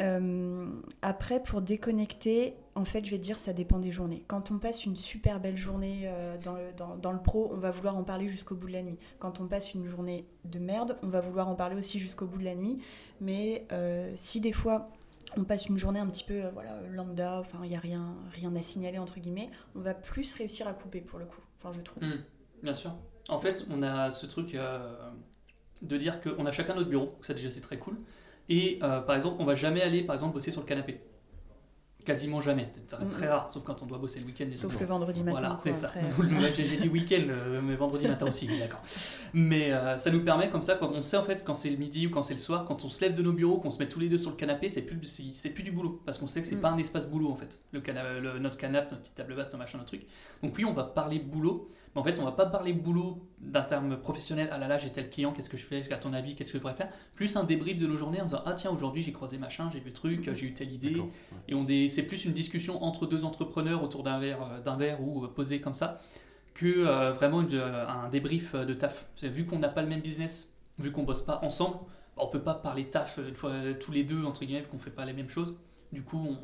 Euh, 0.00 0.68
après, 1.02 1.42
pour 1.42 1.60
déconnecter, 1.62 2.54
en 2.74 2.84
fait, 2.84 3.04
je 3.04 3.10
vais 3.10 3.18
te 3.18 3.22
dire, 3.22 3.38
ça 3.38 3.52
dépend 3.52 3.78
des 3.78 3.92
journées. 3.92 4.24
Quand 4.28 4.50
on 4.50 4.58
passe 4.58 4.84
une 4.84 4.96
super 4.96 5.40
belle 5.40 5.56
journée 5.56 6.02
euh, 6.06 6.36
dans, 6.38 6.54
le, 6.54 6.72
dans, 6.76 6.96
dans 6.96 7.12
le 7.12 7.20
pro, 7.22 7.50
on 7.52 7.58
va 7.58 7.70
vouloir 7.70 7.96
en 7.96 8.04
parler 8.04 8.28
jusqu'au 8.28 8.54
bout 8.54 8.68
de 8.68 8.72
la 8.72 8.82
nuit. 8.82 8.98
Quand 9.18 9.40
on 9.40 9.46
passe 9.48 9.74
une 9.74 9.86
journée 9.86 10.26
de 10.44 10.58
merde, 10.58 10.98
on 11.02 11.08
va 11.08 11.20
vouloir 11.20 11.48
en 11.48 11.54
parler 11.54 11.76
aussi 11.76 11.98
jusqu'au 11.98 12.26
bout 12.26 12.38
de 12.38 12.44
la 12.44 12.54
nuit. 12.54 12.78
Mais 13.20 13.66
si 14.16 14.40
des 14.40 14.52
fois 14.52 14.90
on 15.36 15.44
passe 15.44 15.66
une 15.68 15.76
journée 15.76 15.98
un 15.98 16.06
petit 16.06 16.24
peu 16.24 16.42
voilà, 16.54 16.80
lambda, 16.90 17.40
enfin 17.40 17.58
il 17.64 17.68
n'y 17.70 17.76
a 17.76 17.80
rien, 17.80 18.14
rien 18.32 18.54
à 18.56 18.62
signaler 18.62 18.98
entre 18.98 19.18
guillemets, 19.20 19.50
on 19.74 19.80
va 19.80 19.92
plus 19.92 20.32
réussir 20.34 20.66
à 20.68 20.72
couper 20.72 21.00
pour 21.00 21.18
le 21.18 21.26
coup, 21.26 21.40
enfin 21.58 21.72
je 21.76 21.82
trouve. 21.82 22.02
Hmm, 22.02 22.22
bien 22.62 22.74
sûr. 22.74 22.94
En 23.28 23.40
fait, 23.40 23.66
on 23.68 23.82
a 23.82 24.10
ce 24.10 24.24
truc 24.26 24.56
de 25.82 25.96
dire 25.96 26.20
qu'on 26.20 26.46
a 26.46 26.52
chacun 26.52 26.74
notre 26.74 26.88
bureau, 26.88 27.16
ça 27.20 27.34
déjà 27.34 27.50
c'est 27.50 27.60
très 27.60 27.78
cool. 27.78 27.96
Et 28.48 28.78
par 28.80 29.14
exemple, 29.16 29.36
on 29.40 29.44
va 29.44 29.54
jamais 29.54 29.82
aller 29.82 30.02
par 30.02 30.14
exemple 30.14 30.34
bosser 30.34 30.50
sur 30.50 30.60
le 30.60 30.66
canapé 30.66 31.00
quasiment 32.06 32.40
jamais. 32.40 32.68
C'est 32.72 33.10
très 33.10 33.28
rare, 33.28 33.50
sauf 33.50 33.64
quand 33.64 33.82
on 33.82 33.86
doit 33.86 33.98
bosser 33.98 34.20
le 34.20 34.26
week-end. 34.26 34.46
Sauf 34.54 34.80
le 34.80 34.86
vendredi 34.86 35.22
matin. 35.22 35.38
Voilà, 35.38 35.58
c'est 35.60 35.74
ça. 35.74 35.92
J'ai 36.56 36.76
dit 36.78 36.88
week-end, 36.88 37.24
mais 37.62 37.74
vendredi 37.74 38.08
matin 38.08 38.26
aussi, 38.26 38.46
d'accord. 38.60 38.82
Mais 39.34 39.72
euh, 39.72 39.98
ça 39.98 40.10
nous 40.10 40.24
permet 40.24 40.48
comme 40.48 40.62
ça, 40.62 40.76
quand 40.76 40.90
on 40.92 41.02
sait 41.02 41.16
en 41.16 41.24
fait 41.24 41.44
quand 41.44 41.54
c'est 41.54 41.68
le 41.68 41.76
midi 41.76 42.06
ou 42.06 42.10
quand 42.10 42.22
c'est 42.22 42.34
le 42.34 42.40
soir, 42.40 42.64
quand 42.64 42.84
on 42.84 42.88
se 42.88 43.00
lève 43.02 43.14
de 43.14 43.22
nos 43.22 43.32
bureaux, 43.32 43.58
qu'on 43.58 43.70
se 43.70 43.78
met 43.78 43.88
tous 43.88 44.00
les 44.00 44.08
deux 44.08 44.18
sur 44.18 44.30
le 44.30 44.36
canapé, 44.36 44.68
c'est 44.68 44.82
plus, 44.82 44.98
c'est 45.32 45.50
plus 45.50 45.64
du 45.64 45.72
boulot. 45.72 46.00
Parce 46.06 46.18
qu'on 46.18 46.28
sait 46.28 46.40
que 46.40 46.46
c'est 46.46 46.56
mm. 46.56 46.60
pas 46.60 46.70
un 46.70 46.78
espace 46.78 47.08
boulot 47.08 47.30
en 47.30 47.36
fait. 47.36 47.60
Le, 47.72 48.38
notre 48.38 48.56
canapé, 48.56 48.88
notre 48.92 49.02
petite 49.02 49.16
table 49.16 49.34
basse, 49.34 49.46
notre 49.46 49.58
machin, 49.58 49.78
notre 49.78 49.90
truc. 49.90 50.06
Donc 50.42 50.54
oui, 50.56 50.64
on 50.64 50.72
va 50.72 50.84
parler 50.84 51.18
boulot, 51.18 51.70
en 51.96 52.04
fait, 52.04 52.18
on 52.18 52.24
va 52.24 52.32
pas 52.32 52.44
parler 52.44 52.74
boulot 52.74 53.26
d'un 53.40 53.62
terme 53.62 53.96
professionnel. 53.96 54.50
Ah 54.52 54.58
là 54.58 54.68
là, 54.68 54.76
j'ai 54.76 54.90
tel 54.90 55.08
client, 55.08 55.32
qu'est-ce 55.32 55.48
que 55.48 55.56
je 55.56 55.64
fais 55.64 55.90
À 55.92 55.96
ton 55.96 56.12
avis, 56.12 56.34
qu'est-ce 56.34 56.52
que 56.52 56.58
je 56.58 56.62
pourrais 56.62 56.74
faire? 56.74 56.90
Plus 57.14 57.36
un 57.36 57.44
débrief 57.44 57.78
de 57.78 57.86
nos 57.86 57.96
journées 57.96 58.20
en 58.20 58.26
disant 58.26 58.42
Ah 58.44 58.52
tiens, 58.52 58.70
aujourd'hui 58.70 59.00
j'ai 59.00 59.12
croisé 59.12 59.38
machin, 59.38 59.70
j'ai 59.72 59.80
vu 59.80 59.92
truc, 59.92 60.30
j'ai 60.34 60.46
eu 60.46 60.52
telle 60.52 60.72
idée. 60.72 61.02
Et 61.48 61.54
on 61.54 61.64
c'est 61.96 62.02
plus 62.02 62.26
une 62.26 62.34
discussion 62.34 62.84
entre 62.84 63.06
deux 63.06 63.24
entrepreneurs 63.24 63.82
autour 63.82 64.02
d'un 64.02 64.18
verre, 64.18 64.42
euh, 64.42 64.60
d'un 64.60 64.76
verre 64.76 65.02
ou 65.02 65.24
euh, 65.24 65.28
posé 65.28 65.62
comme 65.62 65.72
ça 65.72 66.02
que 66.52 66.66
euh, 66.66 67.12
vraiment 67.12 67.40
un 67.40 68.08
débrief 68.10 68.54
de 68.54 68.74
taf. 68.74 69.06
Vu 69.22 69.44
qu'on 69.44 69.58
n'a 69.58 69.68
pas 69.68 69.82
le 69.82 69.88
même 69.88 70.00
business, 70.00 70.54
vu 70.78 70.90
qu'on 70.92 71.02
bosse 71.02 71.22
pas 71.22 71.40
ensemble, 71.42 71.78
on 72.16 72.28
peut 72.28 72.40
pas 72.40 72.54
parler 72.54 72.86
taf 72.88 73.18
tous 73.78 73.92
les 73.92 74.04
deux 74.04 74.24
entre 74.24 74.44
guillemets, 74.44 74.64
qu'on 74.70 74.78
fait 74.78 74.90
pas 74.90 75.04
les 75.04 75.12
mêmes 75.12 75.28
choses. 75.28 75.54
Du 75.92 76.02
coup, 76.02 76.18
on 76.30 76.38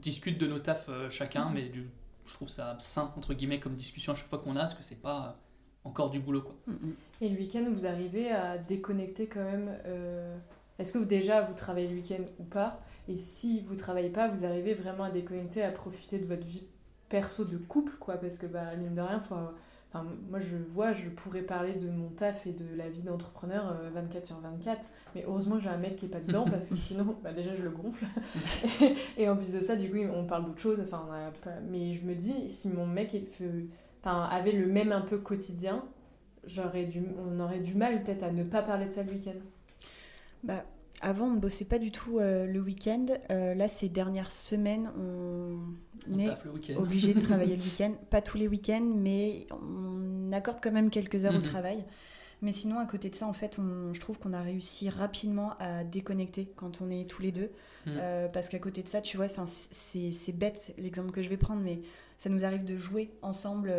discute 0.00 0.38
de 0.38 0.48
nos 0.48 0.58
tafs 0.58 0.90
chacun, 1.08 1.46
mm-hmm. 1.46 1.54
mais 1.54 1.68
du 1.68 1.88
je 2.26 2.34
trouve 2.34 2.48
ça 2.48 2.74
sain, 2.80 3.12
entre 3.16 3.34
guillemets, 3.34 3.60
comme 3.60 3.74
discussion 3.74 4.12
à 4.12 4.16
chaque 4.16 4.28
fois 4.28 4.38
qu'on 4.38 4.56
a, 4.56 4.60
parce 4.60 4.74
que 4.74 4.82
c'est 4.82 5.00
pas 5.00 5.36
encore 5.84 6.10
du 6.10 6.18
boulot. 6.18 6.42
Quoi. 6.42 6.56
Mm, 6.66 6.72
mm. 6.72 6.94
Et 7.20 7.28
le 7.28 7.38
week-end, 7.38 7.64
vous 7.70 7.86
arrivez 7.86 8.32
à 8.32 8.58
déconnecter 8.58 9.28
quand 9.28 9.44
même 9.44 9.70
Est-ce 10.80 10.92
que 10.92 10.98
vous, 10.98 11.04
déjà, 11.04 11.42
vous 11.42 11.54
travaillez 11.54 11.86
le 11.86 11.94
week-end 11.94 12.24
ou 12.40 12.44
pas? 12.44 12.80
Et 13.08 13.16
si 13.16 13.60
vous 13.60 13.76
travaillez 13.76 14.10
pas, 14.10 14.28
vous 14.28 14.44
arrivez 14.44 14.74
vraiment 14.74 15.04
à 15.04 15.10
déconnecter, 15.10 15.62
à 15.62 15.70
profiter 15.70 16.18
de 16.18 16.26
votre 16.26 16.46
vie 16.46 16.64
perso 17.08 17.44
de 17.44 17.56
couple, 17.56 17.92
quoi 18.00 18.16
Parce 18.16 18.38
que, 18.38 18.46
bah, 18.46 18.74
mine 18.76 18.94
de 18.94 19.00
rien, 19.00 19.20
faut 19.20 19.36
moi, 20.28 20.40
je 20.40 20.56
vois, 20.56 20.92
je 20.92 21.08
pourrais 21.08 21.42
parler 21.42 21.74
de 21.74 21.88
mon 21.88 22.08
taf 22.08 22.46
et 22.46 22.52
de 22.52 22.64
la 22.76 22.88
vie 22.88 23.02
d'entrepreneur 23.02 23.76
24 23.94 24.22
euh, 24.22 24.26
sur 24.26 24.40
24, 24.40 24.88
mais 25.14 25.24
heureusement, 25.26 25.60
j'ai 25.60 25.68
un 25.68 25.76
mec 25.76 25.96
qui 25.96 26.06
est 26.06 26.08
pas 26.08 26.20
dedans 26.20 26.44
parce 26.50 26.68
que 26.68 26.76
sinon, 26.76 27.16
bah, 27.22 27.32
déjà, 27.32 27.54
je 27.54 27.62
le 27.62 27.70
gonfle. 27.70 28.06
et, 29.16 29.28
en 29.28 29.36
plus 29.36 29.50
de 29.50 29.60
ça, 29.60 29.76
du 29.76 29.90
coup, 29.90 29.98
on 30.12 30.24
parle 30.24 30.46
d'autre 30.46 30.60
chose. 30.60 30.80
Enfin, 30.80 31.06
mais 31.68 31.92
je 31.92 32.02
me 32.04 32.14
dis, 32.14 32.50
si 32.50 32.68
mon 32.68 32.86
mec 32.86 33.14
enfin, 34.00 34.22
avait 34.24 34.52
le 34.52 34.66
même 34.66 34.90
un 34.90 35.00
peu 35.00 35.18
quotidien, 35.18 35.84
j'aurais 36.44 36.84
du... 36.84 37.02
on 37.18 37.38
aurait 37.38 37.60
du 37.60 37.74
mal 37.74 38.02
peut-être 38.02 38.24
à 38.24 38.32
ne 38.32 38.42
pas 38.42 38.62
parler 38.62 38.86
de 38.86 38.92
ça 38.92 39.04
le 39.04 39.12
week-end. 39.12 39.38
Bah, 40.42 40.64
avant, 41.00 41.26
on 41.26 41.34
ne 41.34 41.38
bossait 41.38 41.64
pas 41.64 41.78
du 41.78 41.90
tout 41.90 42.18
euh, 42.18 42.46
le 42.46 42.60
week-end. 42.60 43.06
Euh, 43.30 43.54
là, 43.54 43.68
ces 43.68 43.88
dernières 43.88 44.32
semaines, 44.32 44.90
on, 44.98 46.18
est 46.18 46.30
obligé 46.76 47.14
de 47.14 47.20
travailler 47.24 47.56
le 47.56 47.62
week-end. 47.62 47.92
Pas 48.10 48.22
tous 48.22 48.38
les 48.38 48.48
week-ends, 48.48 48.92
mais 48.96 49.46
on 49.50 50.32
accorde 50.32 50.58
quand 50.62 50.72
même 50.72 50.90
quelques 50.90 51.24
heures 51.24 51.34
au 51.34 51.38
mhm. 51.38 51.42
travail. 51.42 51.84
Mais 52.42 52.52
sinon, 52.52 52.78
à 52.78 52.86
côté 52.86 53.10
de 53.10 53.14
ça, 53.14 53.26
en 53.26 53.32
fait, 53.32 53.58
je 53.92 54.00
trouve 54.00 54.18
qu'on 54.18 54.32
a 54.32 54.42
réussi 54.42 54.90
rapidement 54.90 55.54
à 55.58 55.84
déconnecter 55.84 56.52
quand 56.56 56.80
on 56.80 56.90
est 56.90 57.08
tous 57.08 57.22
les 57.22 57.32
deux. 57.32 57.50
Mhm. 57.86 57.96
Euh, 57.98 58.28
parce 58.28 58.48
qu'à 58.48 58.58
côté 58.58 58.82
de 58.82 58.88
ça, 58.88 59.00
tu 59.00 59.16
vois, 59.16 59.26
c'est 59.28 60.32
bête 60.32 60.74
l'exemple 60.78 61.10
que 61.10 61.22
je 61.22 61.28
vais 61.28 61.36
prendre, 61.36 61.62
mais 61.62 61.80
ça 62.18 62.30
nous 62.30 62.44
arrive 62.44 62.64
de 62.64 62.76
jouer 62.76 63.10
ensemble 63.22 63.72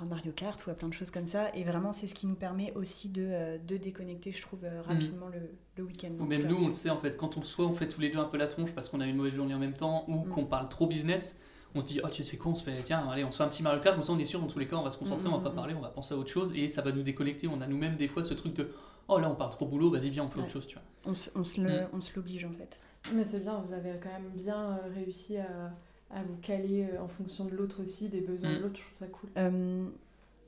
à 0.00 0.04
Mario 0.04 0.32
Kart 0.32 0.64
ou 0.66 0.70
à 0.70 0.74
plein 0.74 0.88
de 0.88 0.94
choses 0.94 1.10
comme 1.10 1.26
ça. 1.26 1.54
Et 1.54 1.64
vraiment, 1.64 1.92
c'est 1.92 2.06
ce 2.06 2.14
qui 2.14 2.26
nous 2.26 2.34
permet 2.34 2.72
aussi 2.74 3.08
de, 3.08 3.26
euh, 3.26 3.58
de 3.58 3.76
déconnecter, 3.76 4.32
je 4.32 4.42
trouve, 4.42 4.64
euh, 4.64 4.82
rapidement 4.82 5.28
le, 5.28 5.40
le 5.76 5.84
week-end. 5.84 6.10
Ou 6.18 6.24
même 6.24 6.46
nous, 6.46 6.56
on 6.56 6.66
le 6.68 6.72
sait 6.72 6.90
en 6.90 6.98
fait, 6.98 7.16
quand 7.16 7.36
on 7.36 7.42
soit 7.42 7.66
on 7.66 7.72
fait 7.72 7.88
tous 7.88 8.00
les 8.00 8.10
deux 8.10 8.18
un 8.18 8.24
peu 8.24 8.36
la 8.36 8.46
tronche 8.46 8.72
parce 8.72 8.88
qu'on 8.88 9.00
a 9.00 9.06
une 9.06 9.16
mauvaise 9.16 9.34
journée 9.34 9.54
en 9.54 9.58
même 9.58 9.74
temps 9.74 10.04
ou 10.08 10.24
mm. 10.24 10.28
qu'on 10.30 10.44
parle 10.44 10.68
trop 10.68 10.86
business, 10.86 11.38
on 11.74 11.80
se 11.80 11.86
dit, 11.86 12.00
oh 12.02 12.08
tu 12.08 12.24
sais 12.24 12.36
quoi, 12.36 12.52
on 12.52 12.54
se 12.54 12.64
fait, 12.64 12.82
tiens, 12.82 13.06
allez, 13.10 13.24
on 13.24 13.30
se 13.30 13.36
fait 13.38 13.44
un 13.44 13.48
petit 13.48 13.62
Mario 13.62 13.80
Kart, 13.80 13.94
comme 13.96 14.04
ça 14.04 14.12
on 14.12 14.18
est 14.18 14.24
sûr, 14.24 14.40
dans 14.40 14.46
tous 14.46 14.58
les 14.58 14.66
cas, 14.66 14.76
on 14.76 14.82
va 14.82 14.90
se 14.90 14.98
concentrer, 14.98 15.28
on 15.28 15.36
va 15.36 15.42
pas 15.42 15.50
mm. 15.50 15.54
parler, 15.54 15.74
on 15.74 15.80
va 15.80 15.88
penser 15.88 16.14
à 16.14 16.16
autre 16.16 16.30
chose 16.30 16.52
et 16.54 16.68
ça 16.68 16.82
va 16.82 16.92
nous 16.92 17.02
déconnecter. 17.02 17.48
On 17.48 17.60
a 17.60 17.66
nous-mêmes 17.66 17.96
des 17.96 18.08
fois 18.08 18.22
ce 18.22 18.34
truc 18.34 18.54
de, 18.54 18.70
oh 19.08 19.18
là 19.18 19.30
on 19.30 19.34
parle 19.34 19.50
trop 19.50 19.66
boulot, 19.66 19.90
vas-y, 19.90 20.10
viens, 20.10 20.24
on 20.24 20.28
fait 20.28 20.40
autre 20.40 20.50
chose, 20.50 20.66
tu 20.66 20.76
vois. 20.76 20.84
On, 21.04 21.12
on 21.12 21.44
se 21.44 22.16
l'oblige 22.16 22.44
en 22.44 22.52
fait. 22.52 22.80
Mais 23.14 23.24
c'est 23.24 23.40
bien, 23.40 23.58
vous 23.58 23.72
avez 23.72 23.92
quand 24.02 24.08
même 24.08 24.30
bien 24.34 24.70
euh, 24.70 24.78
réussi 24.94 25.36
à 25.36 25.72
à 26.10 26.22
vous 26.22 26.38
caler 26.38 26.86
en 27.00 27.08
fonction 27.08 27.44
de 27.44 27.50
l'autre 27.50 27.82
aussi, 27.82 28.08
des 28.08 28.20
besoins 28.20 28.54
de 28.54 28.58
l'autre, 28.58 28.76
je 28.76 28.82
trouve 28.82 28.98
ça 28.98 29.06
cool. 29.08 29.30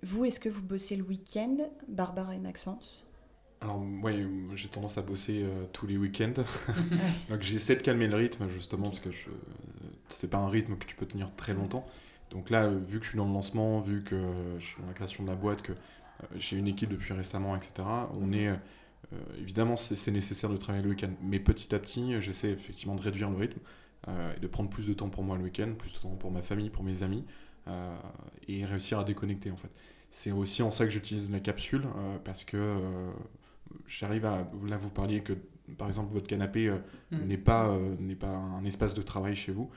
Vous, 0.03 0.25
est-ce 0.25 0.39
que 0.39 0.49
vous 0.49 0.63
bossez 0.63 0.97
le 0.97 1.03
week-end, 1.03 1.57
Barbara 1.89 2.35
et 2.35 2.39
Maxence? 2.39 3.07
Alors, 3.61 3.83
oui, 4.03 4.25
j'ai 4.55 4.69
tendance 4.69 4.99
à 4.99 5.03
bosser 5.03 5.43
euh, 5.43 5.65
tous 5.73 5.87
les 5.87 5.97
week-ends. 5.97 6.35
Donc, 7.29 7.43
j'essaie 7.43 7.75
de 7.75 7.83
calmer 7.83 8.07
le 8.07 8.17
rythme, 8.17 8.49
justement, 8.49 8.85
parce 8.85 9.01
que 9.01 9.11
je... 9.11 9.29
c'est 10.09 10.31
pas 10.31 10.39
un 10.39 10.49
rythme 10.49 10.77
que 10.77 10.87
tu 10.87 10.95
peux 10.95 11.07
tenir 11.07 11.35
très 11.37 11.55
longtemps. 11.55 11.85
Donc, 12.31 12.51
là, 12.51 12.65
euh, 12.65 12.79
vu 12.79 13.01
que 13.01 13.05
je 13.05 13.11
suis 13.11 13.19
dans 13.19 13.27
le 13.27 13.33
lancement, 13.33 13.81
vu 13.81 14.05
que 14.05 14.17
je 14.61 14.65
suis 14.65 14.81
dans 14.81 14.87
la 14.87 14.95
création 14.95 15.25
de 15.25 15.29
la 15.29 15.35
boîte, 15.35 15.63
que 15.63 15.73
euh, 15.73 16.27
j'ai 16.37 16.57
une 16.57 16.69
équipe 16.69 16.91
depuis 16.91 17.13
récemment, 17.13 17.57
etc., 17.57 17.89
on 18.21 18.33
est. 18.33 18.49
évidemment, 19.41 19.77
c'est 19.77 20.13
nécessaire 20.13 20.51
de 20.51 20.57
travailler 20.57 20.85
le 20.85 20.91
week-end. 20.91 21.11
Mais 21.23 21.41
petit 21.41 21.75
à 21.75 21.81
petit, 21.81 22.21
j'essaie 22.21 22.51
effectivement 22.51 22.95
de 22.95 23.03
réduire 23.03 23.31
le 23.31 23.37
rythme 23.37 23.59
et 24.37 24.41
de 24.41 24.47
prendre 24.47 24.71
plus 24.71 24.87
de 24.87 24.95
temps 24.95 25.11
pour 25.11 25.23
moi 25.23 25.37
le 25.37 25.45
week-end, 25.45 25.73
plus 25.77 25.93
de 25.93 25.99
temps 25.99 26.17
pour 26.17 26.31
ma 26.31 26.43
famille, 26.43 26.71
pour 26.71 26.83
mes 26.83 27.03
amis. 27.03 27.25
Euh, 27.69 27.97
et 28.47 28.65
réussir 28.65 28.99
à 28.99 29.05
déconnecter 29.05 29.51
en 29.51 29.57
fait. 29.57 29.71
C'est 30.11 30.33
aussi 30.33 30.63
en 30.63 30.71
ça 30.71 30.85
que 30.85 30.91
j'utilise 30.91 31.31
la 31.31 31.41
capsule 31.41 31.83
euh, 31.85 32.17
parce 32.25 32.45
que 32.45 32.57
euh, 32.57 33.11
j'arrive 33.87 34.25
à. 34.25 34.51
Là, 34.67 34.79
vous 34.79 34.89
parliez 34.89 35.23
que 35.23 35.35
par 35.77 35.87
exemple 35.87 36.15
votre 36.15 36.27
canapé 36.27 36.71
mm. 37.11 37.19
n'est 37.27 37.37
pas, 37.37 37.77
n'est 37.99 38.15
pas 38.15 38.35
un 38.35 38.65
espace 38.65 38.95
de 38.95 39.03
travail 39.03 39.37
chez 39.37 39.53
vous. 39.53 39.71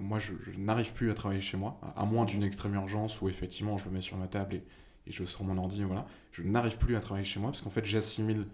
moi, 0.00 0.18
je, 0.18 0.32
n'arrive 0.56 0.94
plus 0.94 1.10
à 1.10 1.14
travailler 1.14 1.42
chez 1.42 1.58
moi, 1.58 1.78
à, 1.94 2.06
moins 2.06 2.24
d'une 2.24 2.42
extrême 2.42 2.72
urgence 2.74 3.20
où 3.20 3.28
effectivement 3.28 3.76
je 3.76 3.90
me 3.90 3.94
mets 3.94 4.00
sur 4.00 4.16
ma 4.16 4.28
table 4.28 4.54
et, 4.54 4.62
et 5.06 5.12
je 5.12 5.26
sors 5.26 5.44
mon 5.44 5.58
ordi. 5.58 5.84
Voilà. 5.84 6.06
Je 6.32 6.42
n'arrive 6.42 6.78
plus 6.78 6.96
à 6.96 7.00
travailler 7.00 7.26
chez 7.26 7.38
moi 7.38 7.50
parce 7.50 7.60
qu'en 7.60 7.70
fait, 7.70 7.84
j'assimile 7.84 8.46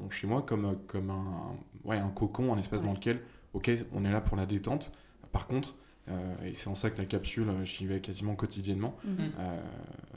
mon 0.00 0.10
chez 0.10 0.28
moi 0.28 0.42
comme, 0.42 0.78
comme 0.86 1.10
un, 1.10 1.56
ouais, 1.82 1.96
un 1.96 2.10
cocon, 2.10 2.52
un 2.54 2.58
espace 2.58 2.84
dans 2.84 2.92
lequel, 2.92 3.20
ok, 3.56 3.70
on 3.92 4.04
est 4.04 4.12
là 4.12 4.20
pour 4.20 4.36
la 4.36 4.46
détente. 4.46 4.92
Par 5.32 5.46
contre, 5.46 5.74
euh, 6.08 6.34
et 6.44 6.54
c'est 6.54 6.68
en 6.68 6.74
ça 6.74 6.90
que 6.90 6.98
la 6.98 7.06
capsule, 7.06 7.48
euh, 7.48 7.64
j'y 7.64 7.86
vais 7.86 8.00
quasiment 8.00 8.36
quotidiennement, 8.36 8.96
mhm. 9.04 9.32
euh, 9.38 9.60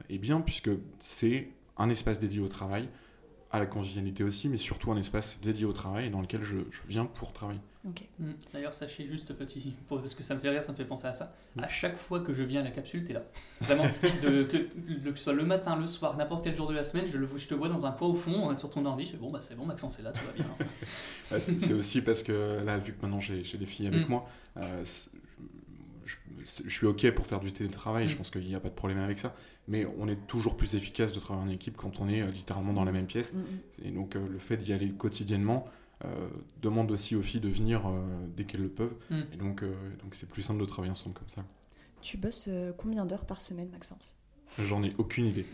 et 0.10 0.18
bien 0.18 0.42
puisque 0.42 0.70
c'est 1.00 1.50
un 1.78 1.90
espace 1.90 2.20
dédié 2.20 2.42
au 2.42 2.48
travail, 2.48 2.90
à 3.52 3.60
la 3.60 3.66
convivialité 3.66 4.24
aussi, 4.24 4.50
mais 4.50 4.58
surtout 4.58 4.92
un 4.92 4.98
espace 4.98 5.40
dédié 5.42 5.66
au 5.66 5.74
travail 5.74 6.12
dans 6.12 6.22
lequel 6.22 6.44
je, 6.44 6.58
viens 6.88 7.06
pour 7.06 7.34
travailler. 7.34 7.62
Mm. 7.84 8.32
D'ailleurs, 8.54 8.74
sachez 8.74 9.08
juste 9.08 9.34
petit, 9.34 9.74
parce 9.88 10.14
que 10.14 10.24
ça 10.24 10.36
me 10.36 10.40
fait 10.40 10.50
rire, 10.50 10.62
ça 10.62 10.72
me 10.72 10.78
fait 10.78 10.86
penser 10.86 11.08
à 11.08 11.14
ça. 11.14 11.34
Mm. 11.56 11.64
À 11.64 11.68
chaque 11.70 11.98
fois 11.98 12.20
que 12.20 12.34
je 12.34 12.44
viens 12.44 12.62
à 12.62 12.64
la 12.64 12.72
capsule, 12.72 13.06
tu 13.06 13.12
es 13.12 13.14
là. 13.14 13.24
Vraiment, 13.62 13.86
de, 14.24 14.44
que, 14.44 14.58
que, 14.58 15.16
ce 15.18 15.24
soit 15.24 15.34
le 15.34 15.46
matin, 15.46 15.78
le 15.78 15.88
soir, 15.88 16.18
n'importe 16.18 16.44
quel 16.44 16.56
jour 16.56 16.68
de 16.68 16.74
la 16.74 16.84
semaine, 16.84 17.08
je, 17.08 17.18
le, 17.18 17.28
je 17.36 17.48
te 17.48 17.54
vois 17.54 17.70
dans 17.70 17.86
un 17.86 17.92
coin 17.92 18.10
au 18.10 18.16
fond, 18.16 18.58
sur 18.58 18.70
ton 18.70 18.86
ordi, 18.86 19.06
je 19.06 19.12
fais 19.12 19.18
bon, 19.18 19.32
bah 19.32 19.40
c'est 19.42 19.56
bon, 19.56 19.66
Maxence 19.66 20.00
est 20.00 20.04
là, 20.04 20.12
tout 20.12 20.26
va 20.26 20.34
bien. 20.34 21.40
c'est 21.40 21.74
aussi 21.74 22.02
parce 22.02 22.24
que 22.24 22.64
là, 22.66 22.78
vu 22.78 22.94
que 22.94 23.02
maintenant 23.02 23.20
j'ai 23.20 23.58
des 23.58 23.66
filles 23.66 23.88
avec 23.88 24.08
mm. 24.08 24.12
moi, 24.12 24.26
je 26.66 26.70
suis 26.70 26.86
OK 26.86 27.10
pour 27.12 27.26
faire 27.26 27.40
du 27.40 27.52
télétravail, 27.52 28.08
je 28.08 28.18
pense 28.18 28.30
qu'il 28.30 28.46
n'y 28.46 28.56
a 28.56 28.60
pas 28.60 28.70
de 28.70 28.74
problème 28.74 29.00
avec 29.00 29.20
ça, 29.20 29.36
mais 29.68 29.86
on 30.00 30.08
est 30.08 30.28
toujours 30.28 30.58
plus 30.58 30.76
efficace 30.76 31.14
de 31.14 31.20
travailler 31.20 31.48
en 31.48 31.54
équipe 31.54 31.78
quand 31.78 32.00
on 32.00 32.10
est 32.10 32.22
euh, 32.22 32.32
littéralement 32.32 32.74
dans 32.74 32.84
la 32.84 32.92
même 32.92 33.06
pièce. 33.06 33.36
Et 33.84 33.92
donc 33.92 34.16
euh, 34.16 34.28
le 34.28 34.40
fait 34.40 34.58
d'y 34.58 34.74
aller 34.74 34.90
quotidiennement 34.92 35.66
euh, 36.06 36.30
demande 36.62 36.92
aussi 36.92 37.16
aux 37.16 37.22
filles 37.22 37.42
de 37.42 37.50
venir 37.50 37.82
dès 38.36 38.46
qu'elles 38.46 38.62
le 38.62 38.70
peuvent. 38.70 38.96
Et 39.34 39.38
donc 39.38 39.64
donc 39.64 40.14
c'est 40.16 40.30
plus 40.30 40.42
simple 40.42 40.60
de 40.60 40.66
travailler 40.66 40.92
ensemble 40.92 41.16
comme 41.16 41.30
ça. 41.30 41.44
Tu 42.02 42.18
bosses 42.18 42.50
combien 42.78 43.06
d'heures 43.06 43.26
par 43.26 43.42
semaine, 43.42 43.70
Maxence? 43.72 44.16
J'en 44.58 44.84
ai 44.84 44.96
aucune 44.98 45.26
idée. 45.28 45.46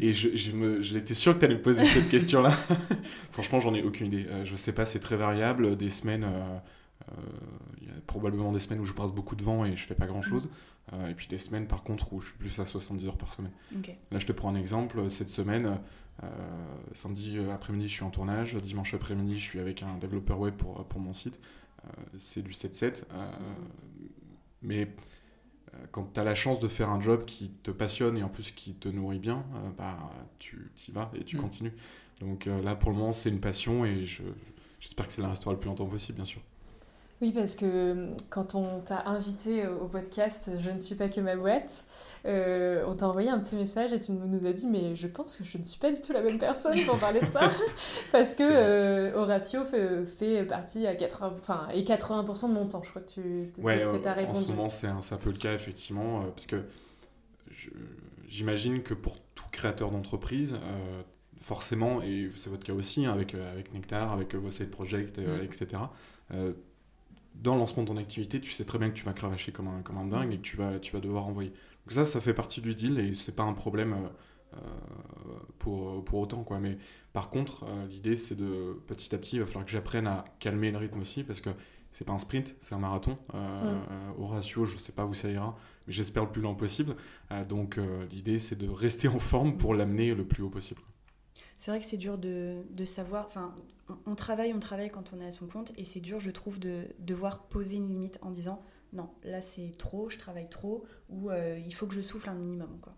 Et 0.00 0.12
je, 0.12 0.36
je, 0.36 0.82
j'étais 0.82 1.14
sûr 1.14 1.34
que 1.34 1.38
tu 1.38 1.44
allais 1.46 1.54
me 1.54 1.62
poser 1.62 1.86
cette 1.86 2.10
question-là. 2.10 2.50
Franchement, 3.30 3.60
j'en 3.60 3.74
ai 3.74 3.82
aucune 3.82 4.08
idée. 4.08 4.26
je 4.44 4.54
sais 4.56 4.72
pas, 4.72 4.84
c'est 4.84 5.00
très 5.00 5.16
variable. 5.16 5.76
Des 5.76 5.90
semaines, 5.90 6.24
euh, 6.24 6.58
il 7.80 7.88
y 7.88 7.90
a 7.90 7.94
probablement 8.06 8.52
des 8.52 8.60
semaines 8.60 8.80
où 8.80 8.84
je 8.84 8.92
brasse 8.92 9.12
beaucoup 9.12 9.36
de 9.36 9.42
vent 9.42 9.64
et 9.64 9.76
je 9.76 9.84
fais 9.84 9.94
pas 9.94 10.06
grand 10.06 10.22
chose. 10.22 10.48
Euh, 10.92 11.08
et 11.08 11.14
puis 11.14 11.28
des 11.28 11.38
semaines 11.38 11.66
par 11.66 11.84
contre 11.84 12.12
où 12.12 12.20
je 12.20 12.28
suis 12.28 12.36
plus 12.36 12.58
à 12.58 12.66
70 12.66 13.06
heures 13.06 13.16
par 13.16 13.32
semaine. 13.32 13.52
Là 14.10 14.18
je 14.18 14.26
te 14.26 14.32
prends 14.32 14.48
un 14.48 14.56
exemple. 14.56 15.10
Cette 15.10 15.28
semaine, 15.28 15.78
euh, 16.22 16.26
samedi 16.92 17.38
après-midi 17.52 17.88
je 17.88 17.92
suis 17.92 18.04
en 18.04 18.10
tournage. 18.10 18.56
Dimanche 18.56 18.94
après-midi 18.94 19.38
je 19.38 19.44
suis 19.44 19.60
avec 19.60 19.82
un 19.82 19.96
développeur 19.98 20.40
web 20.40 20.54
pour, 20.54 20.84
pour 20.86 21.00
mon 21.00 21.12
site. 21.12 21.38
c'est 22.18 22.42
du 22.42 22.52
7-7. 22.52 23.04
mais 24.62 24.88
quand 25.90 26.12
tu 26.12 26.20
as 26.20 26.24
la 26.24 26.34
chance 26.34 26.60
de 26.60 26.68
faire 26.68 26.90
un 26.90 27.00
job 27.00 27.24
qui 27.24 27.50
te 27.50 27.70
passionne 27.70 28.18
et 28.18 28.22
en 28.22 28.28
plus 28.28 28.50
qui 28.50 28.74
te 28.74 28.88
nourrit 28.88 29.18
bien, 29.18 29.44
bah, 29.78 29.98
tu 30.38 30.70
y 30.88 30.92
vas 30.92 31.10
et 31.14 31.24
tu 31.24 31.36
mm. 31.36 31.40
continues. 31.40 31.72
Donc 32.20 32.46
là, 32.46 32.76
pour 32.76 32.90
le 32.90 32.96
moment, 32.96 33.12
c'est 33.12 33.30
une 33.30 33.40
passion 33.40 33.84
et 33.84 34.04
j'espère 34.80 35.06
que 35.06 35.12
c'est 35.12 35.22
la 35.22 35.28
restera 35.28 35.52
le 35.52 35.58
plus 35.58 35.68
longtemps 35.68 35.86
possible, 35.86 36.16
bien 36.16 36.24
sûr. 36.24 36.42
Oui, 37.22 37.30
parce 37.30 37.54
que 37.54 37.64
euh, 37.64 38.10
quand 38.30 38.56
on 38.56 38.80
t'a 38.80 39.06
invité 39.06 39.64
au 39.68 39.86
podcast 39.86 40.50
Je 40.58 40.70
ne 40.72 40.80
suis 40.80 40.96
pas 40.96 41.08
que 41.08 41.20
ma 41.20 41.36
boîte, 41.36 41.84
euh, 42.26 42.82
on 42.88 42.96
t'a 42.96 43.06
envoyé 43.06 43.28
un 43.30 43.38
petit 43.38 43.54
message 43.54 43.92
et 43.92 44.00
tu 44.00 44.10
nous 44.10 44.44
as 44.44 44.52
dit 44.52 44.66
Mais 44.66 44.96
je 44.96 45.06
pense 45.06 45.36
que 45.36 45.44
je 45.44 45.56
ne 45.56 45.62
suis 45.62 45.78
pas 45.78 45.92
du 45.92 46.00
tout 46.00 46.12
la 46.12 46.20
bonne 46.20 46.40
personne 46.40 46.84
pour 46.84 46.98
parler 46.98 47.20
de 47.20 47.26
ça. 47.26 47.48
parce 48.12 48.34
que 48.34 48.42
euh, 48.42 49.14
Horatio 49.14 49.64
fait, 49.64 50.04
fait, 50.04 50.44
partie 50.44 50.84
à 50.84 50.94
80%, 50.94 51.30
enfin, 51.38 51.68
et 51.72 51.84
80% 51.84 52.48
de 52.48 52.54
mon 52.54 52.66
temps. 52.66 52.82
Je 52.82 52.90
crois 52.90 53.02
que 53.02 53.12
tu 53.12 53.62
ouais, 53.62 53.78
ce 53.78 53.96
que 53.96 54.08
as 54.08 54.14
répondu. 54.14 54.38
En 54.40 54.42
ce 54.42 54.48
moment, 54.48 54.68
c'est 54.68 54.88
un, 54.88 54.98
un, 54.98 55.16
peu 55.16 55.30
le 55.30 55.38
cas, 55.38 55.54
effectivement, 55.54 56.22
parce 56.22 56.46
que 56.46 56.64
j'imagine 58.26 58.82
que 58.82 58.94
pour 58.94 59.20
tout 59.36 59.44
créateur 59.52 59.92
d'entreprise, 59.92 60.56
forcément, 61.40 62.02
et 62.02 62.30
c'est 62.34 62.50
votre 62.50 62.64
cas 62.64 62.72
aussi, 62.72 63.06
hein, 63.06 63.12
avec, 63.12 63.34
avec 63.34 63.72
Nectar, 63.72 64.12
avec 64.12 64.34
vos 64.34 64.50
side 64.50 64.70
projects, 64.70 65.16
mm. 65.18 65.44
etc 65.44 65.82
dans 67.34 67.54
le 67.54 67.60
lancement 67.60 67.82
de 67.82 67.88
ton 67.88 67.96
activité, 67.96 68.40
tu 68.40 68.50
sais 68.50 68.64
très 68.64 68.78
bien 68.78 68.90
que 68.90 68.94
tu 68.94 69.04
vas 69.04 69.12
cravacher 69.12 69.52
comme 69.52 69.68
un, 69.68 69.82
comme 69.82 69.98
un 69.98 70.06
dingue 70.06 70.32
et 70.32 70.36
que 70.36 70.42
tu 70.42 70.56
vas, 70.56 70.78
tu 70.78 70.92
vas 70.92 71.00
devoir 71.00 71.26
envoyer. 71.26 71.50
Donc 71.50 71.92
ça, 71.92 72.06
ça 72.06 72.20
fait 72.20 72.34
partie 72.34 72.60
du 72.60 72.74
deal 72.74 72.98
et 72.98 73.14
c'est 73.14 73.34
pas 73.34 73.42
un 73.42 73.54
problème 73.54 73.94
euh, 73.94 74.56
euh, 74.56 74.58
pour, 75.58 76.04
pour 76.04 76.20
autant. 76.20 76.44
Quoi. 76.44 76.60
Mais 76.60 76.78
par 77.12 77.30
contre, 77.30 77.64
euh, 77.64 77.86
l'idée, 77.86 78.16
c'est 78.16 78.36
de 78.36 78.80
petit 78.86 79.14
à 79.14 79.18
petit, 79.18 79.36
il 79.36 79.40
va 79.40 79.46
falloir 79.46 79.64
que 79.64 79.70
j'apprenne 79.70 80.06
à 80.06 80.24
calmer 80.38 80.70
le 80.70 80.78
rythme 80.78 81.00
aussi 81.00 81.24
parce 81.24 81.40
que 81.40 81.50
c'est 81.90 82.04
pas 82.04 82.12
un 82.12 82.18
sprint, 82.18 82.54
c'est 82.60 82.74
un 82.74 82.78
marathon. 82.78 83.16
au 84.16 84.26
ratio, 84.26 84.64
je 84.64 84.78
sais 84.78 84.92
pas 84.92 85.04
où 85.04 85.12
ça 85.12 85.28
ira, 85.28 85.58
mais 85.86 85.92
j'espère 85.92 86.24
le 86.24 86.30
plus 86.30 86.40
lent 86.40 86.54
possible. 86.54 86.96
donc 87.50 87.78
l'idée, 88.10 88.38
c'est 88.38 88.56
de 88.56 88.66
rester 88.66 89.08
en 89.08 89.18
forme 89.18 89.58
pour 89.58 89.74
l'amener 89.74 90.14
le 90.14 90.24
plus 90.24 90.42
haut 90.42 90.48
possible. 90.48 90.80
C'est 91.62 91.70
vrai 91.70 91.78
que 91.78 91.86
c'est 91.86 91.96
dur 91.96 92.18
de, 92.18 92.64
de 92.70 92.84
savoir, 92.84 93.24
enfin, 93.24 93.54
on, 94.04 94.16
travaille, 94.16 94.52
on 94.52 94.58
travaille 94.58 94.90
quand 94.90 95.12
on 95.14 95.20
est 95.20 95.26
à 95.26 95.30
son 95.30 95.46
compte, 95.46 95.70
et 95.78 95.84
c'est 95.84 96.00
dur, 96.00 96.18
je 96.18 96.32
trouve, 96.32 96.58
de 96.58 96.88
devoir 96.98 97.44
poser 97.44 97.76
une 97.76 97.88
limite 97.88 98.18
en 98.20 98.32
disant 98.32 98.60
non, 98.92 99.08
là 99.22 99.40
c'est 99.40 99.78
trop, 99.78 100.10
je 100.10 100.18
travaille 100.18 100.48
trop, 100.48 100.84
ou 101.08 101.30
euh, 101.30 101.56
il 101.64 101.72
faut 101.72 101.86
que 101.86 101.94
je 101.94 102.00
souffle 102.00 102.28
un 102.30 102.34
minimum. 102.34 102.80
Quoi. 102.80 102.92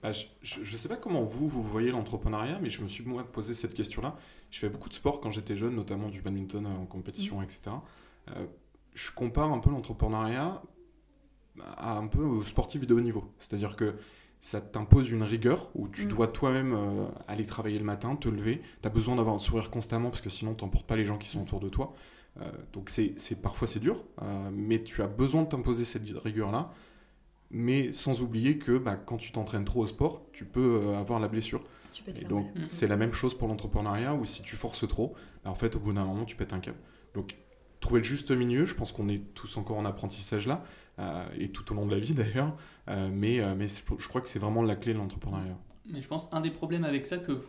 Bah, 0.00 0.12
je 0.12 0.60
ne 0.60 0.76
sais 0.76 0.88
pas 0.88 0.96
comment 0.96 1.24
vous, 1.24 1.48
vous 1.48 1.64
voyez 1.64 1.90
l'entrepreneuriat, 1.90 2.60
mais 2.60 2.70
je 2.70 2.82
me 2.82 2.86
suis 2.86 3.02
moi 3.02 3.24
posé 3.24 3.52
cette 3.52 3.74
question-là. 3.74 4.16
Je 4.52 4.60
fais 4.60 4.68
beaucoup 4.68 4.88
de 4.88 4.94
sport 4.94 5.20
quand 5.20 5.32
j'étais 5.32 5.56
jeune, 5.56 5.74
notamment 5.74 6.08
du 6.08 6.22
badminton 6.22 6.64
en 6.66 6.86
compétition, 6.86 7.40
mmh. 7.40 7.42
etc. 7.42 7.60
Euh, 8.28 8.46
je 8.94 9.10
compare 9.10 9.50
un 9.50 9.58
peu 9.58 9.70
l'entrepreneuriat 9.70 10.62
à 11.76 11.96
un 11.96 12.06
peu 12.06 12.22
au 12.22 12.44
sportif 12.44 12.86
de 12.86 12.94
haut 12.94 13.00
niveau. 13.00 13.34
C'est-à-dire 13.38 13.74
que 13.74 13.96
ça 14.46 14.60
t'impose 14.60 15.10
une 15.10 15.24
rigueur 15.24 15.70
où 15.74 15.88
tu 15.88 16.04
mm. 16.04 16.08
dois 16.08 16.28
toi-même 16.28 16.72
euh, 16.72 17.06
aller 17.26 17.44
travailler 17.44 17.80
le 17.80 17.84
matin, 17.84 18.14
te 18.14 18.28
lever. 18.28 18.62
Tu 18.80 18.86
as 18.86 18.92
besoin 18.92 19.16
d'avoir 19.16 19.34
un 19.34 19.40
sourire 19.40 19.70
constamment 19.70 20.08
parce 20.08 20.20
que 20.20 20.30
sinon 20.30 20.54
tu 20.54 20.64
n'emportes 20.64 20.86
pas 20.86 20.94
les 20.94 21.04
gens 21.04 21.18
qui 21.18 21.28
sont 21.28 21.42
autour 21.42 21.58
de 21.58 21.68
toi. 21.68 21.94
Euh, 22.40 22.48
donc 22.72 22.88
c'est, 22.88 23.16
parfois 23.42 23.66
c'est 23.66 23.80
dur, 23.80 24.04
euh, 24.22 24.50
mais 24.54 24.84
tu 24.84 25.02
as 25.02 25.08
besoin 25.08 25.42
de 25.42 25.48
t'imposer 25.48 25.84
cette 25.84 26.08
rigueur-là. 26.08 26.70
Mais 27.50 27.90
sans 27.90 28.22
oublier 28.22 28.56
que 28.56 28.78
bah, 28.78 28.94
quand 28.94 29.16
tu 29.16 29.32
t'entraînes 29.32 29.64
trop 29.64 29.80
au 29.80 29.86
sport, 29.86 30.22
tu 30.32 30.44
peux 30.44 30.94
avoir 30.94 31.18
la 31.18 31.26
blessure. 31.26 31.64
Et 32.20 32.24
donc 32.24 32.46
c'est 32.64 32.86
la 32.86 32.96
même 32.96 33.12
chose 33.12 33.36
pour 33.36 33.48
l'entrepreneuriat 33.48 34.14
où 34.14 34.24
si 34.24 34.42
tu 34.42 34.54
forces 34.54 34.86
trop, 34.86 35.14
bah, 35.42 35.50
en 35.50 35.56
fait 35.56 35.74
au 35.74 35.80
bout 35.80 35.92
d'un 35.92 36.04
moment 36.04 36.24
tu 36.24 36.36
pètes 36.36 36.52
un 36.52 36.60
câble. 36.60 36.78
Donc 37.14 37.36
trouver 37.80 38.00
le 38.00 38.04
juste 38.04 38.30
milieu, 38.30 38.64
je 38.64 38.74
pense 38.74 38.92
qu'on 38.92 39.08
est 39.08 39.22
tous 39.34 39.56
encore 39.56 39.78
en 39.78 39.84
apprentissage 39.84 40.46
là, 40.46 40.62
et 41.38 41.48
tout 41.48 41.70
au 41.72 41.74
long 41.74 41.86
de 41.86 41.94
la 41.94 42.00
vie 42.00 42.14
d'ailleurs. 42.14 42.56
Euh, 42.88 43.08
mais, 43.12 43.40
euh, 43.40 43.54
mais 43.56 43.66
je 43.68 44.08
crois 44.08 44.20
que 44.20 44.28
c'est 44.28 44.38
vraiment 44.38 44.62
la 44.62 44.76
clé 44.76 44.92
de 44.92 44.98
l'entrepreneuriat. 44.98 45.56
Mais 45.86 46.00
je 46.00 46.08
pense 46.08 46.28
un 46.32 46.40
des 46.40 46.50
problèmes 46.50 46.84
avec 46.84 47.06
ça, 47.06 47.16
que 47.16 47.40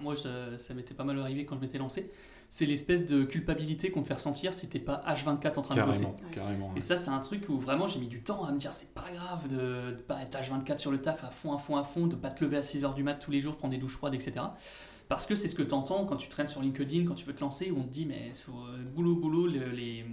moi 0.00 0.14
ça, 0.16 0.74
m'était 0.74 0.94
pas 0.94 1.04
mal 1.04 1.18
arrivé 1.20 1.44
quand 1.44 1.54
je 1.56 1.60
m'étais 1.60 1.78
lancé, 1.78 2.10
c'est 2.48 2.66
l'espèce 2.66 3.06
de 3.06 3.22
culpabilité 3.22 3.90
qu'on 3.90 4.02
te 4.02 4.08
fait 4.08 4.14
ressentir 4.14 4.54
si 4.54 4.68
t'es 4.68 4.80
pas 4.80 5.02
H24 5.06 5.58
en 5.58 5.62
train 5.62 5.76
de 5.76 5.82
bosser. 5.82 6.06
Carrément, 6.32 6.72
Et 6.76 6.80
ça, 6.80 6.96
c'est 6.96 7.10
un 7.10 7.20
truc 7.20 7.48
où 7.48 7.58
vraiment 7.58 7.86
j'ai 7.86 8.00
mis 8.00 8.08
du 8.08 8.22
temps 8.22 8.44
à 8.44 8.50
me 8.50 8.58
dire 8.58 8.72
c'est 8.72 8.92
pas 8.92 9.06
grave 9.12 9.46
de, 9.48 9.92
de 9.92 10.02
pas 10.02 10.20
être 10.22 10.36
H24 10.36 10.78
sur 10.78 10.90
le 10.90 10.98
taf 11.00 11.22
à 11.22 11.30
fond, 11.30 11.54
à 11.54 11.58
fond, 11.58 11.76
à 11.76 11.84
fond, 11.84 12.08
de 12.08 12.16
pas 12.16 12.30
te 12.30 12.44
lever 12.44 12.56
à 12.56 12.62
6h 12.62 12.94
du 12.94 13.04
mat 13.04 13.14
tous 13.14 13.30
les 13.30 13.40
jours, 13.40 13.56
prendre 13.56 13.72
des 13.72 13.78
douches 13.80 13.96
froides, 13.96 14.14
etc. 14.14 14.46
Parce 15.08 15.26
que 15.26 15.36
c'est 15.36 15.48
ce 15.48 15.54
que 15.54 15.62
tu 15.62 15.72
entends 15.72 16.04
quand 16.04 16.16
tu 16.16 16.28
traînes 16.28 16.48
sur 16.48 16.60
LinkedIn, 16.60 17.06
quand 17.06 17.14
tu 17.14 17.24
veux 17.26 17.34
te 17.34 17.40
lancer, 17.40 17.70
où 17.70 17.78
on 17.78 17.84
te 17.84 17.92
dit, 17.92 18.06
mais 18.06 18.32
euh, 18.48 18.82
boulot, 18.92 19.14
boulot, 19.14 19.46
les, 19.46 20.04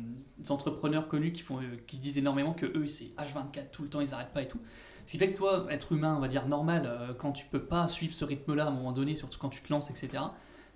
entrepreneurs 0.49 1.07
connus 1.07 1.31
qui, 1.31 1.41
font, 1.41 1.59
euh, 1.59 1.77
qui 1.87 1.97
disent 1.97 2.19
énormément 2.19 2.53
que 2.53 2.67
eux, 2.67 2.85
c'est 2.85 3.11
H24 3.17 3.71
tout 3.71 3.81
le 3.81 3.89
temps, 3.89 4.01
ils 4.01 4.11
n'arrêtent 4.11 4.33
pas 4.33 4.43
et 4.43 4.47
tout. 4.47 4.59
Ce 5.07 5.11
qui 5.11 5.17
fait 5.17 5.31
que 5.31 5.37
toi, 5.37 5.65
être 5.71 5.93
humain, 5.93 6.15
on 6.15 6.19
va 6.19 6.27
dire 6.27 6.47
normal, 6.47 6.83
euh, 6.85 7.13
quand 7.13 7.31
tu 7.31 7.45
peux 7.45 7.63
pas 7.63 7.87
suivre 7.87 8.13
ce 8.13 8.23
rythme-là 8.23 8.65
à 8.65 8.67
un 8.67 8.71
moment 8.71 8.91
donné, 8.91 9.15
surtout 9.15 9.39
quand 9.39 9.49
tu 9.49 9.61
te 9.61 9.73
lances, 9.73 9.89
etc., 9.89 10.23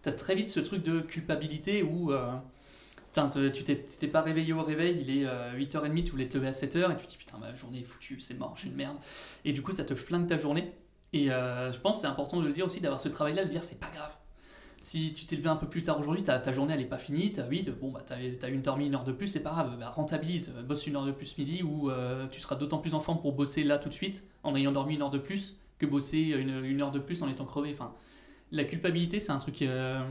tu 0.02 0.10
as 0.10 0.14
très 0.14 0.34
vite 0.34 0.50
ce 0.50 0.60
truc 0.60 0.84
de 0.84 1.00
culpabilité 1.02 1.84
où 1.84 2.12
tu 3.14 3.64
t'es 3.64 4.08
pas 4.08 4.22
réveillé 4.22 4.54
au 4.54 4.64
réveil, 4.64 4.98
il 5.02 5.10
est 5.10 5.26
8h30, 5.26 6.04
tu 6.04 6.12
voulais 6.12 6.28
te 6.28 6.38
lever 6.38 6.48
à 6.48 6.52
7h, 6.52 6.92
et 6.92 6.98
tu 6.98 7.06
te 7.06 7.12
dis 7.12 7.18
putain, 7.18 7.38
ma 7.40 7.54
journée 7.56 7.80
est 7.80 7.84
foutue, 7.84 8.20
c'est 8.20 8.38
mort, 8.38 8.54
je 8.56 8.62
suis 8.62 8.70
une 8.70 8.76
merde. 8.76 8.98
Et 9.44 9.54
du 9.54 9.62
coup, 9.62 9.72
ça 9.72 9.86
te 9.86 9.96
flingue 9.96 10.28
ta 10.28 10.38
journée. 10.38 10.72
Et 11.14 11.32
euh, 11.32 11.72
je 11.72 11.80
pense 11.80 11.98
que 11.98 12.02
c'est 12.02 12.08
important 12.08 12.42
de 12.42 12.46
le 12.48 12.54
dire 12.54 12.66
aussi, 12.66 12.82
d'avoir 12.82 13.00
ce 13.00 13.10
travail-là, 13.10 13.46
de 13.46 13.50
dire 13.50 13.64
c'est 13.64 13.80
pas 13.80 13.90
grave. 13.94 14.12
Si 14.80 15.14
tu 15.14 15.26
t'es 15.26 15.36
levé 15.36 15.50
un 15.50 15.56
peu 15.56 15.68
plus 15.68 15.82
tard 15.82 16.00
aujourd'hui, 16.00 16.24
ta, 16.24 16.40
ta 16.40 16.52
journée 16.52 16.74
elle 16.74 16.82
est 16.82 16.86
pas 16.86 17.00
finie, 17.00 17.34
t'as 17.34 17.48
8, 17.48 17.72
bon 17.80 17.92
bah 17.92 18.04
t'as 18.06 18.16
as 18.16 18.50
une 18.50 18.68
heure, 18.68 18.78
une 18.78 18.94
heure 18.94 19.04
de 19.04 19.12
plus, 19.12 19.28
c'est 19.28 19.42
pas 19.42 19.50
grave, 19.50 19.76
bah, 19.80 19.90
rentabilise, 19.90 20.54
euh, 20.56 20.62
bosse 20.62 20.86
une 20.86 20.96
heure 20.96 21.06
de 21.06 21.12
plus 21.12 21.38
midi 21.38 21.64
ou 21.64 21.90
euh, 21.90 22.28
tu 22.28 22.40
seras 22.40 22.56
d'autant 22.56 22.78
plus 22.78 22.94
en 22.94 23.00
forme 23.00 23.20
pour 23.20 23.34
bosser 23.34 23.64
là 23.64 23.80
tout 23.80 23.90
de 23.90 23.94
suite 23.94 24.24
en 24.44 24.56
ayant 24.56 24.72
dormi 24.72 24.96
une 24.96 25.02
heure 25.02 25.10
de 25.10 25.18
plus 25.18 25.58
que 25.80 25.86
bosser 25.86 26.20
une, 26.20 26.64
une 26.64 26.82
heure 26.82 26.92
de 26.92 27.00
plus 27.00 27.24
en 27.24 27.30
étant 27.30 27.46
crevé. 27.46 27.72
Enfin, 27.72 27.94
la 28.52 28.64
culpabilité 28.66 29.20
c'est 29.20 29.32
un 29.32 29.40
truc 29.40 29.56
qui 29.56 29.66
est 29.66 30.04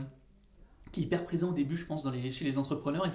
hyper 0.97 1.25
présent 1.25 1.49
au 1.49 1.53
début, 1.53 1.77
je 1.77 1.85
pense, 1.85 2.07
chez 2.31 2.45
les 2.45 2.57
entrepreneurs. 2.57 3.05
Il 3.05 3.13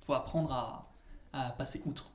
faut 0.00 0.14
apprendre 0.14 0.52
à, 0.52 0.92
à 1.32 1.50
passer 1.50 1.82
outre 1.84 2.13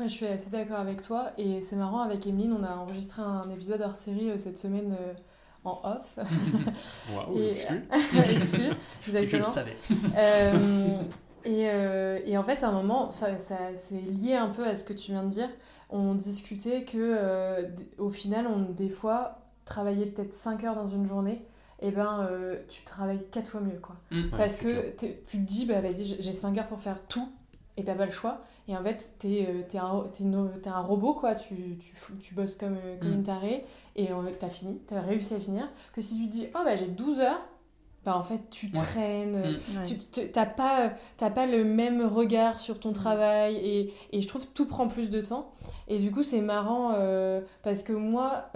je 0.00 0.08
suis 0.08 0.26
assez 0.26 0.50
d'accord 0.50 0.78
avec 0.78 1.02
toi. 1.02 1.32
Et 1.38 1.62
c'est 1.62 1.76
marrant, 1.76 2.00
avec 2.00 2.26
Emeline, 2.26 2.52
on 2.52 2.64
a 2.64 2.76
enregistré 2.76 3.22
un 3.22 3.48
épisode 3.50 3.80
hors 3.82 3.96
série 3.96 4.30
euh, 4.30 4.38
cette 4.38 4.58
semaine 4.58 4.94
euh, 5.00 5.14
en 5.64 5.80
off. 5.84 6.18
Waouh, 7.14 7.42
exclu. 7.50 7.82
exclu, 8.36 8.64
exactement. 9.06 9.26
Je 9.30 9.36
le 9.36 9.44
savais. 9.44 9.76
Euh, 10.16 11.02
et, 11.44 12.30
et, 12.30 12.36
en 12.36 12.44
fait, 12.44 12.62
à 12.62 12.68
un 12.68 12.72
moment, 12.72 13.10
ça, 13.10 13.38
ça 13.38 13.74
c'est 13.74 14.00
lié 14.00 14.34
un 14.34 14.48
peu 14.48 14.66
à 14.66 14.76
ce 14.76 14.84
que 14.84 14.92
tu 14.92 15.12
viens 15.12 15.24
de 15.24 15.30
dire. 15.30 15.48
On 15.90 16.14
discutait 16.14 16.84
que, 16.84 17.66
au 17.96 18.10
final, 18.10 18.46
on, 18.46 18.60
des 18.60 18.90
fois, 18.90 19.38
travailler 19.64 20.06
peut-être 20.06 20.34
5 20.34 20.64
heures 20.64 20.74
dans 20.74 20.88
une 20.88 21.06
journée, 21.06 21.46
et 21.80 21.88
eh 21.88 21.90
ben, 21.90 22.28
tu 22.68 22.82
travailles 22.82 23.24
4 23.30 23.48
fois 23.48 23.60
mieux. 23.60 23.78
Quoi. 23.80 23.96
Mm. 24.10 24.30
Parce 24.36 24.58
que 24.58 24.90
tu 24.96 25.14
te 25.26 25.36
dis, 25.36 25.64
bah, 25.64 25.80
vas-y, 25.80 26.04
j'ai 26.04 26.32
5 26.32 26.58
heures 26.58 26.66
pour 26.66 26.80
faire 26.80 27.00
tout, 27.08 27.30
et 27.78 27.84
t'as 27.84 27.94
pas 27.94 28.04
le 28.04 28.12
choix. 28.12 28.42
Et 28.66 28.76
en 28.76 28.82
fait, 28.82 29.12
t'es 29.18 29.46
euh, 29.48 29.62
es 29.72 29.78
un, 29.78 30.04
es 30.64 30.68
un 30.68 30.80
robot, 30.80 31.14
quoi. 31.14 31.34
Tu, 31.34 31.78
tu, 31.78 32.18
tu 32.20 32.34
bosses 32.34 32.56
comme, 32.56 32.76
euh, 32.84 32.98
comme 32.98 33.10
mm. 33.10 33.14
une 33.14 33.22
tarée 33.22 33.64
et 33.96 34.12
euh, 34.12 34.16
t'as 34.38 34.48
fini, 34.48 34.78
t'as 34.86 35.00
réussi 35.00 35.34
à 35.34 35.40
finir. 35.40 35.68
Que 35.94 36.02
si 36.02 36.16
tu 36.16 36.26
dis, 36.26 36.48
oh 36.54 36.60
bah 36.64 36.76
j'ai 36.76 36.88
12 36.88 37.20
heures, 37.20 37.40
bah 38.04 38.16
en 38.16 38.22
fait 38.22 38.50
tu 38.50 38.70
traînes, 38.70 39.38
mm. 39.38 39.84
tu 39.84 39.96
t'as 40.30 40.44
pas, 40.44 40.92
pas 41.16 41.46
le 41.46 41.64
même 41.64 42.04
regard 42.04 42.58
sur 42.58 42.78
ton 42.78 42.90
mm. 42.90 42.94
travail 42.94 43.56
et, 43.56 43.94
et, 44.12 44.20
je 44.20 44.28
trouve 44.28 44.46
que 44.46 44.52
tout 44.52 44.66
prend 44.66 44.88
plus 44.88 45.08
de 45.08 45.20
temps. 45.20 45.52
Et 45.86 45.98
du 45.98 46.10
coup, 46.10 46.22
c'est 46.22 46.42
marrant 46.42 46.94
parce 47.62 47.82
que 47.82 47.94
moi, 47.94 48.50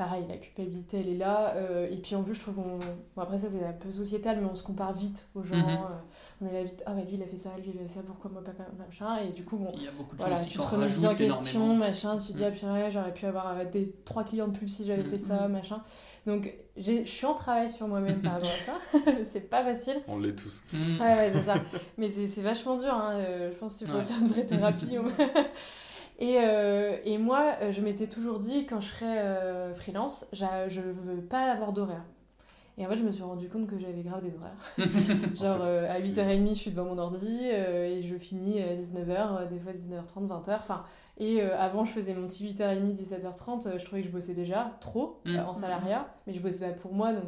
pareil, 0.00 0.24
la 0.30 0.38
culpabilité, 0.38 1.00
elle 1.00 1.10
est 1.10 1.18
là. 1.18 1.52
Euh, 1.56 1.86
et 1.90 1.98
puis 1.98 2.14
en 2.14 2.22
plus, 2.22 2.34
je 2.34 2.40
trouve 2.40 2.54
qu'on. 2.54 2.78
Bon, 2.78 3.22
après, 3.22 3.36
ça, 3.36 3.50
c'est 3.50 3.62
un 3.62 3.72
peu 3.72 3.90
sociétal, 3.90 4.38
mais 4.40 4.48
on 4.50 4.54
se 4.54 4.62
compare 4.62 4.94
vite 4.94 5.28
aux 5.34 5.42
gens. 5.42 5.56
Mhm. 5.56 5.68
Euh, 5.68 6.40
on 6.40 6.46
est 6.46 6.52
là 6.54 6.64
vite. 6.64 6.82
Ah, 6.86 6.94
bah 6.94 7.02
lui, 7.02 7.16
il 7.16 7.22
a 7.22 7.26
fait 7.26 7.36
ça, 7.36 7.50
lui, 7.58 7.72
il 7.74 7.78
a 7.78 7.82
fait 7.82 7.88
ça, 7.88 8.00
pourquoi 8.02 8.30
moi, 8.30 8.42
papa, 8.42 8.64
machin. 8.78 9.18
Et 9.18 9.32
du 9.32 9.44
coup, 9.44 9.58
bon. 9.58 9.74
voilà, 10.16 10.42
tu 10.42 10.56
te 10.56 10.62
remets 10.62 11.06
en 11.06 11.14
question, 11.14 11.76
machin. 11.76 12.16
Tu 12.16 12.32
te 12.32 12.38
dis, 12.38 12.42
mm. 12.42 12.46
ah, 12.46 12.50
purée, 12.50 12.90
j'aurais 12.90 13.12
pu 13.12 13.26
avoir 13.26 13.58
euh, 13.58 13.64
des 13.66 13.94
trois 14.06 14.24
clients 14.24 14.48
de 14.48 14.56
plus 14.56 14.68
si 14.68 14.86
j'avais 14.86 15.02
mm, 15.02 15.10
fait 15.10 15.18
ça, 15.18 15.48
mm. 15.48 15.52
machin. 15.52 15.82
Donc, 16.26 16.54
je 16.78 17.04
suis 17.04 17.26
en 17.26 17.34
travail 17.34 17.70
sur 17.70 17.86
moi-même 17.86 18.22
par 18.22 18.32
rapport 18.32 18.48
à 18.48 18.58
ça. 18.58 18.78
c'est 19.30 19.50
pas 19.50 19.62
facile. 19.62 19.96
On 20.08 20.18
l'est 20.18 20.34
tous. 20.34 20.62
Ouais, 20.72 20.80
ouais, 20.98 21.30
c'est 21.30 21.44
ça. 21.44 21.56
Mais 21.98 22.08
c'est 22.08 22.40
vachement 22.40 22.78
dur. 22.78 22.94
Hein. 22.94 23.22
Je 23.52 23.58
pense 23.58 23.76
qu'il 23.76 23.86
faut 23.86 24.02
faire 24.02 24.18
une 24.18 24.28
vraie 24.28 24.46
thérapie. 24.46 24.96
Et, 26.20 26.36
euh, 26.38 26.98
et, 27.04 27.16
moi, 27.16 27.54
euh, 27.62 27.72
je 27.72 27.80
m'étais 27.80 28.06
toujours 28.06 28.38
dit, 28.38 28.66
quand 28.66 28.80
je 28.80 28.88
serais 28.88 29.18
euh, 29.18 29.74
freelance, 29.74 30.26
je 30.32 30.80
veux 30.80 31.22
pas 31.22 31.50
avoir 31.50 31.72
d'horaire. 31.72 32.04
Et 32.76 32.86
en 32.86 32.90
fait, 32.90 32.98
je 32.98 33.04
me 33.04 33.10
suis 33.10 33.22
rendu 33.22 33.48
compte 33.48 33.66
que 33.66 33.78
j'avais 33.78 34.02
grave 34.02 34.22
des 34.22 34.36
horaires. 34.36 34.54
Genre, 35.34 35.62
à 35.62 35.98
8h30, 35.98 36.48
je 36.50 36.54
suis 36.54 36.70
devant 36.70 36.84
mon 36.84 36.98
ordi 36.98 37.46
et 37.46 38.00
je 38.00 38.16
finis 38.16 38.62
à 38.62 38.74
19h, 38.74 39.48
des 39.48 39.58
fois 39.58 39.72
19h30, 39.72 40.28
20h. 40.28 40.56
Enfin, 40.58 40.84
et 41.18 41.42
avant, 41.42 41.84
je 41.84 41.92
faisais 41.92 42.14
mon 42.14 42.26
petit 42.26 42.46
8h30, 42.46 42.94
17h30. 42.94 43.78
je 43.78 43.84
trouvais 43.84 44.00
que 44.00 44.08
je 44.08 44.12
bossais 44.12 44.32
déjà 44.32 44.72
trop 44.80 45.20
mm. 45.26 45.40
en 45.40 45.52
salariat, 45.52 46.08
mais 46.26 46.32
je 46.32 46.40
bossais 46.40 46.66
pas 46.66 46.72
pour 46.72 46.94
moi, 46.94 47.12
donc 47.12 47.24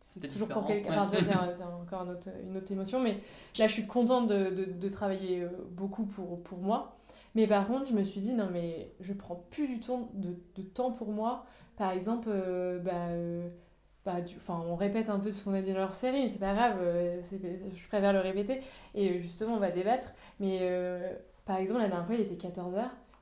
c'est 0.00 0.28
toujours 0.28 0.48
pour 0.48 0.64
quelqu'un. 0.64 1.08
Enfin, 1.08 1.48
c'est 1.50 1.64
encore 1.64 2.06
une 2.44 2.56
autre 2.56 2.70
émotion, 2.70 3.00
mais 3.00 3.20
là, 3.58 3.66
je 3.66 3.72
suis 3.72 3.86
contente 3.86 4.28
de, 4.28 4.50
de, 4.50 4.64
de 4.64 4.88
travailler 4.88 5.44
beaucoup 5.72 6.04
pour, 6.04 6.40
pour 6.44 6.58
moi. 6.58 6.97
Mais 7.38 7.46
par 7.46 7.68
contre, 7.68 7.86
je 7.86 7.94
me 7.94 8.02
suis 8.02 8.20
dit, 8.20 8.34
non, 8.34 8.48
mais 8.52 8.90
je 8.98 9.12
prends 9.12 9.36
plus 9.50 9.68
du 9.68 9.78
tout 9.78 10.08
de, 10.12 10.62
temps 10.62 10.90
pour 10.90 11.12
moi. 11.12 11.46
Par 11.76 11.92
exemple, 11.92 12.28
euh, 12.32 12.80
bah, 12.80 13.10
euh, 13.10 13.48
bah, 14.04 14.16
on 14.48 14.74
répète 14.74 15.08
un 15.08 15.20
peu 15.20 15.30
ce 15.30 15.44
qu'on 15.44 15.54
a 15.54 15.62
dit 15.62 15.72
dans 15.72 15.78
leur 15.78 15.94
série, 15.94 16.20
mais 16.22 16.28
c'est 16.28 16.40
pas 16.40 16.52
grave, 16.52 16.78
euh, 16.80 17.22
je 17.22 17.86
préfère 17.86 18.12
le 18.12 18.18
répéter. 18.18 18.58
Et 18.96 19.20
justement, 19.20 19.54
on 19.54 19.60
va 19.60 19.70
débattre. 19.70 20.14
Mais 20.40 20.68
par 21.44 21.58
exemple, 21.58 21.78
la 21.78 21.86
dernière 21.86 22.06
fois, 22.06 22.16
il 22.16 22.22
était 22.22 22.34
14h. 22.34 22.72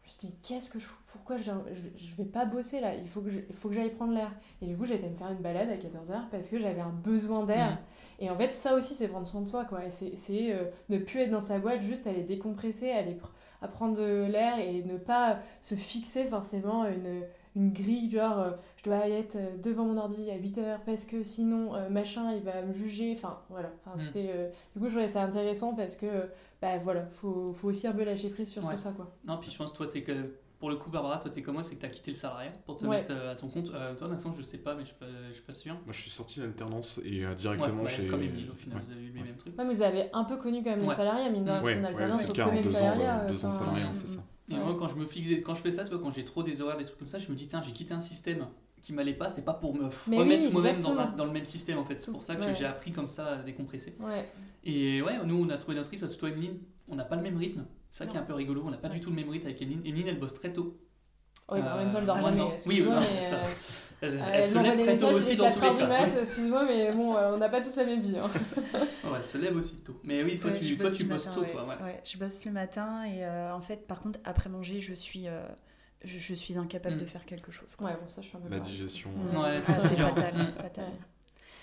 Je 0.02 0.08
me 0.08 0.10
suis 0.10 0.18
dit, 0.20 0.28
mais 0.28 0.38
qu'est-ce 0.42 0.70
que 0.70 0.78
je 0.78 0.86
fous? 0.86 1.02
Pourquoi 1.08 1.36
je, 1.36 1.50
je, 1.74 2.16
vais 2.16 2.24
pas 2.24 2.46
bosser 2.46 2.80
là? 2.80 2.94
Il 2.94 3.08
faut 3.08 3.20
que 3.20 3.74
j'aille 3.74 3.90
prendre 3.90 4.14
l'air. 4.14 4.30
Et 4.62 4.66
du 4.66 4.78
coup, 4.78 4.86
été 4.86 5.06
me 5.10 5.14
faire 5.14 5.30
une 5.30 5.42
balade 5.42 5.68
à 5.68 5.76
14h 5.76 6.30
parce 6.30 6.48
que 6.48 6.58
j'avais 6.58 6.80
un 6.80 6.88
besoin 6.88 7.44
d'air. 7.44 7.72
Mhm. 7.72 7.76
Et 8.18 8.30
en 8.30 8.36
fait, 8.36 8.52
ça 8.54 8.74
aussi, 8.74 8.94
c'est 8.94 9.08
prendre 9.08 9.26
soin 9.26 9.42
de 9.42 9.48
soi. 9.48 9.64
quoi. 9.64 9.84
Et 9.84 9.90
C'est 9.90 10.52
euh, 10.52 10.64
ne 10.88 10.98
plus 10.98 11.20
être 11.20 11.30
dans 11.30 11.40
sa 11.40 11.58
boîte, 11.58 11.82
juste 11.82 12.06
aller 12.06 12.22
décompresser, 12.22 12.90
aller 12.90 13.12
pr- 13.14 13.30
à 13.62 13.68
prendre 13.68 13.96
de 13.96 14.24
l'air 14.30 14.58
et 14.58 14.82
ne 14.82 14.96
pas 14.96 15.38
se 15.60 15.74
fixer 15.74 16.24
forcément 16.24 16.84
une, 16.86 17.22
une 17.56 17.72
grille, 17.72 18.10
genre 18.10 18.38
euh, 18.38 18.50
je 18.76 18.84
dois 18.84 18.96
aller 18.98 19.14
être 19.18 19.36
euh, 19.36 19.56
devant 19.62 19.84
mon 19.84 19.96
ordi 19.96 20.30
à 20.30 20.36
8 20.36 20.58
heures 20.58 20.80
parce 20.84 21.04
que 21.06 21.22
sinon 21.22 21.74
euh, 21.74 21.88
machin 21.88 22.32
il 22.34 22.42
va 22.42 22.60
me 22.62 22.72
juger. 22.74 23.12
Enfin 23.16 23.38
voilà, 23.48 23.70
enfin, 23.84 23.96
Mm. 23.96 24.00
c'était, 24.00 24.50
du 24.74 24.80
coup 24.80 24.88
je 24.88 24.94
trouvais 24.94 25.08
ça 25.08 25.22
intéressant 25.22 25.74
parce 25.74 25.96
que 25.96 26.06
bah 26.60 26.76
voilà, 26.78 27.06
faut, 27.12 27.52
faut 27.54 27.68
aussi 27.68 27.86
un 27.86 27.92
peu 27.92 28.04
lâcher 28.04 28.28
prise 28.28 28.48
sur 28.50 28.62
Ouais. 28.64 28.72
tout 28.74 28.80
ça 28.80 28.92
quoi. 28.92 29.10
Non, 29.24 29.38
puis 29.38 29.50
je 29.50 29.56
pense, 29.56 29.72
toi, 29.72 29.86
c'est 29.90 30.02
que 30.02 30.12
pour 30.58 30.70
le 30.70 30.76
coup, 30.76 30.88
Barbara, 30.90 31.18
toi, 31.18 31.30
t'es 31.30 31.42
comme 31.42 31.54
moi, 31.54 31.62
c'est 31.62 31.74
que 31.76 31.80
t'as 31.82 31.88
quitté 31.88 32.10
le 32.12 32.16
salariat 32.16 32.50
pour 32.64 32.76
te 32.78 32.84
Ouais. 32.86 32.98
mettre 32.98 33.12
euh, 33.12 33.32
à 33.32 33.36
ton 33.36 33.48
compte. 33.48 33.70
Euh, 33.74 33.94
toi, 33.94 34.08
Maxence, 34.08 34.34
je 34.38 34.42
sais 34.42 34.58
pas, 34.58 34.74
mais 34.74 34.82
je 34.82 34.86
suis 34.88 34.96
pas, 34.96 35.06
je 35.28 35.34
suis 35.34 35.42
pas 35.42 35.52
sûr. 35.52 35.74
Moi, 35.74 35.92
je 35.92 36.00
suis 36.00 36.10
sorti 36.10 36.40
d'alternance 36.40 36.98
et 37.04 37.24
euh, 37.26 37.34
directement 37.34 37.78
Ouais, 37.78 37.82
ouais, 37.82 37.88
chez. 37.88 38.06
Comme 38.06 38.22
Émilie, 38.22 38.48
au 38.50 38.54
final, 38.54 38.78
Ouais. 38.78 38.84
vous 38.86 38.92
avez 38.92 39.02
eu 39.02 39.10
les 39.12 39.20
Ouais. 39.20 39.26
mêmes 39.26 39.36
trucs. 39.36 39.54
Mais 39.58 39.64
vous 39.64 39.82
avez 39.82 40.08
un 40.14 40.24
peu 40.24 40.36
connu 40.36 40.62
quand 40.62 40.70
même 40.70 40.84
le 40.84 40.90
salariat, 40.90 41.28
mine 41.30 41.44
de 41.44 41.50
rien, 41.50 41.84
alternance, 41.84 42.20
c'est 42.20 42.26
faut 42.26 42.32
le 42.34 42.44
connaître 42.44 42.56
le 42.66 42.70
deux 42.72 42.76
ans, 42.76 42.80
salariat. 42.80 43.20
euh, 43.20 43.28
deux 43.28 43.44
ans 43.44 43.48
enfin, 43.48 43.58
salarié, 43.58 43.84
c'est 43.92 44.06
ça. 44.08 44.20
Et 44.48 44.54
Ouais. 44.54 44.60
moi, 44.60 44.76
quand 44.78 44.88
je 44.88 44.94
me 44.96 45.06
fixais, 45.06 45.42
quand 45.42 45.54
je 45.54 45.60
fais 45.60 45.70
ça, 45.72 45.84
tu 45.84 45.90
vois, 45.90 45.98
quand 46.00 46.10
j'ai 46.10 46.24
trop 46.24 46.42
des 46.42 46.60
horaires, 46.60 46.76
des 46.78 46.84
trucs 46.84 46.98
comme 46.98 47.08
ça, 47.08 47.18
je 47.18 47.28
me 47.30 47.34
dis, 47.36 47.46
tiens, 47.48 47.62
j'ai 47.64 47.72
quitté 47.72 47.92
un 47.94 48.00
système 48.00 48.46
qui 48.80 48.92
m'allait 48.92 49.14
pas, 49.14 49.28
c'est 49.28 49.44
pas 49.44 49.54
pour 49.54 49.74
me 49.74 49.88
Mais 50.06 50.18
remettre 50.18 50.46
oui, 50.46 50.52
moi-même 50.52 50.78
dans, 50.78 50.88
un- 50.88 50.92
exactement. 50.92 51.16
dans 51.18 51.24
le 51.24 51.32
même 51.32 51.44
système 51.46 51.78
en 51.78 51.84
fait. 51.84 52.00
C'est 52.00 52.12
pour 52.12 52.22
ça 52.22 52.36
que 52.36 52.42
Ouais. 52.44 52.54
j'ai 52.54 52.64
appris 52.64 52.92
comme 52.92 53.08
ça 53.08 53.26
à 53.26 53.36
décompresser. 53.42 53.92
Ouais. 53.98 54.28
Et 54.64 55.02
ouais, 55.02 55.14
nous 55.24 55.34
on 55.44 55.48
a 55.50 55.58
trouvé 55.58 55.76
notre 55.76 55.90
rythme 55.90 56.02
parce 56.02 56.14
que 56.14 56.20
toi, 56.20 56.28
Emeline, 56.30 56.58
on 56.88 56.94
n'a 56.94 57.04
pas 57.04 57.16
le 57.16 57.22
même 57.22 57.36
rythme. 57.36 57.64
C'est 57.96 58.04
ça 58.04 58.10
qui 58.10 58.16
est 58.16 58.20
un 58.20 58.24
peu 58.24 58.34
rigolo, 58.34 58.62
on 58.66 58.70
n'a 58.70 58.76
pas 58.76 58.88
Ouais. 58.88 58.94
du 58.96 59.00
tout 59.00 59.08
le 59.08 59.16
même 59.16 59.30
rythme 59.30 59.46
avec 59.46 59.62
Emeline. 59.62 59.80
Emeline, 59.86 60.08
elle 60.08 60.18
bosse 60.20 60.34
très 60.34 60.52
tôt. 60.52 60.76
Ouais, 61.48 61.62
bah, 61.62 61.76
en 61.76 61.78
même 61.78 61.88
temps, 61.88 61.98
elle 61.98 62.04
dort 62.04 62.16
Euh. 62.26 62.52
Excuse-moi, 62.52 62.66
Oui, 62.66 62.82
mais. 63.00 63.06
oui, 63.08 63.24
ça. 63.30 63.36
euh, 63.36 63.38
Elle, 64.02 64.08
elle 64.14 64.20
Elle 64.34 64.46
se 64.50 64.58
lève 64.58 64.78
très 64.84 64.96
tôt 64.98 65.06
aussi 65.16 65.36
dans 65.36 65.44
4 65.44 65.54
tous 65.54 65.60
les 65.62 65.66
heures 65.68 65.74
du 65.76 65.80
cas. 65.80 65.88
mat, 65.88 66.20
excuse-moi, 66.20 66.64
mais 66.66 66.92
bon, 66.92 67.16
euh, 67.16 67.32
on 67.34 67.38
n'a 67.38 67.48
pas 67.48 67.62
tous 67.62 67.74
la 67.76 67.86
même 67.86 68.00
vie. 68.02 68.18
hein. 68.18 68.28
Ouais, 69.04 69.18
elle 69.20 69.24
se 69.26 69.38
lève 69.38 69.56
aussi 69.56 69.76
tôt. 69.76 69.98
Mais 70.04 70.22
oui, 70.22 70.36
toi, 70.36 70.50
Ouais, 70.50 70.60
tu, 70.60 70.76
toi, 70.76 70.90
bosse 70.90 70.98
tu 70.98 71.04
bosses 71.04 71.24
matin, 71.26 71.34
tôt, 71.40 71.46
ouais. 71.46 71.52
toi. 71.52 71.64
Ouais. 71.64 71.82
Ouais, 71.84 72.02
je 72.04 72.18
bosse 72.18 72.44
le 72.44 72.52
matin 72.52 73.04
et 73.04 73.24
euh, 73.24 73.54
en 73.54 73.60
fait, 73.62 73.86
par 73.86 74.00
contre, 74.02 74.18
après 74.24 74.50
manger, 74.50 74.82
je 74.82 74.92
suis, 74.92 75.28
euh, 75.28 75.46
je, 76.04 76.18
je 76.18 76.34
suis 76.34 76.58
incapable 76.58 76.96
Mm. 76.96 77.00
de 77.00 77.04
faire 77.06 77.24
quelque 77.24 77.50
chose. 77.50 77.74
quoi. 77.76 77.86
Ouais, 77.88 77.94
bon, 77.94 78.08
ça, 78.08 78.20
je 78.20 78.26
suis 78.28 78.36
un 78.36 78.40
peu 78.40 78.50
La 78.50 78.60
digestion. 78.60 79.08
Ouais, 79.32 79.40
Ah, 79.42 79.60
c'est 79.62 79.96
fatal, 79.96 80.34
Mm. 80.36 80.52
fatal. 80.60 80.84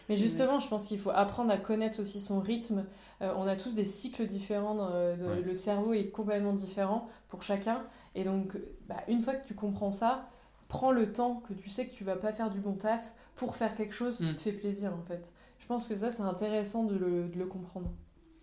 Mais 0.10 0.16
justement, 0.16 0.60
je 0.60 0.68
pense 0.68 0.86
qu'il 0.86 1.00
faut 1.00 1.12
apprendre 1.12 1.52
à 1.52 1.58
connaître 1.58 2.00
aussi 2.02 2.20
son 2.20 2.40
rythme. 2.42 2.86
Euh, 3.22 3.32
on 3.38 3.48
a 3.48 3.56
tous 3.56 3.74
des 3.74 3.86
cycles 3.86 4.26
différents. 4.26 4.76
de- 4.76 4.82
Ouais. 5.24 5.42
Le 5.42 5.56
cerveau 5.56 5.94
est 5.94 6.08
complètement 6.10 6.54
différent 6.54 7.08
pour 7.30 7.44
chacun. 7.44 7.84
Et 8.16 8.24
donc, 8.24 8.58
bah, 8.88 8.98
une 9.08 9.22
fois 9.22 9.34
que 9.36 9.48
tu 9.48 9.54
comprends 9.56 9.92
ça, 9.92 10.28
prends 10.68 10.92
le 10.92 11.12
temps 11.14 11.36
que 11.36 11.54
tu 11.54 11.70
sais 11.70 11.86
que 11.88 11.94
tu 11.94 12.04
vas 12.04 12.16
pas 12.16 12.32
faire 12.32 12.50
du 12.50 12.60
bon 12.60 12.74
taf 12.74 13.14
pour 13.36 13.56
faire 13.56 13.76
quelque 13.76 13.94
chose 13.94 14.18
qui 14.18 14.24
Mm. 14.26 14.36
te 14.36 14.42
fait 14.42 14.52
plaisir, 14.52 14.94
en 14.94 15.04
fait. 15.08 15.32
Je 15.60 15.68
pense 15.68 15.88
que 15.88 15.96
ça, 15.96 16.10
c'est 16.12 16.24
intéressant 16.24 16.84
de 16.84 16.96
le, 16.96 17.28
de 17.30 17.40
le 17.40 17.46
comprendre. 17.46 17.90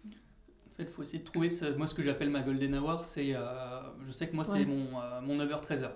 En 0.07 0.77
fait, 0.77 0.85
il 0.85 0.87
faut 0.89 1.03
essayer 1.03 1.19
de 1.19 1.25
trouver 1.25 1.51
ce- 1.51 1.75
moi 1.77 1.87
ce 1.87 1.93
que 1.95 2.03
j'appelle 2.03 2.31
ma 2.31 2.41
golden 2.41 2.75
hour. 2.79 3.05
C'est, 3.05 3.35
euh, 3.35 3.81
je 4.07 4.13
sais 4.13 4.29
que 4.29 4.35
moi, 4.35 4.45
c'est 4.47 4.65
mon, 4.65 4.87
euh, 4.99 5.21
mon 5.21 5.37
9h-13h. 5.37 5.91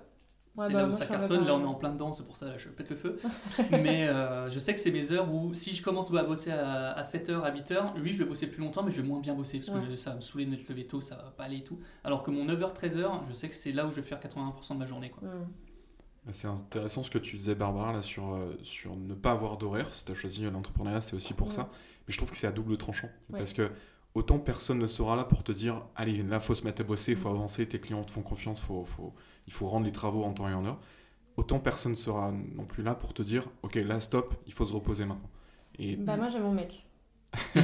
Ouais, 0.56 0.66
c'est 0.68 0.72
bah, 0.72 0.82
là 0.82 0.88
où 0.88 0.92
ça 0.92 1.06
cartonne. 1.06 1.44
Là, 1.44 1.54
on 1.54 1.58
est 1.58 1.62
pareil. 1.62 1.66
en 1.66 1.74
plein 1.74 1.90
dedans, 1.90 2.12
c'est 2.12 2.24
pour 2.24 2.36
ça 2.36 2.46
là, 2.46 2.56
je 2.56 2.68
pète 2.68 2.88
le 2.90 2.96
feu. 2.96 3.18
mais 3.72 4.06
euh, 4.06 4.48
je 4.50 4.58
sais 4.60 4.72
que 4.72 4.80
c'est 4.80 4.92
mes 4.92 5.10
heures 5.10 5.32
où, 5.32 5.52
si 5.52 5.74
je 5.74 5.82
commence 5.82 6.14
à 6.14 6.22
bosser 6.22 6.52
à, 6.52 6.92
à 6.92 7.02
7h, 7.02 7.42
à 7.42 7.50
8h, 7.50 7.96
lui, 7.98 8.12
je 8.12 8.18
vais 8.22 8.28
bosser 8.28 8.46
plus 8.46 8.62
longtemps, 8.62 8.82
mais 8.84 8.92
je 8.92 9.00
vais 9.02 9.08
moins 9.08 9.20
bien 9.20 9.34
bosser 9.34 9.60
parce 9.60 9.76
que 9.86 9.96
ça 9.96 10.10
va 10.10 10.16
me 10.16 10.20
saouler 10.20 10.46
de 10.46 10.50
m'être 10.50 10.68
levé 10.68 10.84
tôt, 10.84 11.00
ça 11.00 11.16
va 11.16 11.32
pas 11.36 11.44
aller 11.44 11.56
et 11.58 11.64
tout. 11.64 11.80
Alors 12.04 12.22
que 12.22 12.30
mon 12.30 12.46
9h, 12.46 12.72
13h, 12.74 13.20
je 13.28 13.32
sais 13.32 13.48
que 13.48 13.54
c'est 13.54 13.72
là 13.72 13.86
où 13.86 13.90
je 13.90 13.96
vais 13.96 14.02
faire 14.02 14.20
80% 14.20 14.74
de 14.74 14.78
ma 14.78 14.86
journée. 14.86 15.10
Quoi. 15.10 15.28
Mm. 15.28 15.46
C'est 16.32 16.48
intéressant 16.48 17.02
ce 17.02 17.10
que 17.10 17.18
tu 17.18 17.36
disais, 17.36 17.54
Barbara, 17.54 17.92
là, 17.92 18.00
sur, 18.00 18.32
euh, 18.32 18.56
sur 18.62 18.96
ne 18.96 19.12
pas 19.14 19.32
avoir 19.32 19.58
d'horaire. 19.58 19.92
Si 19.92 20.06
tu 20.06 20.12
as 20.12 20.14
choisi 20.14 20.44
l'entrepreneuriat, 20.44 21.02
c'est 21.02 21.14
aussi 21.16 21.34
pour 21.34 21.48
Ouais. 21.48 21.52
ça. 21.52 21.68
Mais 22.06 22.12
je 22.12 22.16
trouve 22.16 22.30
que 22.30 22.36
c'est 22.36 22.46
à 22.46 22.52
double 22.52 22.78
tranchant. 22.78 23.10
Ouais. 23.28 23.38
Parce 23.38 23.52
que 23.52 23.70
autant 24.14 24.38
personne 24.38 24.78
ne 24.78 24.86
sera 24.86 25.16
là 25.16 25.24
pour 25.24 25.42
te 25.44 25.52
dire 25.52 25.82
allez, 25.96 26.22
là, 26.22 26.40
faut 26.40 26.54
se 26.54 26.64
mettre 26.64 26.82
à 26.82 26.84
bosser, 26.84 27.12
il 27.12 27.18
faut 27.18 27.28
Mm. 27.30 27.36
avancer, 27.36 27.68
tes 27.68 27.80
clients 27.80 28.04
te 28.04 28.10
font 28.12 28.22
confiance, 28.22 28.60
faut, 28.60 28.84
faut, 28.84 29.12
il 29.46 29.52
faut 29.52 29.66
rendre 29.66 29.86
les 29.86 29.92
travaux 29.92 30.24
en 30.24 30.32
temps 30.32 30.48
et 30.48 30.54
en 30.54 30.64
heure. 30.64 30.78
Autant 31.36 31.58
personne 31.58 31.92
ne 31.92 31.96
sera 31.96 32.32
non 32.54 32.64
plus 32.64 32.82
là 32.84 32.94
pour 32.94 33.12
te 33.14 33.22
dire 33.22 33.48
ok, 33.62 33.74
là, 33.76 33.98
stop, 34.00 34.34
il 34.46 34.52
faut 34.52 34.64
se 34.64 34.72
reposer 34.72 35.04
maintenant. 35.04 35.30
Et 35.78 35.96
Bah, 35.96 36.16
moi, 36.16 36.28
j'ai 36.28 36.38
mon 36.40 36.52
mec. 36.52 36.86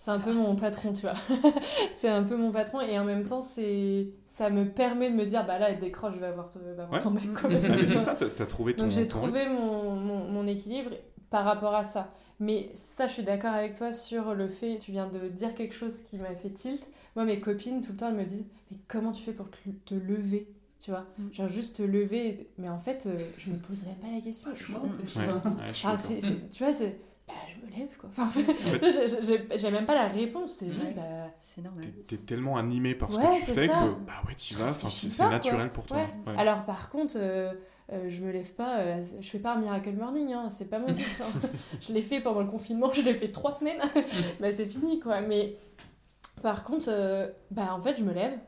c'est 0.00 0.10
un 0.10 0.18
peu 0.18 0.32
mon 0.32 0.56
patron, 0.56 0.92
tu 0.92 1.02
vois. 1.02 1.14
c'est 1.94 2.08
un 2.08 2.24
peu 2.24 2.36
mon 2.36 2.50
patron 2.50 2.80
et 2.80 2.98
en 2.98 3.04
même 3.04 3.24
temps, 3.24 3.40
c'est 3.42 4.08
ça 4.26 4.50
me 4.50 4.64
permet 4.68 5.10
de 5.10 5.14
me 5.14 5.24
dire 5.26 5.46
bah 5.46 5.60
là, 5.60 5.70
elle 5.70 5.78
décroche, 5.78 6.14
je 6.14 6.20
vais 6.20 6.26
avoir, 6.26 6.48
ton- 6.50 6.58
va 6.58 6.70
avoir 6.70 6.90
Ouais. 6.90 6.98
ton 6.98 7.10
mec. 7.10 7.32
quoi. 7.32 7.56
Ça, 7.58 7.68
Ah, 7.72 7.76
c'est 7.86 8.00
ça, 8.00 8.14
t'as 8.16 8.42
as 8.42 8.46
trouvé 8.46 8.74
ton. 8.74 8.84
Donc 8.84 8.92
j'ai 8.92 9.06
trouvé 9.06 9.48
mon, 9.48 9.94
mon, 9.94 10.24
mon 10.28 10.46
équilibre 10.48 10.90
par 11.30 11.44
rapport 11.44 11.74
à 11.74 11.84
ça. 11.84 12.12
Mais 12.40 12.70
ça, 12.74 13.06
je 13.06 13.12
suis 13.12 13.22
d'accord 13.22 13.52
avec 13.52 13.74
toi 13.74 13.92
sur 13.92 14.34
le 14.34 14.48
fait, 14.48 14.78
tu 14.78 14.90
viens 14.92 15.06
de 15.08 15.28
dire 15.28 15.54
quelque 15.54 15.74
chose 15.74 16.02
qui 16.02 16.16
m'a 16.16 16.34
fait 16.34 16.50
tilt. 16.50 16.88
Moi, 17.16 17.24
mes 17.24 17.40
copines, 17.40 17.80
tout 17.80 17.92
le 17.92 17.96
temps, 17.98 18.08
elles 18.08 18.16
me 18.16 18.24
disent 18.24 18.46
Mais 18.70 18.78
comment 18.88 19.12
tu 19.12 19.22
fais 19.22 19.32
pour 19.32 19.48
te, 19.50 19.94
lever 19.94 20.48
Tu 20.80 20.90
vois? 20.90 21.06
Mm. 21.18 21.32
Genre 21.32 21.48
juste 21.48 21.76
te 21.76 21.82
lever. 21.82 22.48
Mais 22.58 22.68
en 22.68 22.78
fait, 22.78 23.06
euh, 23.06 23.24
je 23.38 23.50
me 23.50 23.56
pose 23.56 23.84
même 23.84 23.94
pas 23.96 24.08
la 24.12 24.20
question. 24.20 24.50
Je 24.54 24.74
en 24.74 24.80
plus, 24.80 25.16
Ouais, 25.16 25.26
ouais. 25.26 25.32
je 25.72 25.86
Ah, 25.86 25.96
c'est- 25.96 26.50
tu 26.50 26.64
vois, 26.64 26.74
c'est. 26.74 26.98
Bah, 27.26 27.32
je 27.48 27.66
me 27.66 27.70
lève, 27.78 27.96
quoi. 27.96 28.10
Enfin, 28.10 28.30
j'ai- 28.82 29.22
j'ai 29.24 29.58
j'ai 29.58 29.70
même 29.70 29.86
pas 29.86 29.94
la 29.94 30.08
réponse. 30.08 30.52
C'est 30.58 30.68
juste, 30.68 30.82
Ouais. 30.82 30.92
bah. 30.94 31.30
C'est 31.40 31.62
normal. 31.62 31.84
T'es- 31.84 32.16
T'es 32.16 32.24
tellement 32.24 32.56
animé 32.58 32.94
par 32.94 33.10
ce 33.12 33.16
Ouais, 33.18 33.24
que 33.24 33.34
tu 33.40 33.46
c'est 33.46 33.54
fais 33.54 33.68
ça. 33.68 33.72
que 33.74 34.04
bah 34.06 34.12
ouais, 34.28 34.34
tu 34.36 34.54
Je 34.54 34.58
vas, 34.58 34.74
c'est 34.74 34.88
c'est 34.90 35.18
pas, 35.22 35.24
quoi. 35.28 35.34
naturel 35.36 35.70
pour 35.72 35.86
toi. 35.86 35.96
Ouais. 35.98 36.32
Ouais. 36.32 36.38
Alors 36.38 36.64
par 36.64 36.90
contre, 36.90 37.14
euh, 37.16 37.52
euh, 37.92 38.04
je 38.08 38.20
me 38.22 38.30
lève 38.30 38.52
pas, 38.52 38.78
euh, 38.80 39.02
je 39.20 39.30
fais 39.30 39.38
pas 39.38 39.54
un 39.54 39.58
miracle 39.58 39.92
morning, 39.92 40.32
hein, 40.34 40.50
c'est 40.50 40.68
pas 40.68 40.78
mon 40.78 40.86
but. 40.92 41.22
hein. 41.22 41.40
je 41.80 41.92
l'ai 41.94 42.02
fait 42.02 42.20
pendant 42.20 42.40
le 42.40 42.46
confinement, 42.50 42.90
je 42.92 43.00
l'ai 43.02 43.14
fait 43.14 43.32
trois 43.32 43.52
semaines, 43.52 43.80
bah 44.40 44.52
c'est 44.52 44.66
fini 44.66 45.00
quoi. 45.00 45.20
Mais 45.22 45.56
par 46.42 46.62
contre, 46.64 46.86
euh, 46.88 47.28
bah 47.50 47.72
en 47.74 47.80
fait 47.80 47.96
je 47.96 48.04
me 48.04 48.12
lève, 48.12 48.38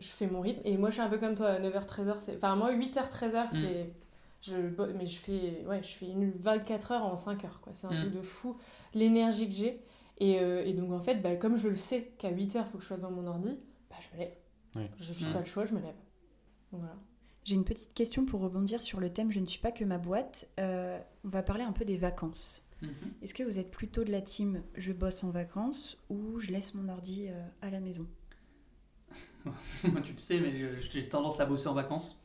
je 0.00 0.08
fais 0.08 0.26
mon 0.28 0.40
rythme 0.40 0.60
et 0.64 0.76
moi 0.76 0.90
je 0.90 0.94
suis 0.94 1.02
un 1.02 1.08
peu 1.08 1.18
comme 1.18 1.34
toi, 1.34 1.58
9h 1.58 1.84
13h, 1.86 2.14
c'est, 2.18 2.36
enfin 2.36 2.54
moi 2.54 2.72
8h 2.72 3.10
13h 3.10 3.46
c'est, 3.50 3.92
je, 4.40 4.56
mais 4.94 5.06
je 5.06 5.18
fais, 5.18 5.64
ouais 5.66 5.82
je 5.82 5.88
fais 5.88 6.06
une 6.08 6.30
24 6.30 6.92
heures 6.92 7.04
en 7.04 7.16
5 7.16 7.44
heures 7.44 7.60
quoi. 7.60 7.72
C'est 7.74 7.86
un 7.86 7.92
Mm. 7.94 7.96
truc 7.96 8.12
de 8.12 8.22
fou, 8.22 8.56
l'énergie 8.94 9.48
que 9.48 9.54
j'ai 9.54 9.80
et, 10.18 10.40
euh, 10.40 10.64
et 10.64 10.72
donc 10.74 10.92
en 10.92 11.00
fait 11.00 11.16
bah, 11.16 11.36
comme 11.36 11.56
je 11.56 11.68
le 11.68 11.76
sais 11.76 12.12
qu'à 12.18 12.30
8h 12.30 12.64
faut 12.66 12.78
que 12.78 12.82
je 12.82 12.88
sois 12.88 12.96
devant 12.96 13.10
mon 13.10 13.26
ordi, 13.26 13.58
bah 13.90 13.96
je 14.00 14.16
me 14.16 14.22
lève. 14.22 14.34
Je 14.98 15.12
n'ai 15.24 15.30
Mm. 15.30 15.32
pas 15.32 15.40
le 15.40 15.46
choix, 15.46 15.64
je 15.66 15.74
me 15.74 15.80
lève. 15.80 15.94
Donc 16.72 16.80
voilà. 16.82 16.96
J'ai 17.44 17.54
une 17.54 17.64
petite 17.64 17.94
question 17.94 18.26
pour 18.26 18.40
rebondir 18.42 18.82
sur 18.82 19.00
le 19.00 19.10
thème 19.12 19.30
Je 19.32 19.40
ne 19.40 19.46
suis 19.46 19.58
pas 19.60 19.72
que 19.72 19.82
ma 19.84 19.96
boîte. 19.96 20.48
Euh, 20.60 21.00
on 21.24 21.28
va 21.30 21.42
parler 21.42 21.64
un 21.64 21.72
peu 21.72 21.84
des 21.86 21.96
vacances. 21.96 22.64
Mhm. 22.82 22.90
Est-ce 23.22 23.32
que 23.34 23.42
vous 23.42 23.58
êtes 23.58 23.70
plutôt 23.70 24.04
de 24.04 24.12
la 24.12 24.20
team 24.20 24.62
je 24.74 24.92
bosse 24.92 25.24
en 25.24 25.30
vacances 25.30 25.96
ou 26.10 26.38
je 26.38 26.52
laisse 26.52 26.74
mon 26.74 26.88
ordi 26.90 27.26
euh, 27.28 27.42
à 27.62 27.70
la 27.70 27.80
maison 27.80 28.06
Moi, 29.84 30.00
tu 30.02 30.12
le 30.12 30.18
sais, 30.18 30.38
mais 30.40 30.76
j'ai 30.78 31.08
tendance 31.08 31.40
à 31.40 31.46
bosser 31.46 31.68
en 31.68 31.74
vacances. 31.74 32.22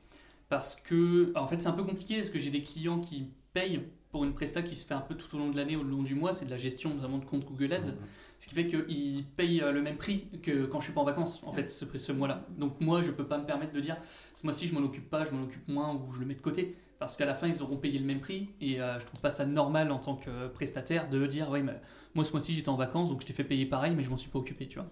Parce 0.54 0.76
que, 0.76 1.34
en 1.36 1.48
fait, 1.48 1.64
c'est 1.64 1.68
un 1.68 1.72
peu 1.72 1.84
compliqué 1.84 2.18
parce 2.18 2.30
que 2.30 2.38
j'ai 2.38 2.52
des 2.52 2.62
clients 2.62 3.00
qui 3.00 3.28
payent 3.54 3.82
pour 4.12 4.24
une 4.24 4.36
presta 4.36 4.62
qui 4.62 4.76
se 4.76 4.86
fait 4.86 4.94
un 4.94 5.02
peu 5.02 5.16
tout 5.16 5.36
au 5.36 5.40
long 5.40 5.50
de 5.50 5.58
l'année, 5.58 5.76
au 5.76 5.82
long 5.82 6.04
du 6.04 6.14
mois. 6.14 6.32
C'est 6.32 6.46
de 6.46 6.52
la 6.52 6.58
gestion 6.58 6.94
notamment 6.94 7.18
de 7.18 7.26
compte 7.26 7.44
Google 7.44 7.74
Ads. 7.74 7.88
Mhm. 7.88 7.96
Ce 8.38 8.48
qui 8.48 8.54
fait 8.54 8.68
qu'ils 8.68 9.26
payent 9.36 9.64
euh, 9.64 9.72
le 9.72 9.82
même 9.82 9.98
prix 9.98 10.28
que 10.44 10.66
quand 10.66 10.80
je 10.80 10.84
suis 10.86 10.94
pas 10.94 11.02
en 11.02 11.06
vacances, 11.06 11.42
en 11.48 11.54
fait, 11.54 11.72
ce, 11.72 11.86
ce 11.98 12.12
mois-là. 12.12 12.46
Donc 12.56 12.80
moi, 12.82 13.02
je 13.02 13.10
peux 13.10 13.26
pas 13.26 13.40
me 13.40 13.48
permettre 13.48 13.74
de 13.74 13.80
dire, 13.80 13.98
ce 14.36 14.46
mois-ci, 14.46 14.68
je 14.68 14.76
m'en 14.76 14.82
occupe 14.82 15.10
pas, 15.10 15.26
je 15.26 15.32
m'en 15.32 15.42
occupe 15.42 15.68
moins 15.70 15.96
ou 15.96 16.14
je 16.14 16.20
le 16.20 16.28
mets 16.28 16.36
de 16.36 16.42
côté. 16.42 16.76
Parce 17.00 17.18
qu'à 17.18 17.26
la 17.26 17.34
fin, 17.34 17.48
ils 17.48 17.64
auront 17.64 17.78
payé 17.78 17.98
le 17.98 18.06
même 18.06 18.20
prix. 18.20 18.50
Et 18.62 18.80
euh, 18.80 19.00
je 19.00 19.08
trouve 19.08 19.22
pas 19.22 19.32
ça 19.32 19.48
normal 19.48 19.92
en 19.92 19.98
tant 19.98 20.18
que 20.18 20.50
prestataire 20.50 21.10
de 21.10 21.26
dire, 21.26 21.50
oui, 21.50 21.64
mais 21.64 21.82
moi, 22.14 22.26
ce 22.26 22.32
mois-ci, 22.32 22.54
j'étais 22.54 22.70
en 22.70 22.76
vacances, 22.76 23.10
donc 23.10 23.22
je 23.22 23.26
t'ai 23.26 23.34
fait 23.34 23.44
payer 23.44 23.66
pareil, 23.66 23.96
mais 23.96 24.04
je 24.04 24.12
m'en 24.12 24.18
suis 24.18 24.30
pas 24.30 24.38
occupé, 24.38 24.68
tu 24.68 24.78
vois. 24.78 24.88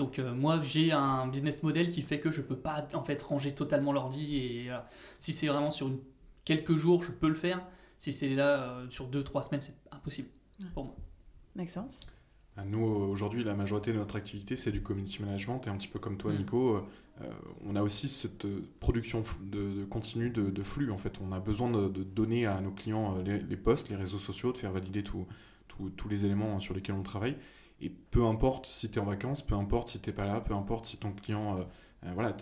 Donc 0.00 0.18
euh, 0.18 0.32
moi, 0.34 0.62
j'ai 0.62 0.92
un 0.92 1.26
business 1.26 1.62
model 1.62 1.90
qui 1.90 2.00
fait 2.00 2.20
que 2.20 2.30
je 2.30 2.40
peux 2.40 2.56
pas, 2.56 2.88
en 2.94 3.02
fait, 3.04 3.20
ranger 3.22 3.54
totalement 3.54 3.92
l'ordi. 3.92 4.36
Et 4.38 4.62
voilà. 4.64 4.88
si 5.18 5.34
c'est 5.34 5.46
vraiment 5.46 5.70
sur 5.70 5.88
une- 5.88 5.98
quelques 6.46 6.74
jours, 6.74 7.04
je 7.04 7.12
peux 7.12 7.28
le 7.28 7.34
faire. 7.34 7.60
Si 7.98 8.14
c'est 8.14 8.30
là, 8.30 8.62
euh, 8.62 8.86
sur 8.88 9.08
deux, 9.08 9.22
trois 9.22 9.42
semaines, 9.42 9.60
c'est 9.60 9.74
impossible 9.92 10.28
pour 10.72 10.84
moi. 10.86 10.96
Maxence 11.54 12.00
Ah, 12.56 12.64
Nous, 12.64 12.82
euh, 12.82 13.06
aujourd'hui, 13.08 13.44
la 13.44 13.52
majorité 13.54 13.92
de 13.92 13.98
notre 13.98 14.16
activité, 14.16 14.56
c'est 14.56 14.72
du 14.72 14.82
community 14.82 15.22
management. 15.22 15.66
Et 15.66 15.70
un 15.70 15.76
petit 15.76 15.88
peu 15.88 15.98
comme 15.98 16.16
toi, 16.16 16.32
Mm. 16.32 16.36
Nico, 16.38 16.76
euh, 16.76 16.80
euh, 17.20 17.30
on 17.66 17.76
a 17.76 17.82
aussi 17.82 18.08
cette 18.08 18.46
euh, 18.46 18.62
production 18.80 19.22
de, 19.42 19.80
de 19.80 19.84
continue 19.84 20.30
de, 20.30 20.48
de 20.48 20.62
flux. 20.62 20.90
En 20.90 20.96
fait, 20.96 21.12
on 21.22 21.30
a 21.32 21.40
besoin 21.40 21.70
de, 21.70 21.88
de 21.90 22.02
donner 22.02 22.46
à 22.46 22.58
nos 22.62 22.70
clients 22.70 23.18
euh, 23.18 23.22
les, 23.22 23.38
les 23.38 23.56
posts, 23.58 23.90
les 23.90 23.96
réseaux 23.96 24.18
sociaux, 24.18 24.50
de 24.52 24.56
faire 24.56 24.72
valider 24.72 25.02
tout- 25.02 25.26
tout- 25.68 25.90
tous 25.94 26.08
les 26.08 26.24
éléments 26.24 26.58
sur 26.58 26.72
lesquels 26.74 26.94
on 26.94 27.02
travaille. 27.02 27.36
Et 27.82 27.88
peu 27.88 28.24
importe 28.26 28.66
si 28.66 28.90
tu 28.90 28.98
es 28.98 29.02
en 29.02 29.06
vacances, 29.06 29.42
peu 29.42 29.54
importe 29.54 29.88
si 29.88 30.00
tu 30.00 30.12
pas 30.12 30.26
là, 30.26 30.40
peu 30.40 30.54
importe 30.54 30.86
si 30.86 30.96
ton 30.98 31.12
client... 31.12 31.58
euh, 31.58 31.62
euh, 32.06 32.10
voilà, 32.14 32.36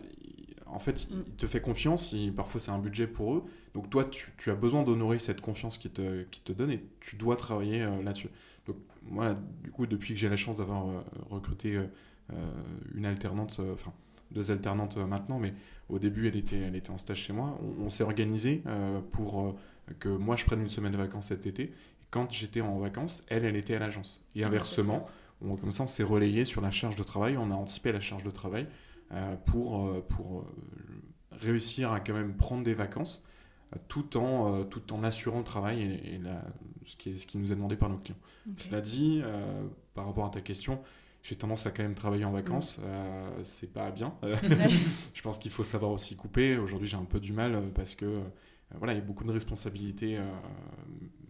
en 0.66 0.78
fait, 0.78 1.08
Mm. 1.10 1.22
il 1.26 1.32
te 1.36 1.46
fait 1.46 1.60
confiance, 1.60 2.12
il- 2.12 2.32
parfois 2.34 2.60
c'est 2.60 2.70
un 2.70 2.78
budget 2.78 3.06
pour 3.06 3.34
eux. 3.34 3.44
Donc 3.74 3.88
toi, 3.90 4.04
tu, 4.04 4.32
tu 4.36 4.50
as 4.50 4.54
besoin 4.54 4.82
d'honorer 4.82 5.18
cette 5.18 5.40
confiance 5.40 5.78
qu'ils 5.78 5.90
te, 5.92 6.52
donnent 6.52 6.70
et 6.72 6.84
tu 7.00 7.16
dois 7.16 7.36
travailler 7.36 7.82
euh, 7.82 8.02
là-dessus. 8.02 8.28
Donc 8.66 8.76
moi, 9.02 9.36
du 9.62 9.70
coup, 9.70 9.86
depuis 9.86 10.14
que 10.14 10.20
j'ai 10.20 10.28
la 10.28 10.36
chance 10.36 10.58
d'avoir 10.58 10.88
euh, 10.88 11.00
recruté 11.30 11.80
une 12.94 13.06
alternante, 13.06 13.60
enfin 13.72 13.92
deux 14.30 14.50
alternantes 14.50 14.98
maintenant, 14.98 15.38
mais 15.38 15.54
au 15.88 15.98
début, 15.98 16.28
elle 16.28 16.36
était, 16.36 16.58
elle 16.58 16.76
était 16.76 16.90
en 16.90 16.98
stage 16.98 17.18
chez 17.22 17.32
moi, 17.32 17.58
on, 17.62 17.84
on 17.86 17.90
s'est 17.90 18.04
organisé 18.04 18.62
pour 19.12 19.56
que 19.98 20.10
moi, 20.10 20.36
je 20.36 20.44
prenne 20.44 20.60
une 20.60 20.68
semaine 20.68 20.92
de 20.92 20.98
vacances 20.98 21.28
cet 21.28 21.46
été. 21.46 21.62
Et 21.62 21.72
quand 22.10 22.30
j'étais 22.30 22.60
en 22.60 22.78
vacances, 22.78 23.24
elle, 23.28 23.46
elle 23.46 23.56
était 23.56 23.74
à 23.74 23.78
l'agence. 23.78 24.26
Et 24.34 24.44
inversement, 24.44 25.08
on- 25.42 25.56
comme 25.56 25.72
ça, 25.72 25.84
on 25.84 25.88
s'est 25.88 26.02
relayé 26.02 26.44
sur 26.44 26.60
la 26.60 26.70
charge 26.70 26.96
de 26.96 27.02
travail, 27.02 27.36
on 27.36 27.50
a 27.50 27.54
anticipé 27.54 27.92
la 27.92 28.00
charge 28.00 28.24
de 28.24 28.30
travail 28.30 28.66
euh, 29.12 29.36
pour, 29.36 29.86
euh, 29.86 30.04
pour 30.08 30.40
euh, 30.40 30.44
réussir 31.32 31.92
à 31.92 32.00
quand 32.00 32.14
même 32.14 32.34
prendre 32.36 32.62
des 32.64 32.74
vacances 32.74 33.24
tout 33.86 34.16
en, 34.16 34.64
tout 34.64 34.94
en 34.94 35.04
assurant 35.04 35.38
le 35.38 35.44
travail 35.44 35.82
et, 35.82 36.14
et 36.14 36.18
la- 36.18 36.42
ce, 36.86 36.96
qui 36.96 37.10
est, 37.10 37.16
ce 37.18 37.26
qui 37.26 37.36
nous 37.38 37.52
est 37.52 37.54
demandé 37.54 37.76
par 37.76 37.90
nos 37.90 37.98
clients. 37.98 38.16
Cela 38.56 38.80
dit, 38.80 39.20
euh, 39.22 39.62
par 39.94 40.06
rapport 40.06 40.24
à 40.24 40.30
ta 40.30 40.40
question, 40.40 40.80
j'ai 41.22 41.36
tendance 41.36 41.66
à 41.66 41.70
quand 41.70 41.82
même 41.82 41.94
travailler 41.94 42.24
en 42.24 42.32
vacances. 42.32 42.80
Euh, 42.82 43.28
c'est 43.42 43.70
pas 43.72 43.90
bien. 43.90 44.14
je 45.14 45.22
pense 45.22 45.38
qu'il 45.38 45.50
faut 45.50 45.64
savoir 45.64 45.90
aussi 45.92 46.16
couper. 46.16 46.56
Aujourd'hui, 46.56 46.88
j'ai 46.88 46.96
un 46.96 47.04
peu 47.04 47.20
du 47.20 47.32
mal 47.34 47.60
parce 47.74 47.94
que 47.94 48.06
euh, 48.06 48.20
voilà, 48.78 48.94
il 48.94 48.96
y 48.96 49.02
a 49.02 49.04
beaucoup 49.04 49.24
de 49.24 49.32
responsabilités, 49.32 50.18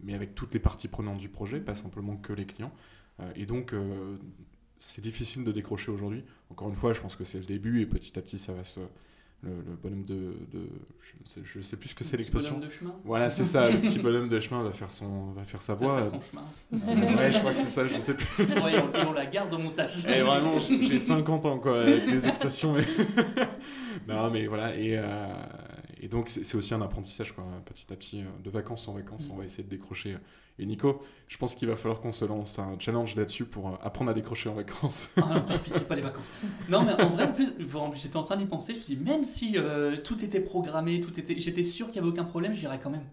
mais 0.03 0.13
avec 0.13 0.35
toutes 0.35 0.53
les 0.53 0.59
parties 0.59 0.87
prenantes 0.87 1.17
du 1.17 1.29
projet, 1.29 1.59
pas 1.59 1.75
simplement 1.75 2.15
que 2.17 2.33
les 2.33 2.45
clients. 2.45 2.71
Euh, 3.19 3.23
et 3.35 3.45
donc, 3.45 3.73
euh, 3.73 4.15
c'est 4.79 5.01
difficile 5.01 5.43
de 5.43 5.51
décrocher 5.51 5.91
aujourd'hui. 5.91 6.23
Encore 6.49 6.69
une 6.69 6.75
fois, 6.75 6.93
je 6.93 7.01
pense 7.01 7.15
que 7.15 7.23
c'est 7.23 7.39
le 7.39 7.45
début 7.45 7.81
et 7.81 7.85
petit 7.85 8.17
à 8.17 8.21
petit, 8.21 8.37
ça 8.37 8.53
va 8.53 8.63
se. 8.63 8.79
Le, 9.41 9.51
le 9.51 9.77
bonhomme 9.81 10.03
de, 10.03 10.33
de- 10.51 10.67
je, 10.99 11.13
sais, 11.29 11.39
je 11.45 11.61
sais 11.61 11.77
plus 11.77 11.87
ce 11.89 11.95
que 11.95 12.03
c'est 12.03 12.17
Petit 12.17 12.23
l'expression. 12.23 12.55
bonhomme 12.55 12.67
de 12.67 12.73
chemin. 12.73 12.93
Voilà, 13.05 13.29
c'est 13.29 13.45
ça. 13.45 13.69
Le 13.69 13.77
petit 13.77 13.97
bonhomme 14.03 14.27
de 14.27 14.37
chemin 14.41 14.63
va 14.63 14.73
faire 14.73 14.91
son, 14.91 15.31
va 15.31 15.45
faire 15.45 15.61
sa 15.61 15.75
voix. 15.75 16.03
fait 16.03 16.09
son 16.09 16.21
chemin. 16.29 16.43
Euh, 16.73 17.15
ouais, 17.15 17.31
je 17.31 17.39
crois 17.39 17.53
que 17.53 17.59
c'est 17.59 17.69
ça. 17.69 17.87
Je 17.87 17.97
sais 17.99 18.15
plus. 18.15 18.43
Ouais, 18.61 18.73
et, 18.75 18.79
on, 18.81 18.91
et 18.93 19.05
on 19.07 19.13
la 19.13 19.25
garde 19.27 19.53
au 19.53 19.57
montage. 19.57 20.05
Et 20.09 20.19
vraiment, 20.19 20.59
j- 20.59 20.85
j'ai 20.85 20.99
50 20.99 21.45
ans 21.45 21.57
quoi, 21.59 21.83
avec 21.83 22.05
les 22.11 22.27
expressions. 22.27 22.73
Mais... 22.73 22.83
non, 24.13 24.29
mais 24.29 24.45
voilà. 24.47 24.75
Et, 24.75 24.97
euh, 24.97 25.25
et 26.01 26.07
donc, 26.07 26.29
c'est 26.29 26.55
aussi 26.55 26.73
un 26.73 26.81
apprentissage 26.81 27.33
quoi, 27.33 27.43
petit 27.65 27.91
à 27.91 27.95
petit, 27.95 28.21
euh, 28.21 28.25
de 28.43 28.49
vacances 28.49 28.87
en 28.87 28.93
vacances. 28.93 29.27
On 29.31 29.35
va 29.35 29.45
essayer 29.45 29.63
de 29.63 29.69
décrocher. 29.69 30.17
Et 30.57 30.65
Nico, 30.65 31.01
je 31.27 31.37
pense 31.37 31.55
qu'il 31.55 31.67
va 31.67 31.75
falloir 31.75 32.01
qu'on 32.01 32.11
se 32.11 32.25
lance 32.25 32.59
un 32.59 32.77
challenge 32.79 33.15
là-dessus 33.15 33.45
pour 33.45 33.69
euh, 33.69 33.71
apprendre 33.81 34.11
à 34.11 34.13
décrocher 34.13 34.49
en 34.49 34.53
vacances. 34.55 35.09
Ah 35.17 35.35
non, 35.49 35.57
pitié, 35.57 35.81
pas 35.81 35.95
les 35.95 36.01
vacances. 36.01 36.31
Non, 36.69 36.83
mais 36.83 36.93
en 37.01 37.09
vrai, 37.09 37.23
en 37.25 37.31
plus, 37.33 37.53
j'étais 37.95 38.17
en 38.17 38.23
train 38.23 38.35
d'y 38.37 38.45
penser. 38.45 38.73
Je 38.73 38.77
me 38.79 38.83
suis 38.83 38.95
dit, 38.97 39.03
même 39.03 39.25
si 39.25 39.53
euh, 39.57 39.97
tout 40.03 40.23
était 40.23 40.41
programmé, 40.41 40.99
tout 41.01 41.17
était, 41.19 41.39
j'étais 41.39 41.63
sûr 41.63 41.87
qu'il 41.91 42.01
n'y 42.01 42.07
avait 42.07 42.17
aucun 42.17 42.25
problème, 42.25 42.53
j'irais 42.53 42.79
quand 42.81 42.89
même. 42.89 43.05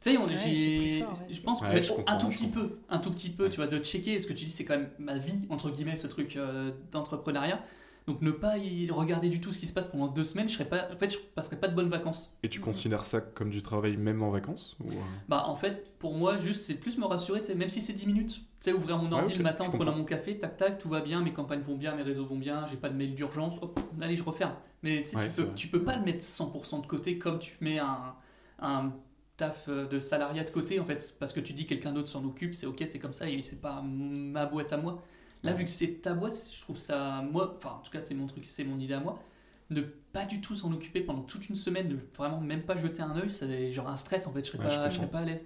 Tu 0.00 0.12
sais, 0.12 0.16
on- 0.16 0.26
Ouais, 0.26 0.34
j'ai- 0.36 0.54
c'est 0.54 0.78
plus 0.78 0.98
fort, 1.00 1.10
ouais, 1.28 1.34
je 1.34 1.40
pense 1.42 1.60
Ouais, 1.60 1.82
je 1.82 1.92
un 2.06 2.16
tout 2.16 2.28
petit 2.28 2.46
peu, 2.46 2.78
un 2.88 2.98
tout 2.98 3.10
petit 3.10 3.30
peu, 3.30 3.44
Ouais. 3.44 3.50
tu 3.50 3.56
vois, 3.56 3.66
de 3.66 3.78
checker. 3.82 4.20
Ce 4.20 4.28
que 4.28 4.32
tu 4.32 4.44
dis, 4.44 4.50
c'est 4.52 4.64
quand 4.64 4.76
même 4.76 4.90
ma 5.00 5.18
vie 5.18 5.40
entre 5.50 5.70
guillemets, 5.70 5.96
ce 5.96 6.06
truc 6.06 6.36
euh, 6.36 6.70
d'entrepreneuriat. 6.92 7.60
Donc 8.08 8.22
ne 8.22 8.30
pas 8.30 8.56
y 8.56 8.90
regarder 8.90 9.28
du 9.28 9.38
tout 9.40 9.52
ce 9.52 9.58
qui 9.58 9.66
se 9.66 9.72
passe 9.74 9.88
pendant 9.90 10.08
deux 10.08 10.24
semaines, 10.24 10.48
je 10.48 10.54
serais 10.54 10.64
pas, 10.68 10.88
en 10.90 10.96
fait, 10.96 11.10
je 11.10 11.18
passerais 11.18 11.56
pas 11.60 11.68
de 11.68 11.74
bonnes 11.74 11.90
vacances. 11.90 12.38
Et 12.42 12.48
tu 12.48 12.58
considères 12.58 13.04
ça 13.04 13.20
comme 13.20 13.50
du 13.50 13.60
travail 13.60 13.98
même 13.98 14.22
en 14.22 14.30
vacances 14.30 14.76
ou, 14.80 14.88
euh, 14.90 14.94
Bah 15.28 15.44
en 15.46 15.54
fait, 15.56 15.92
pour 15.98 16.14
moi, 16.14 16.38
juste 16.38 16.62
c'est 16.62 16.74
plus 16.74 16.96
me 16.96 17.04
rassurer, 17.04 17.42
même 17.54 17.68
si 17.68 17.82
c'est 17.82 17.92
10 17.92 18.06
minutes. 18.06 18.40
Tu 18.60 18.70
sais, 18.70 18.72
ouvrir 18.72 18.96
mon 18.96 19.12
ordi 19.12 19.34
le 19.34 19.42
matin 19.44 19.64
en 19.64 19.70
prenant 19.70 19.94
mon 19.94 20.04
café, 20.04 20.38
tac 20.38 20.56
tac, 20.56 20.78
tout 20.78 20.88
va 20.88 21.00
bien, 21.00 21.20
mes 21.20 21.32
campagnes 21.34 21.60
vont 21.60 21.76
bien, 21.76 21.94
mes 21.94 22.02
réseaux 22.02 22.24
vont 22.24 22.38
bien, 22.38 22.66
j'ai 22.66 22.76
pas 22.78 22.88
de 22.88 22.96
mail 22.96 23.14
d'urgence, 23.14 23.54
hop, 23.60 23.78
allez, 24.00 24.16
je 24.16 24.24
referme. 24.24 24.54
Mais 24.82 25.02
tu 25.02 25.14
Ouais, 25.16 25.28
peux, 25.28 25.48
tu 25.54 25.68
peux 25.68 25.82
pas 25.84 25.96
le 25.98 26.04
mettre 26.04 26.24
100% 26.24 26.80
de 26.80 26.86
côté 26.86 27.18
comme 27.18 27.38
tu 27.38 27.56
mets 27.60 27.78
un, 27.78 28.14
un 28.60 28.92
taf 29.36 29.66
euh, 29.68 29.86
de 29.86 30.00
salariat 30.00 30.44
de 30.44 30.50
côté 30.50 30.80
en 30.80 30.84
fait, 30.84 31.14
parce 31.20 31.32
que 31.32 31.40
tu 31.40 31.52
dis 31.52 31.66
quelqu'un 31.66 31.92
d'autre 31.92 32.08
s'en 32.08 32.24
occupe, 32.24 32.54
c'est 32.54 32.66
ok, 32.66 32.82
c'est 32.86 32.98
comme 32.98 33.12
ça, 33.12 33.28
et 33.28 33.42
c'est 33.42 33.60
pas 33.60 33.82
ma 33.82 34.46
boîte 34.46 34.72
à 34.72 34.76
moi. 34.78 35.02
Là, 35.42 35.52
vu 35.52 35.64
que 35.64 35.70
c'est 35.70 36.00
ta 36.02 36.14
boîte, 36.14 36.36
je 36.54 36.60
trouve 36.60 36.76
ça, 36.76 37.22
moi, 37.30 37.54
enfin 37.56 37.76
en 37.78 37.82
tout 37.82 37.90
cas 37.92 38.00
c'est 38.00 38.14
mon 38.14 38.26
truc, 38.26 38.44
c'est 38.50 38.64
mon 38.64 38.78
idée 38.78 38.94
à 38.94 39.00
moi, 39.00 39.18
ne 39.70 39.82
pas 39.82 40.26
du 40.26 40.40
tout 40.40 40.56
s'en 40.56 40.72
occuper 40.72 41.00
pendant 41.02 41.22
toute 41.22 41.48
une 41.48 41.54
semaine, 41.56 41.88
ne 41.88 41.96
vraiment 42.16 42.40
même 42.40 42.62
pas 42.62 42.76
jeter 42.76 43.02
un 43.02 43.16
œil, 43.16 43.30
ça 43.30 43.46
j'aurais 43.70 43.92
un 43.92 43.96
stress 43.96 44.26
en 44.26 44.32
fait, 44.32 44.44
je 44.44 44.50
serais, 44.50 44.58
Ouais, 44.58 44.64
pas, 44.68 44.90
je 44.90 44.96
serais 44.96 45.06
pas 45.10 45.18
à 45.20 45.24
l'aise. 45.24 45.44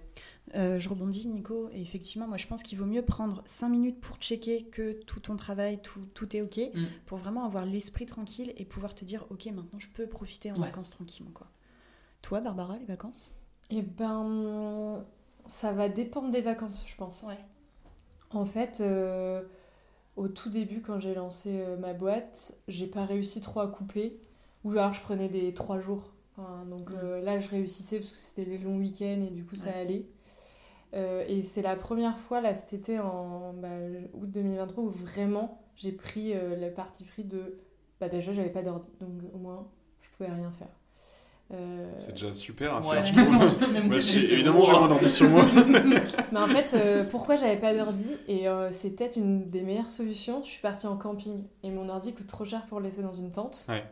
Euh, 0.55 0.79
je 0.81 0.89
rebondis, 0.89 1.29
Nico. 1.29 1.69
Et 1.73 1.81
effectivement, 1.81 2.27
moi, 2.27 2.37
je 2.37 2.47
pense 2.47 2.63
qu'il 2.63 2.77
vaut 2.79 2.85
mieux 2.87 3.03
prendre 3.03 3.43
5 3.47 3.69
minutes 3.69 4.01
pour 4.01 4.17
checker 4.17 4.65
que 4.65 4.93
tout 5.05 5.21
ton 5.21 5.37
travail, 5.37 5.81
tout, 5.83 6.07
tout 6.15 6.37
est 6.37 6.41
OK, 6.43 6.59
Mm. 6.75 6.85
pour 7.07 7.19
vraiment 7.19 7.45
avoir 7.45 7.65
l'esprit 7.65 8.07
tranquille 8.07 8.53
et 8.57 8.65
pouvoir 8.65 8.95
te 8.95 9.05
dire, 9.05 9.25
OK, 9.31 9.47
maintenant, 9.47 9.79
je 9.79 9.89
peux 9.89 10.07
profiter 10.09 10.51
en 10.53 10.57
Ouais. 10.57 10.63
vacances 10.67 10.91
tranquillement. 10.91 11.31
Quoi. 11.33 11.47
Toi, 12.23 12.41
Barbara, 12.41 12.77
les 12.79 12.85
vacances? 12.87 13.33
Eh 13.71 13.83
ben, 13.83 15.05
ça 15.49 15.73
va 15.73 15.89
dépendre 15.89 16.31
des 16.33 16.41
vacances, 16.43 16.85
je 16.87 16.97
pense. 16.97 17.23
Ouais. 17.23 17.39
En 18.31 18.45
fait, 18.47 18.79
euh, 18.81 19.43
au 20.17 20.29
tout 20.29 20.51
début, 20.51 20.83
quand 20.83 21.01
j'ai 21.01 21.15
lancé 21.15 21.61
euh, 21.61 21.77
ma 21.77 21.95
boîte, 21.95 22.55
j'ai 22.69 22.87
pas 22.87 23.05
réussi 23.07 23.41
trop 23.41 23.61
à 23.61 23.69
couper. 23.69 24.19
Ou 24.65 24.73
alors 24.73 24.93
je 24.93 25.01
prenais 25.03 25.29
des 25.29 25.55
trois 25.55 25.79
jours. 25.81 26.13
Enfin, 26.37 26.65
donc 26.67 26.91
Mm. 26.91 26.95
euh, 27.03 27.21
là, 27.21 27.41
je 27.41 27.49
réussissais 27.49 27.99
parce 27.99 28.11
que 28.13 28.19
c'était 28.19 28.45
les 28.45 28.59
longs 28.59 28.79
week-ends 28.79 29.21
et 29.23 29.31
du 29.31 29.45
coup, 29.45 29.55
ça 29.55 29.67
Ouais. 29.69 29.75
allait. 29.75 30.07
Euh, 30.95 31.25
et 31.29 31.43
c'est 31.43 31.63
la 31.63 31.77
première 31.77 32.19
fois, 32.19 32.41
là, 32.41 32.55
cet 32.55 32.73
été, 32.75 32.99
en 33.01 33.55
bah, 33.55 33.69
août 34.15 34.31
2023, 34.31 34.85
où 34.85 34.89
vraiment 34.91 35.63
j'ai 35.77 35.93
pris 35.93 36.35
euh, 36.35 36.57
le 36.57 36.73
parti 36.73 37.05
pris 37.05 37.25
de. 37.25 37.59
Bah, 38.01 38.09
déjà, 38.09 38.33
j'avais 38.33 38.51
pas 38.51 38.63
d'ordi, 38.63 38.89
donc 39.01 39.11
au 39.35 39.39
moins, 39.39 39.69
je 40.03 40.09
pouvais 40.17 40.31
rien 40.31 40.51
faire. 40.51 40.69
Euh, 41.53 41.85
C'est 41.99 42.13
déjà 42.13 42.33
super 42.33 42.75
à 42.75 42.81
Ouais. 42.81 43.03
faire. 43.03 43.07
je 43.15 44.11
trouve. 44.15 44.33
Évidemment, 44.33 44.63
j'ai 44.63 44.73
ordi 44.73 45.11
sur 45.11 45.29
moi. 45.29 45.45
Mais 46.33 46.39
en 46.39 46.47
fait, 46.47 46.75
euh, 46.77 47.05
pourquoi 47.11 47.37
j'avais 47.37 47.59
pas 47.59 47.75
d'ordi 47.75 48.09
Et 48.29 48.49
euh, 48.49 48.71
c'est 48.73 48.91
peut-être 48.91 49.17
une 49.17 49.51
des 49.51 49.63
meilleures 49.63 49.91
solutions. 49.91 50.43
Je 50.43 50.49
suis 50.49 50.63
partie 50.63 50.87
en 50.87 50.97
camping 50.97 51.45
et 51.63 51.71
mon 51.71 51.89
ordi 51.89 52.15
coûte 52.15 52.27
trop 52.27 52.45
cher 52.45 52.65
pour 52.67 52.79
le 52.79 52.85
laisser 52.87 53.03
dans 53.03 53.13
une 53.13 53.31
tente. 53.33 53.67
Ouais. 53.69 53.85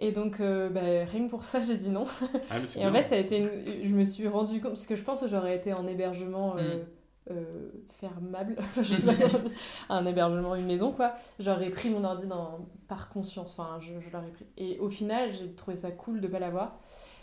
Et 0.00 0.12
donc, 0.12 0.40
euh, 0.40 0.68
bah, 0.70 0.80
rien 0.80 1.26
que 1.26 1.30
pour 1.30 1.44
ça, 1.44 1.60
j'ai 1.60 1.76
dit 1.76 1.90
non. 1.90 2.04
Ah, 2.50 2.56
Et 2.78 2.86
en 2.86 2.92
fait, 2.92 3.06
ça 3.06 3.14
a 3.14 3.18
été 3.18 3.38
une- 3.38 3.50
je 3.84 3.94
me 3.94 4.02
suis 4.04 4.26
rendu 4.26 4.60
compte, 4.60 4.70
parce 4.72 4.86
que 4.86 4.96
je 4.96 5.02
pense 5.02 5.20
que 5.20 5.28
j'aurais 5.28 5.54
été 5.54 5.72
en 5.74 5.86
hébergement 5.86 6.54
euh, 6.56 6.78
Mm. 6.78 6.80
Euh, 7.30 7.70
fermable, 7.88 8.56
je 8.76 8.82
sais 8.82 9.06
pas 9.06 9.14
dire, 9.14 9.40
un 9.88 10.06
hébergement, 10.06 10.54
une 10.54 10.66
maison, 10.66 10.92
quoi. 10.92 11.14
J'aurais 11.38 11.70
pris 11.70 11.90
mon 11.90 12.02
ordi 12.04 12.26
dans... 12.26 12.66
par 12.88 13.08
conscience, 13.08 13.58
enfin, 13.58 13.78
je, 13.80 13.98
je 14.00 14.10
l'aurais 14.10 14.30
pris. 14.30 14.46
Et 14.56 14.78
au 14.78 14.88
final, 14.88 15.32
j'ai 15.32 15.52
trouvé 15.54 15.76
ça 15.76 15.90
cool 15.90 16.20
de 16.20 16.28
pas 16.28 16.38
l'avoir. 16.38 16.80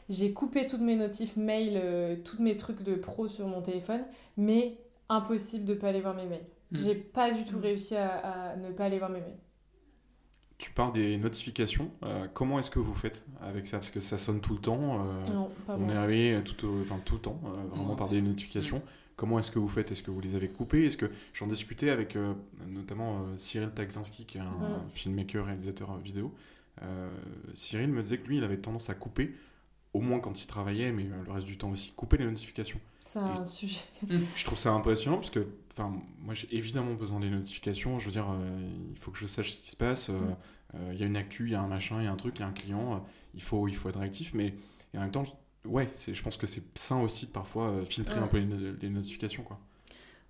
J'ai 0.09 0.31
coupé 0.33 0.67
toutes 0.67 0.81
mes 0.81 0.95
notifs 0.95 1.35
mail, 1.35 1.73
euh, 1.75 2.15
tous 2.23 2.41
mes 2.41 2.55
trucs 2.55 2.83
de 2.83 2.95
pro 2.95 3.27
sur 3.27 3.47
mon 3.47 3.61
téléphone, 3.61 4.05
mais 4.37 4.77
impossible 5.09 5.65
de 5.65 5.73
pas 5.73 5.89
aller 5.89 5.99
voir 6.01 6.15
mes 6.15 6.25
mails. 6.25 6.45
Mm. 6.71 6.77
J'ai 6.77 6.95
pas 6.95 7.31
du 7.31 7.43
tout 7.43 7.57
Mm. 7.57 7.61
réussi 7.61 7.95
à, 7.95 8.51
à 8.51 8.55
ne 8.55 8.71
pas 8.71 8.85
aller 8.85 8.99
voir 8.99 9.09
mes 9.09 9.19
mails. 9.19 9.37
Tu 10.57 10.71
parles 10.71 10.93
des 10.93 11.17
notifications. 11.17 11.91
euh, 12.03 12.25
comment 12.33 12.57
est-ce 12.57 12.71
que 12.71 12.79
vous 12.79 12.93
faites 12.95 13.23
avec 13.41 13.67
ça? 13.67 13.77
Parce 13.77 13.91
que 13.91 13.99
ça 13.99 14.17
sonne 14.17 14.41
tout 14.41 14.53
le 14.53 14.59
temps. 14.59 15.01
euh, 15.05 15.33
Non, 15.33 15.51
pas 15.67 15.77
on 15.79 15.87
est 15.89 15.99
réveillé 15.99 16.41
tout, 16.43 16.65
au- 16.65 16.81
enfin, 16.81 16.99
tout 17.05 17.15
le 17.15 17.21
temps, 17.21 17.39
euh, 17.45 17.67
vraiment 17.69 17.91
Ouais. 17.91 17.95
par 17.97 18.07
des 18.07 18.21
notifications. 18.21 18.81
Comment 19.17 19.39
est-ce 19.39 19.51
que 19.51 19.59
vous 19.59 19.67
faites? 19.67 19.91
Est-ce 19.91 20.03
que 20.03 20.11
vous 20.11 20.21
les 20.21 20.35
avez 20.35 20.47
coupées 20.47 20.85
Est-ce 20.85 20.95
que 20.97 21.11
j'en 21.33 21.47
discutais 21.47 21.89
avec 21.89 22.15
euh, 22.15 22.33
notamment 22.67 23.23
euh, 23.23 23.37
Cyril 23.37 23.71
Tagzinski, 23.71 24.25
qui 24.25 24.37
est 24.37 24.41
un 24.41 24.45
Mm. 24.51 24.89
filmmaker, 24.89 25.45
réalisateur 25.47 25.91
euh, 25.91 25.97
vidéo. 25.99 26.33
Euh, 26.83 27.09
Cyril 27.55 27.89
me 27.89 28.01
disait 28.03 28.19
que 28.19 28.27
lui, 28.27 28.37
il 28.37 28.43
avait 28.45 28.57
tendance 28.57 28.89
à 28.89 28.93
couper, 28.93 29.35
au 29.93 30.01
moins 30.01 30.19
quand 30.19 30.41
il 30.41 30.47
travaillait, 30.47 30.91
mais 30.91 31.05
euh, 31.05 31.23
le 31.25 31.31
reste 31.31 31.47
du 31.47 31.57
temps 31.57 31.71
aussi, 31.71 31.91
couper 31.93 32.17
les 32.17 32.25
notifications. 32.25 32.79
C'est 33.05 33.19
un 33.19 33.45
sujet. 33.45 33.79
Je 34.35 34.45
trouve 34.45 34.57
ça 34.59 34.71
impressionnant 34.71 35.17
parce 35.17 35.29
que, 35.31 35.47
enfin, 35.71 35.93
moi 36.19 36.33
j'ai 36.33 36.47
évidemment 36.55 36.93
besoin 36.93 37.19
des 37.19 37.29
notifications. 37.29 37.97
Je 37.99 38.05
veux 38.05 38.11
dire, 38.11 38.27
euh, 38.29 38.69
il 38.91 38.97
faut 38.99 39.11
que 39.11 39.17
je 39.17 39.25
sache 39.25 39.51
ce 39.53 39.57
qui 39.57 39.71
se 39.71 39.77
passe. 39.77 40.09
euh, 40.09 40.13
Mm. 40.19 40.35
euh, 40.75 40.91
Il 40.93 40.99
y 40.99 41.03
a 41.03 41.07
une 41.07 41.17
actu, 41.17 41.45
il 41.47 41.51
y 41.53 41.55
a 41.55 41.61
un 41.61 41.67
machin, 41.67 41.99
il 42.01 42.03
y 42.05 42.07
a 42.07 42.11
un 42.11 42.15
truc, 42.17 42.37
il 42.37 42.41
y 42.41 42.43
a 42.43 42.47
un 42.47 42.51
client. 42.51 42.95
euh, 42.95 42.99
il 43.33 43.41
faut, 43.41 43.67
il 43.67 43.75
faut 43.75 43.89
être 43.89 43.99
réactif, 43.99 44.33
mais 44.35 44.53
et 44.93 44.97
en 44.97 45.01
même 45.01 45.11
temps, 45.11 45.23
ouais, 45.67 45.89
c'est, 45.93 46.13
je 46.13 46.23
pense 46.23 46.37
que 46.37 46.47
c'est 46.47 46.63
sain 46.75 47.01
aussi 47.01 47.25
de 47.27 47.31
parfois 47.31 47.69
euh, 47.69 47.85
filtrer 47.85 48.17
Ouais. 48.17 48.23
un 48.23 48.27
peu 48.27 48.37
les, 48.37 48.45
no- 48.45 48.75
les 48.81 48.89
notifications, 48.89 49.43
quoi. 49.43 49.59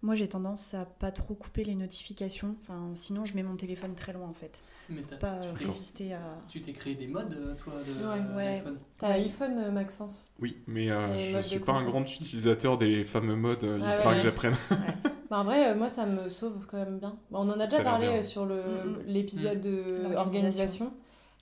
Moi, 0.04 0.15
j'ai 0.15 0.28
tendance 0.30 0.76
à 0.76 0.86
pas 0.86 1.10
trop 1.12 1.34
couper 1.34 1.63
les 1.63 1.73
notifications. 1.73 2.56
Enfin, 2.62 2.91
sinon, 2.93 3.26
je 3.26 3.34
mets 3.36 3.41
mon 3.41 3.56
téléphone 3.56 3.95
très 3.95 4.13
loin, 4.13 4.28
en 4.28 4.34
fait. 4.34 4.62
Mais 4.89 5.02
t'as- 5.02 5.17
Pas 5.17 5.39
tu- 5.58 5.65
résister 5.65 6.13
à... 6.13 6.19
Tu 6.47 6.62
t'es 6.62 6.71
créé 6.73 6.93
des 6.93 7.08
modes, 7.08 7.34
euh, 7.34 7.56
toi, 7.56 7.74
de 7.74 8.05
Ouais. 8.05 8.22
euh, 8.32 8.38
Ouais. 8.38 8.64
T'as 8.99 9.07
iPhone, 9.14 9.72
Maxence 9.72 10.32
Oui, 10.39 10.57
mais 10.68 10.91
euh, 10.91 11.18
je 11.41 11.41
suis 11.47 11.59
pas 11.59 11.74
un 11.80 11.84
grand 11.84 12.01
utilisateur 12.03 12.78
des 12.78 13.03
fameux 13.03 13.36
modes. 13.36 13.64
il 13.64 13.82
Ah 13.84 13.93
faudra 13.93 14.11
ouais. 14.11 14.18
que 14.18 14.24
j'apprenne. 14.24 14.55
Bah, 15.30 15.39
en 15.39 15.43
vrai, 15.43 15.76
moi, 15.76 15.89
ça 15.89 16.05
me 16.05 16.30
sauve 16.30 16.66
quand 16.68 16.78
même 16.78 16.99
bien. 16.99 17.18
On 17.32 17.49
en 17.49 17.59
a 17.59 17.68
déjà 17.68 17.84
parlé 17.84 18.24
sur 18.24 18.45
le- 18.45 18.55
Mm, 18.61 18.89
mm. 18.91 18.97
l'épisode 19.07 19.59
de 19.59 19.84
L'organisation. 20.14 20.93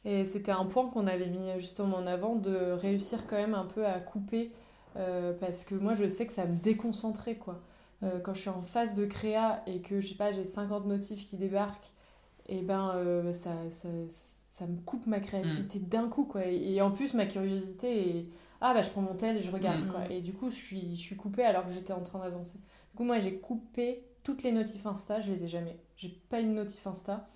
Et 0.05 0.23
c'était 0.25 0.51
un 0.51 0.65
point 0.65 0.87
qu'on 0.89 1.07
avait 1.07 1.27
mis 1.27 1.49
justement 1.57 1.97
en 1.97 2.07
avant 2.07 2.35
de 2.35 2.55
réussir 2.73 3.25
quand 3.27 3.35
même 3.37 3.55
un 3.55 3.65
peu 3.65 3.85
à 3.85 3.99
couper. 3.99 4.51
euh, 4.97 5.33
parce 5.39 5.65
que 5.65 5.75
moi, 5.75 5.93
je 5.93 6.07
sais 6.07 6.25
que 6.27 6.31
ça 6.33 6.45
me 6.45 6.55
déconcentrait, 6.55 7.35
quoi. 7.35 7.61
Euh, 8.03 8.19
quand 8.19 8.33
je 8.33 8.41
suis 8.41 8.49
en 8.49 8.61
phase 8.61 8.93
de 8.93 9.05
créa 9.05 9.61
et 9.67 9.81
que, 9.81 9.99
je 10.01 10.07
sais 10.09 10.15
pas, 10.15 10.31
j'ai 10.31 10.45
50 10.45 10.85
notifs 10.85 11.25
qui 11.25 11.37
débarquent, 11.37 11.91
et 12.47 12.61
ben, 12.61 12.91
euh, 12.95 13.33
ça, 13.33 13.51
ça, 13.71 13.89
ça 14.07 14.67
me 14.67 14.77
coupe 14.77 15.07
ma 15.07 15.19
créativité 15.19 15.79
d'un 15.79 16.07
coup, 16.07 16.25
quoi. 16.25 16.45
Et, 16.45 16.75
et 16.75 16.81
en 16.81 16.91
plus, 16.91 17.13
ma 17.13 17.25
curiosité 17.25 18.17
est 18.19 18.25
ah 18.61 18.73
bah 18.73 18.81
je 18.81 18.89
prends 18.89 19.01
mon 19.01 19.15
tel 19.15 19.35
et 19.37 19.41
je 19.41 19.51
regarde 19.51 19.85
Mm. 19.85 19.91
quoi. 19.91 19.99
Et 20.09 20.21
du 20.21 20.31
coup 20.33 20.49
je 20.49 20.55
suis, 20.55 20.95
je 20.95 21.01
suis 21.01 21.15
coupée 21.17 21.43
alors 21.43 21.65
que 21.67 21.73
j'étais 21.73 21.91
en 21.93 22.01
train 22.01 22.19
d'avancer. 22.19 22.57
Du 22.57 22.95
coup 22.97 23.03
moi 23.03 23.19
j'ai 23.19 23.35
coupé 23.35 24.01
toutes 24.23 24.43
les 24.43 24.51
notifs 24.53 24.85
Insta, 24.87 25.19
je 25.19 25.29
les 25.29 25.43
ai 25.43 25.47
jamais. 25.49 25.77
J'ai 25.97 26.09
pas 26.29 26.39
une 26.39 26.53
notif 26.55 26.87
Insta. 26.87 27.27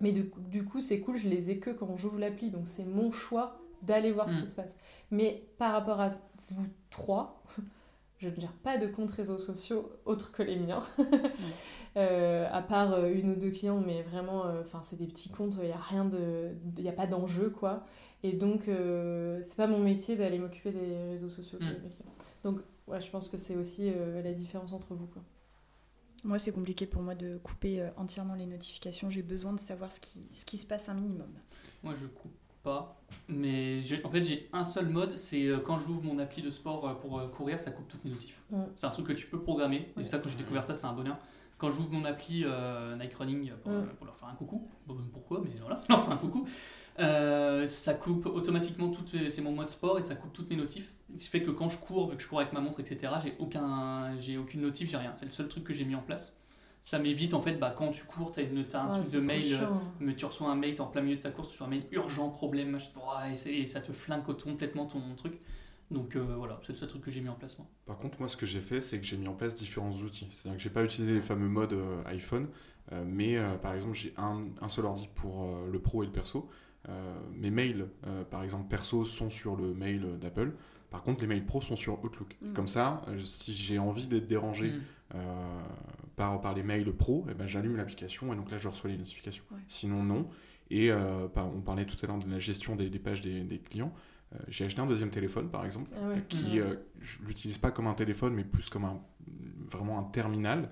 Mais 0.00 0.12
du 0.12 0.28
coup, 0.30 0.40
du 0.40 0.64
coup 0.64 0.80
c'est 0.80 1.00
cool, 1.00 1.16
je 1.16 1.28
les 1.28 1.50
ai 1.50 1.58
que 1.58 1.70
quand 1.70 1.96
j'ouvre 1.96 2.18
l'appli. 2.18 2.50
Donc 2.50 2.66
c'est 2.66 2.84
mon 2.84 3.10
choix 3.10 3.60
d'aller 3.82 4.12
voir 4.12 4.28
ce 4.30 4.36
Mm. 4.36 4.40
qui 4.42 4.46
se 4.50 4.54
passe. 4.54 4.74
Mais 5.10 5.44
par 5.58 5.72
rapport 5.72 6.00
à 6.00 6.10
vous 6.50 6.66
trois, 6.90 7.42
je 8.18 8.28
ne 8.28 8.34
gère 8.36 8.52
pas 8.52 8.76
de 8.78 8.86
comptes 8.86 9.10
réseaux 9.12 9.38
sociaux 9.38 9.90
autres 10.04 10.32
que 10.32 10.42
les 10.42 10.56
miens. 10.56 10.82
Euh, 11.96 12.46
à 12.52 12.62
part 12.62 12.92
euh, 12.92 13.10
une 13.12 13.30
ou 13.30 13.34
deux 13.34 13.50
clients, 13.50 13.80
mais 13.84 14.02
vraiment, 14.02 14.44
euh, 14.46 14.62
c'est 14.82 14.96
des 14.98 15.06
petits 15.06 15.30
comptes, 15.30 15.56
il 15.60 15.64
n'y 15.66 15.72
a 15.72 15.76
rien 15.78 16.04
de, 16.04 16.50
il 16.76 16.82
n'y 16.82 16.88
a 16.88 16.92
pas 16.92 17.06
d'enjeu 17.08 17.50
quoi. 17.50 17.84
Et 18.22 18.34
donc 18.34 18.68
euh, 18.68 19.40
c'est 19.42 19.56
pas 19.56 19.66
mon 19.66 19.80
métier 19.80 20.14
d'aller 20.14 20.38
m'occuper 20.38 20.70
des 20.70 20.96
réseaux 21.08 21.30
sociaux. 21.30 21.58
Mm. 21.60 21.74
Donc 22.44 22.60
ouais, 22.86 23.00
je 23.00 23.10
pense 23.10 23.28
que 23.28 23.36
c'est 23.36 23.56
aussi 23.56 23.90
la 24.22 24.32
différence 24.32 24.72
entre 24.72 24.94
vous 24.94 25.06
quoi. 25.06 25.22
Moi, 26.24 26.38
c'est 26.38 26.52
compliqué 26.52 26.86
pour 26.86 27.02
moi 27.02 27.14
de 27.14 27.38
couper 27.38 27.80
euh, 27.80 27.88
entièrement 27.96 28.34
les 28.34 28.46
notifications. 28.46 29.08
J'ai 29.10 29.22
besoin 29.22 29.52
de 29.52 29.60
savoir 29.60 29.92
ce 29.92 30.00
qui, 30.00 30.28
ce 30.32 30.44
qui 30.44 30.56
se 30.56 30.66
passe 30.66 30.88
un 30.88 30.94
minimum. 30.94 31.30
Moi, 31.82 31.94
je 31.94 32.06
coupe 32.06 32.32
pas. 32.62 33.00
Mais 33.28 33.82
en 34.04 34.10
fait, 34.10 34.24
j'ai 34.24 34.48
un 34.52 34.64
seul 34.64 34.88
mode, 34.88 35.16
c'est 35.16 35.46
euh, 35.46 35.58
quand 35.60 35.78
j'ouvre 35.78 36.02
mon 36.02 36.18
appli 36.18 36.42
de 36.42 36.50
sport 36.50 36.88
euh, 36.88 36.94
pour 36.94 37.30
courir, 37.30 37.58
ça 37.60 37.70
coupe 37.70 37.86
toutes 37.88 38.04
mes 38.04 38.10
notifs. 38.10 38.40
Mm. 38.50 38.62
C'est 38.74 38.86
un 38.86 38.90
truc 38.90 39.06
que 39.06 39.12
tu 39.12 39.26
peux 39.26 39.40
programmer. 39.40 39.92
Et 39.98 40.04
ça, 40.04 40.18
quand 40.18 40.28
j'ai 40.28 40.36
découvert 40.38 40.64
ça, 40.64 40.74
c'est 40.74 40.86
un 40.86 40.92
bonheur. 40.92 41.18
Quand 41.56 41.70
j'ouvre 41.70 41.90
mon 41.92 42.04
appli 42.04 42.42
euh, 42.44 42.96
Nike 42.96 43.14
Running 43.14 43.52
pour, 43.62 43.72
Mm. 43.72 43.86
pour 43.96 44.06
leur 44.06 44.16
faire 44.16 44.28
un 44.28 44.34
coucou, 44.34 44.68
bon, 44.86 44.96
pourquoi, 45.12 45.40
mais 45.44 45.50
voilà, 45.60 45.80
leur 45.88 46.02
faire 46.02 46.12
un 46.12 46.16
coucou, 46.16 46.48
euh, 46.98 47.66
ça 47.66 47.94
coupe 47.94 48.26
automatiquement 48.26 48.88
toutes 48.90 49.28
c'est 49.28 49.42
mon 49.42 49.52
mode 49.52 49.70
sport 49.70 49.98
et 49.98 50.02
ça 50.02 50.14
coupe 50.14 50.32
toutes 50.32 50.50
mes 50.50 50.56
notifs. 50.56 50.92
Ce 51.16 51.24
qui 51.24 51.28
fait 51.30 51.42
que 51.42 51.50
quand 51.50 51.68
je 51.68 51.78
cours, 51.78 52.10
vu 52.10 52.16
que 52.16 52.22
je 52.22 52.28
cours 52.28 52.40
avec 52.40 52.52
ma 52.52 52.60
montre, 52.60 52.80
etc., 52.80 53.12
j'ai 53.22 53.34
aucun, 53.38 54.18
j'ai 54.20 54.36
aucune 54.36 54.60
notif, 54.60 54.90
j'ai 54.90 54.96
rien. 54.98 55.14
C'est 55.14 55.24
le 55.24 55.30
seul 55.30 55.48
truc 55.48 55.64
que 55.64 55.72
j'ai 55.72 55.84
mis 55.84 55.94
en 55.94 56.02
place. 56.02 56.38
Ça 56.80 56.98
m'évite 56.98 57.34
en 57.34 57.40
fait, 57.42 57.54
bah, 57.54 57.74
quand 57.76 57.90
tu 57.90 58.04
cours, 58.04 58.30
tu 58.30 58.40
as, 58.40 58.42
une, 58.44 58.64
t'as 58.64 58.82
un 58.82 58.90
Ah, 58.92 58.98
truc 59.00 59.10
de 59.12 59.20
mail. 59.26 59.42
euh, 59.42 59.58
chiant. 59.58 59.82
mais 60.00 60.14
tu 60.14 60.24
reçois 60.26 60.48
un 60.50 60.54
mail, 60.54 60.74
t'es 60.74 60.80
en 60.80 60.86
plein 60.86 61.00
milieu 61.02 61.16
de 61.16 61.22
ta 61.22 61.30
course, 61.30 61.48
tu 61.48 61.52
reçois 61.54 61.66
un 61.66 61.70
mail 61.70 61.84
urgent, 61.92 62.28
problème, 62.30 62.70
machin, 62.70 62.90
et, 63.46 63.66
ça 63.66 63.80
te 63.80 63.92
flingue 63.92 64.22
complètement 64.24 64.86
ton 64.86 65.00
truc. 65.16 65.40
Donc 65.90 66.14
euh, 66.16 66.34
voilà, 66.36 66.60
c'est 66.66 66.72
le 66.74 66.78
seul 66.78 66.88
truc 66.88 67.02
que 67.02 67.10
j'ai 67.10 67.20
mis 67.22 67.30
en 67.30 67.34
place 67.34 67.58
moi. 67.58 67.66
Par 67.86 67.96
contre, 67.96 68.18
moi, 68.20 68.28
ce 68.28 68.36
que 68.36 68.44
j'ai 68.46 68.60
fait, 68.60 68.80
c'est 68.82 69.00
que 69.00 69.06
j'ai 69.06 69.16
mis 69.16 69.26
en 69.26 69.34
place 69.34 69.54
différents 69.54 69.90
outils. 69.92 70.28
C'est-à-dire 70.30 70.56
que 70.58 70.62
j'ai 70.62 70.70
pas 70.70 70.84
utilisé 70.84 71.14
les 71.14 71.22
fameux 71.22 71.48
modes 71.48 71.72
euh, 71.72 72.02
iPhone, 72.06 72.46
euh, 72.92 73.02
mais 73.06 73.36
euh, 73.38 73.54
par 73.56 73.74
exemple, 73.74 73.94
j'ai 73.94 74.12
un, 74.18 74.44
un 74.60 74.68
seul 74.68 74.84
ordi 74.84 75.08
pour 75.14 75.44
euh, 75.44 75.68
le 75.72 75.78
pro 75.80 76.02
et 76.02 76.06
le 76.06 76.12
perso. 76.12 76.48
Euh, 76.88 77.18
mes 77.34 77.50
mails, 77.50 77.88
euh, 78.06 78.24
par 78.24 78.42
exemple, 78.42 78.68
perso, 78.68 79.04
sont 79.04 79.30
sur 79.30 79.56
le 79.56 79.74
mail 79.74 80.18
d'Apple. 80.20 80.52
Par 80.90 81.02
contre, 81.02 81.20
les 81.20 81.26
mails 81.26 81.44
pro 81.44 81.60
sont 81.60 81.76
sur 81.76 82.02
Outlook. 82.02 82.36
Mm. 82.40 82.52
Comme 82.54 82.68
ça, 82.68 83.02
euh, 83.08 83.20
si 83.24 83.52
j'ai 83.52 83.78
envie 83.78 84.06
d'être 84.06 84.26
dérangé 84.26 84.70
Mm. 84.70 84.80
euh, 85.16 85.60
par, 86.16 86.40
par 86.40 86.54
les 86.54 86.62
mails 86.62 86.90
pro, 86.92 87.26
eh 87.30 87.34
ben, 87.34 87.46
j'allume 87.46 87.76
l'application 87.76 88.32
et 88.32 88.36
donc 88.36 88.50
là, 88.50 88.58
je 88.58 88.68
reçois 88.68 88.90
les 88.90 88.96
notifications. 88.98 89.44
Ouais. 89.50 89.58
Sinon, 89.68 90.02
non. 90.02 90.28
Et 90.70 90.90
euh, 90.90 91.28
par- 91.28 91.48
on 91.54 91.60
parlait 91.60 91.84
tout 91.84 91.96
à 92.02 92.06
l'heure 92.06 92.18
de 92.18 92.30
la 92.30 92.38
gestion 92.38 92.76
des, 92.76 92.88
des 92.90 92.98
pages 92.98 93.20
des, 93.22 93.42
des 93.42 93.58
clients. 93.58 93.92
Euh, 94.34 94.38
j'ai 94.48 94.64
acheté 94.66 94.80
un 94.80 94.86
deuxième 94.86 95.10
téléphone, 95.10 95.48
par 95.50 95.64
exemple 95.64 95.90
Ah 95.96 96.08
ouais. 96.08 96.22
qui 96.28 96.60
euh, 96.60 96.74
je 97.00 97.18
l'utilise 97.26 97.56
pas 97.58 97.70
comme 97.70 97.86
un 97.86 97.94
téléphone 97.94 98.34
mais 98.34 98.44
plus 98.44 98.68
comme 98.68 98.84
un 98.84 99.00
vraiment 99.70 99.98
un 99.98 100.02
terminal 100.04 100.70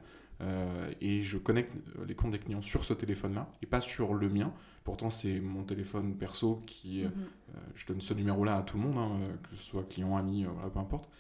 et 1.01 1.23
je 1.23 1.39
connecte 1.39 1.73
les 2.07 2.15
comptes 2.15 2.33
des 2.33 2.39
clients 2.39 2.61
sur 2.61 2.85
ce 2.85 2.93
téléphone 2.93 3.33
là 3.35 3.51
et 3.63 3.67
pas 3.67 3.81
sur 3.81 4.13
le 4.13 4.29
mien 4.29 4.53
pourtant 4.87 5.11
c'est 5.11 5.41
mon 5.41 5.65
téléphone 5.65 6.17
perso 6.17 6.63
qui 6.67 7.05
euh, 7.05 7.09
Mhm. 7.09 7.13
euh, 7.57 7.59
je 7.75 7.87
donne 7.87 8.01
ce 8.01 8.15
numéro 8.15 8.45
là 8.45 8.57
à 8.57 8.63
tout 8.63 8.79
le 8.79 8.85
monde 8.85 8.99
hein, 8.99 9.19
euh, 9.21 9.35
que 9.51 9.57
ce 9.57 9.63
soit 9.65 9.85
client 9.89 10.17
ami 10.17 10.47
euh, 10.47 10.49
voilà, 10.55 10.71
peu 10.71 10.79
importe 10.81 11.11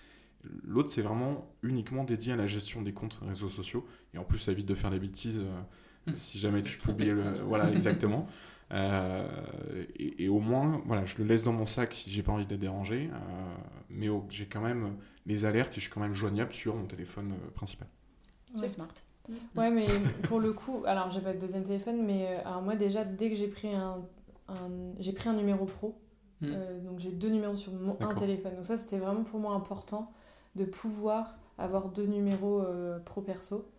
l'autre 0.64 0.88
c'est 0.88 1.02
vraiment 1.02 1.50
uniquement 1.62 2.04
dédié 2.04 2.32
à 2.32 2.36
la 2.36 2.46
gestion 2.46 2.82
des 2.82 2.92
comptes 2.92 3.20
réseaux 3.26 3.50
sociaux 3.50 3.86
et 4.14 4.18
en 4.18 4.24
plus 4.24 4.38
ça 4.38 4.52
évite 4.52 4.66
de 4.66 4.74
faire 4.74 4.90
des 4.90 5.00
bêtises 5.00 5.40
euh, 5.40 5.60
Mm. 6.08 6.12
si 6.16 6.38
jamais 6.38 6.62
tu 6.62 6.78
peux 6.82 6.92
oublier 6.92 7.12
le 7.12 7.40
voilà 7.42 7.70
exactement 7.72 8.28
euh, 8.72 9.28
et, 9.96 10.24
et 10.24 10.28
au 10.28 10.40
moins, 10.40 10.82
voilà, 10.86 11.04
je 11.04 11.18
le 11.18 11.24
laisse 11.24 11.44
dans 11.44 11.52
mon 11.52 11.66
sac 11.66 11.92
si 11.92 12.10
j'ai 12.10 12.22
pas 12.24 12.32
envie 12.32 12.46
d'être 12.46 12.60
dérangé, 12.60 13.10
euh, 13.12 13.54
mais 13.90 14.08
j'ai 14.28 14.46
quand 14.46 14.60
même 14.60 14.96
les 15.24 15.44
alertes 15.44 15.72
et 15.72 15.76
je 15.76 15.82
suis 15.82 15.90
quand 15.90 16.00
même 16.00 16.14
joignable 16.14 16.52
sur 16.52 16.74
mon 16.74 16.86
téléphone 16.86 17.32
euh, 17.32 17.50
principal. 17.54 17.86
C'est 18.56 18.62
Ouais. 18.62 18.68
smart. 18.68 18.88
Ouais, 19.56 19.70
mais 19.70 19.86
pour 20.24 20.40
le 20.40 20.52
coup, 20.52 20.82
alors 20.86 21.10
j'ai 21.10 21.20
pas 21.20 21.32
de 21.32 21.38
deuxième 21.38 21.62
téléphone, 21.64 22.04
mais 22.04 22.26
euh, 22.28 22.48
alors 22.48 22.62
moi 22.62 22.76
déjà, 22.76 23.04
dès 23.04 23.30
que 23.30 23.36
j'ai 23.36 23.48
pris 23.48 23.74
un, 23.74 24.04
un- 24.48 24.92
j'ai 24.98 25.12
pris 25.12 25.28
un 25.28 25.34
numéro 25.34 25.64
pro, 25.66 25.96
Mm. 26.42 26.46
euh, 26.52 26.80
donc 26.80 26.98
j'ai 27.00 27.12
deux 27.12 27.30
numéros 27.30 27.56
sur 27.56 27.72
mon 27.72 27.96
un 28.00 28.14
téléphone. 28.14 28.56
Donc 28.56 28.66
ça, 28.66 28.76
c'était 28.76 28.98
vraiment 28.98 29.24
pour 29.24 29.40
moi 29.40 29.54
important 29.54 30.12
de 30.54 30.64
pouvoir 30.66 31.38
avoir 31.56 31.88
deux 31.88 32.04
numéros 32.04 32.60
euh, 32.60 32.98
pro 32.98 33.22
perso. 33.22 33.70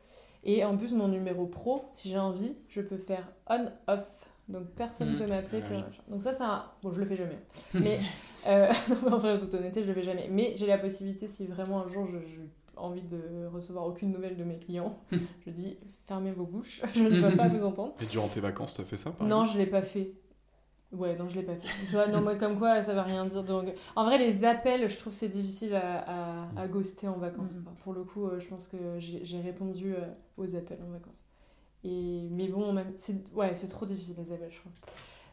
Et 0.43 0.65
en 0.65 0.75
plus, 0.75 0.91
mon 0.93 1.07
numéro 1.07 1.45
pro, 1.45 1.85
si 1.91 2.09
j'ai 2.09 2.17
envie, 2.17 2.55
je 2.67 2.81
peux 2.81 2.97
faire 2.97 3.27
on-off. 3.47 4.27
Donc 4.49 4.65
personne 4.75 5.09
ne 5.09 5.13
Mm. 5.15 5.17
peut 5.19 5.27
m'appeler. 5.27 5.61
Ah 5.65 5.73
oui. 5.91 5.97
Donc 6.07 6.23
ça, 6.23 6.31
c'est 6.33 6.43
un... 6.43 6.63
Bon, 6.81 6.91
je 6.91 6.99
le 6.99 7.05
fais 7.05 7.15
jamais. 7.15 7.37
Mais 7.75 7.99
euh, 8.47 8.71
non, 8.89 8.95
mais 9.05 9.11
en 9.13 9.17
vrai, 9.19 9.37
toute 9.37 9.53
honnêteté, 9.53 9.83
je 9.83 9.89
le 9.89 9.93
fais 9.93 10.01
jamais. 10.03 10.27
Mais 10.31 10.53
j'ai 10.55 10.65
la 10.65 10.77
possibilité, 10.79 11.27
si 11.27 11.45
vraiment 11.45 11.83
un 11.83 11.87
jour 11.87 12.07
je- 12.07 12.17
envie 12.79 13.03
de 13.03 13.47
recevoir 13.51 13.85
aucune 13.85 14.11
nouvelle 14.11 14.37
de 14.37 14.43
mes 14.43 14.57
clients, 14.57 14.99
je 15.45 15.49
dis 15.49 15.77
fermez 16.05 16.31
vos 16.31 16.45
bouches, 16.45 16.81
je 16.95 17.03
ne 17.03 17.09
veux 17.09 17.35
pas 17.35 17.47
vous 17.49 17.63
entendre. 17.63 17.93
Et 18.01 18.05
durant 18.05 18.27
tes 18.27 18.39
vacances, 18.39 18.75
tu 18.75 18.81
as 18.81 18.85
fait 18.85 18.97
ça 18.97 19.11
par 19.11 19.27
Non, 19.27 19.45
je 19.45 19.57
l'ai 19.57 19.65
pas 19.67 19.81
fait. 19.81 20.13
Ouais, 20.93 21.17
non, 21.17 21.27
je 21.27 21.35
l'ai 21.35 21.43
pas 21.43 21.55
fait. 21.55 21.67
Tu 21.87 21.91
vois, 21.91 22.07
non, 22.07 22.21
moi, 22.21 22.35
comme 22.35 22.57
quoi, 22.57 22.81
ça 22.81 22.93
va 22.93 23.03
rien 23.03 23.25
dire. 23.25 23.43
Donc, 23.43 23.73
en 23.97 24.05
vrai, 24.05 24.17
les 24.17 24.45
appels, 24.45 24.89
je 24.89 24.97
trouve 24.97 25.11
c'est 25.11 25.27
difficile 25.27 25.75
à, 25.75 26.45
à, 26.45 26.47
à 26.55 26.67
ghoster 26.69 27.09
en 27.09 27.17
vacances. 27.17 27.55
Enfin, 27.59 27.75
Pour 27.83 27.93
le 27.93 28.05
coup, 28.05 28.25
euh, 28.25 28.39
je 28.39 28.47
pense 28.47 28.69
que 28.69 28.77
j'ai 28.97 29.41
répondu 29.41 29.93
euh, 29.93 30.05
aux 30.37 30.55
appels 30.55 30.79
en 30.87 30.91
vacances. 30.91 31.25
Et, 31.83 32.29
mais 32.31 32.47
bon, 32.47 32.71
même, 32.71 32.93
ouais, 33.35 33.53
c'est 33.55 33.67
trop 33.67 33.85
difficile 33.85 34.15
les 34.17 34.31
appels, 34.31 34.49
je 34.49 34.59
trouve. 34.59 34.71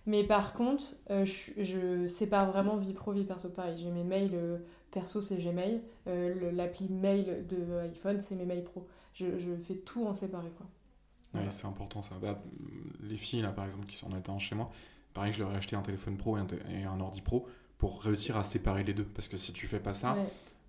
Mais 0.07 0.25
par 0.25 0.53
contre, 0.53 0.83
euh, 1.11 1.25
je, 1.25 1.53
je 1.63 2.07
sépare 2.07 2.51
vraiment 2.51 2.77
vie 2.77 2.93
pro, 2.93 3.13
vie 3.13 3.25
perso. 3.25 3.49
Pareil, 3.49 3.79
j'ai 3.79 3.91
mes 3.91 4.05
mails 4.05 4.35
euh, 4.35 4.59
perso, 4.95 5.21
c'est 5.21 5.37
Gmail. 5.37 5.83
Euh, 6.07 6.51
L'appli 6.53 6.89
mail 6.89 7.47
de 7.49 7.79
iPhone, 7.81 8.21
c'est 8.21 8.35
mes 8.37 8.47
mails 8.47 8.65
pro. 8.65 8.87
Je, 9.13 9.39
je 9.39 9.55
fais 9.57 9.75
tout 9.75 10.07
en 10.07 10.15
séparé, 10.15 10.49
quoi. 10.57 10.67
Ouais, 11.41 11.51
c'est 11.51 11.67
important 11.67 12.01
ça. 12.01 12.15
Bah, 12.23 12.41
les 13.03 13.17
filles 13.17 13.43
là 13.43 13.51
par 13.51 13.65
exemple 13.65 13.87
qui 13.87 13.97
sont 13.97 14.07
en 14.11 14.17
attendant 14.17 14.39
chez 14.39 14.55
moi, 14.55 14.71
pareil, 15.13 15.33
je 15.33 15.41
leur 15.41 15.53
ai 15.53 15.57
acheté 15.57 15.75
un 15.77 15.83
téléphone 15.83 16.17
pro 16.17 16.37
et 16.37 16.41
un, 16.41 16.47
té- 16.47 16.61
et 16.71 16.85
un 16.85 17.01
ordi 17.01 17.21
pro 17.21 17.47
pour 17.77 18.01
réussir 18.03 18.37
à 18.37 18.45
séparer 18.45 18.85
les 18.85 18.95
deux. 18.95 19.05
Parce 19.05 19.27
que 19.29 19.37
si 19.37 19.53
tu 19.53 19.67
fais 19.67 19.81
pas 19.81 19.93
ça, 19.95 20.17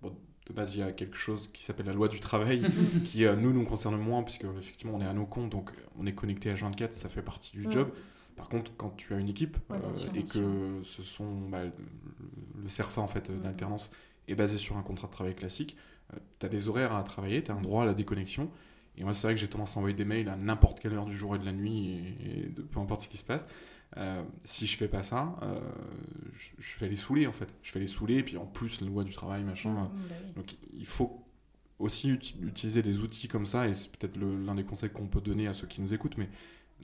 Ouais. 0.02 0.10
de 0.48 0.52
base 0.52 0.74
il 0.74 0.80
y 0.80 0.82
a 0.82 0.90
quelque 0.92 1.16
chose 1.16 1.48
qui 1.52 1.62
s'appelle 1.62 1.86
la 1.86 1.92
loi 1.92 2.08
du 2.08 2.18
travail 2.20 2.62
qui 3.06 3.24
euh, 3.24 3.36
nous 3.36 3.52
nous 3.52 3.64
concerne 3.64 3.96
moins 3.96 4.22
puisque 4.24 4.44
effectivement 4.44 4.94
on 4.96 5.00
est 5.00 5.06
à 5.06 5.12
nos 5.12 5.26
comptes 5.26 5.50
donc 5.50 5.70
on 5.98 6.06
est 6.06 6.14
connecté 6.14 6.50
à 6.50 6.54
24 6.54 6.94
ça 6.94 7.08
fait 7.08 7.22
partie 7.22 7.56
du 7.56 7.68
job 7.70 7.88
par 8.36 8.48
contre 8.48 8.70
quand 8.76 8.90
tu 8.96 9.12
as 9.14 9.18
une 9.18 9.28
équipe 9.28 9.56
Ouais, 9.70 9.78
euh, 9.84 9.94
sûr, 9.94 10.10
et 10.14 10.22
que 10.22 10.80
ce 10.84 11.02
sont 11.02 11.48
bah, 11.48 11.64
le- 11.64 11.72
le 12.62 12.68
CERFA 12.68 13.00
en 13.00 13.08
fait 13.08 13.28
d'alternance 13.42 13.90
est 14.28 14.34
basé 14.34 14.58
sur 14.58 14.76
un 14.76 14.82
contrat 14.82 15.06
de 15.08 15.12
travail 15.12 15.34
classique. 15.34 15.76
Tu 16.38 16.46
as 16.46 16.48
des 16.48 16.68
horaires 16.68 16.94
à 16.94 17.02
travailler 17.02 17.42
tu 17.42 17.50
as 17.50 17.54
un 17.54 17.62
droit 17.62 17.82
à 17.82 17.86
la 17.86 17.94
déconnexion. 17.94 18.50
Et 18.98 19.04
moi 19.04 19.12
c'est 19.14 19.26
vrai 19.26 19.34
que 19.34 19.40
j'ai 19.40 19.48
tendance 19.48 19.76
à 19.76 19.78
envoyer 19.78 19.94
des 19.96 20.04
mails 20.04 20.28
à 20.28 20.36
n'importe 20.36 20.80
quelle 20.80 20.94
heure 20.94 21.06
du 21.06 21.16
jour 21.16 21.36
et 21.36 21.38
de 21.38 21.44
la 21.44 21.52
nuit 21.52 21.90
et, 22.24 22.40
et 22.44 22.46
de 22.48 22.62
peu 22.62 22.80
importe 22.80 23.02
ce 23.02 23.08
qui 23.08 23.16
se 23.18 23.24
passe. 23.24 23.46
Euh, 23.98 24.22
si 24.44 24.66
je 24.66 24.76
fais 24.76 24.88
pas 24.88 25.02
ça 25.02 25.36
euh, 25.42 25.60
je, 26.32 26.50
je 26.58 26.78
vais 26.80 26.88
les 26.88 26.96
saouler 26.96 27.26
en 27.26 27.32
fait. 27.32 27.48
Je 27.62 27.72
vais 27.74 27.80
les 27.80 27.86
saouler 27.86 28.16
et 28.16 28.22
puis 28.22 28.36
en 28.36 28.46
plus 28.46 28.80
la 28.80 28.86
loi 28.86 29.04
du 29.04 29.12
travail 29.12 29.42
machin 29.44 29.70
Mhm, 29.70 29.88
bah 30.08 30.14
oui. 30.26 30.32
donc 30.34 30.56
il 30.74 30.86
faut 30.86 31.22
aussi 31.78 32.10
uti- 32.10 32.36
utiliser 32.42 32.80
des 32.82 33.00
outils 33.00 33.28
comme 33.28 33.44
ça, 33.44 33.68
et 33.68 33.74
c'est 33.74 33.90
peut-être 33.94 34.16
l'un 34.18 34.54
des 34.54 34.64
conseils 34.64 34.88
qu'on 34.90 35.06
peut 35.08 35.20
donner 35.20 35.46
à 35.46 35.52
ceux 35.52 35.66
qui 35.66 35.82
nous 35.82 35.92
écoutent, 35.92 36.16
mais 36.16 36.30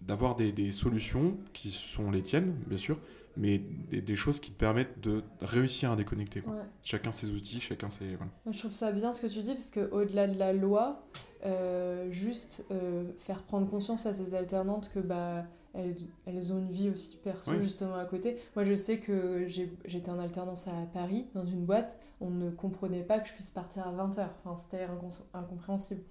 d'avoir 0.02 0.36
des, 0.36 0.52
des 0.52 0.70
solutions 0.70 1.38
qui 1.54 1.70
sont 1.70 2.10
les 2.10 2.22
tiennes, 2.22 2.54
bien 2.66 2.76
sûr, 2.76 2.98
mais 3.36 3.58
des, 3.90 4.00
des 4.02 4.16
choses 4.16 4.40
qui 4.40 4.50
te 4.52 4.58
permettent 4.58 5.00
de 5.00 5.22
réussir 5.40 5.90
à 5.92 5.96
déconnecter. 5.96 6.40
quoi. 6.42 6.54
Ouais. 6.54 6.62
Chacun 6.82 7.12
ses 7.12 7.30
outils, 7.30 7.60
chacun 7.60 7.88
ses... 7.90 8.06
Voilà. 8.16 8.30
Moi, 8.44 8.52
je 8.52 8.58
trouve 8.58 8.72
ça 8.72 8.92
bien 8.92 9.12
ce 9.12 9.20
que 9.20 9.26
tu 9.26 9.40
dis, 9.42 9.54
parce 9.54 9.70
qu'au-delà 9.70 10.26
de 10.26 10.38
la 10.38 10.52
loi, 10.52 11.02
euh, 11.44 12.10
juste 12.10 12.64
euh, 12.70 13.04
faire 13.16 13.42
prendre 13.42 13.68
conscience 13.68 14.06
à 14.06 14.12
ces 14.14 14.34
alternantes 14.34 14.90
que 14.92 15.00
bah, 15.00 15.44
elles, 15.74 15.96
elles 16.26 16.52
ont 16.52 16.58
une 16.58 16.70
vie 16.70 16.90
aussi 16.90 17.16
perso, 17.16 17.52
Oui. 17.52 17.62
justement, 17.62 17.94
à 17.94 18.04
côté. 18.04 18.36
Moi, 18.54 18.64
je 18.64 18.74
sais 18.74 18.98
que 18.98 19.46
j'étais 19.48 20.10
en 20.10 20.18
alternance 20.18 20.68
à 20.68 20.72
Paris, 20.92 21.26
dans 21.34 21.46
une 21.46 21.64
boîte, 21.64 21.96
on 22.20 22.30
ne 22.30 22.50
comprenait 22.50 23.02
pas 23.02 23.18
que 23.18 23.28
je 23.28 23.32
puisse 23.32 23.50
partir 23.50 23.86
à 23.86 23.92
20h. 23.92 24.26
Enfin, 24.44 24.56
c'était 24.62 24.86
incompréhensible. 25.34 26.02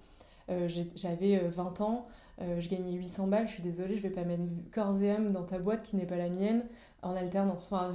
Euh, 0.50 0.68
J'avais 0.96 1.38
euh, 1.44 1.48
20 1.48 1.80
ans, 1.82 2.06
euh, 2.40 2.58
je 2.58 2.68
gagnais 2.68 2.92
800 2.92 3.28
balles, 3.28 3.46
je 3.46 3.52
suis 3.52 3.62
désolée, 3.62 3.94
je 3.96 4.02
vais 4.02 4.10
pas 4.10 4.24
mettre 4.24 4.42
corps 4.72 5.00
et 5.00 5.10
âme 5.12 5.30
dans 5.30 5.44
ta 5.44 5.58
boîte 5.60 5.82
qui 5.84 5.94
n'est 5.96 6.04
pas 6.06 6.16
la 6.16 6.28
mienne 6.28 6.64
en 7.02 7.14
alternance. 7.14 7.68
Enfin, 7.70 7.92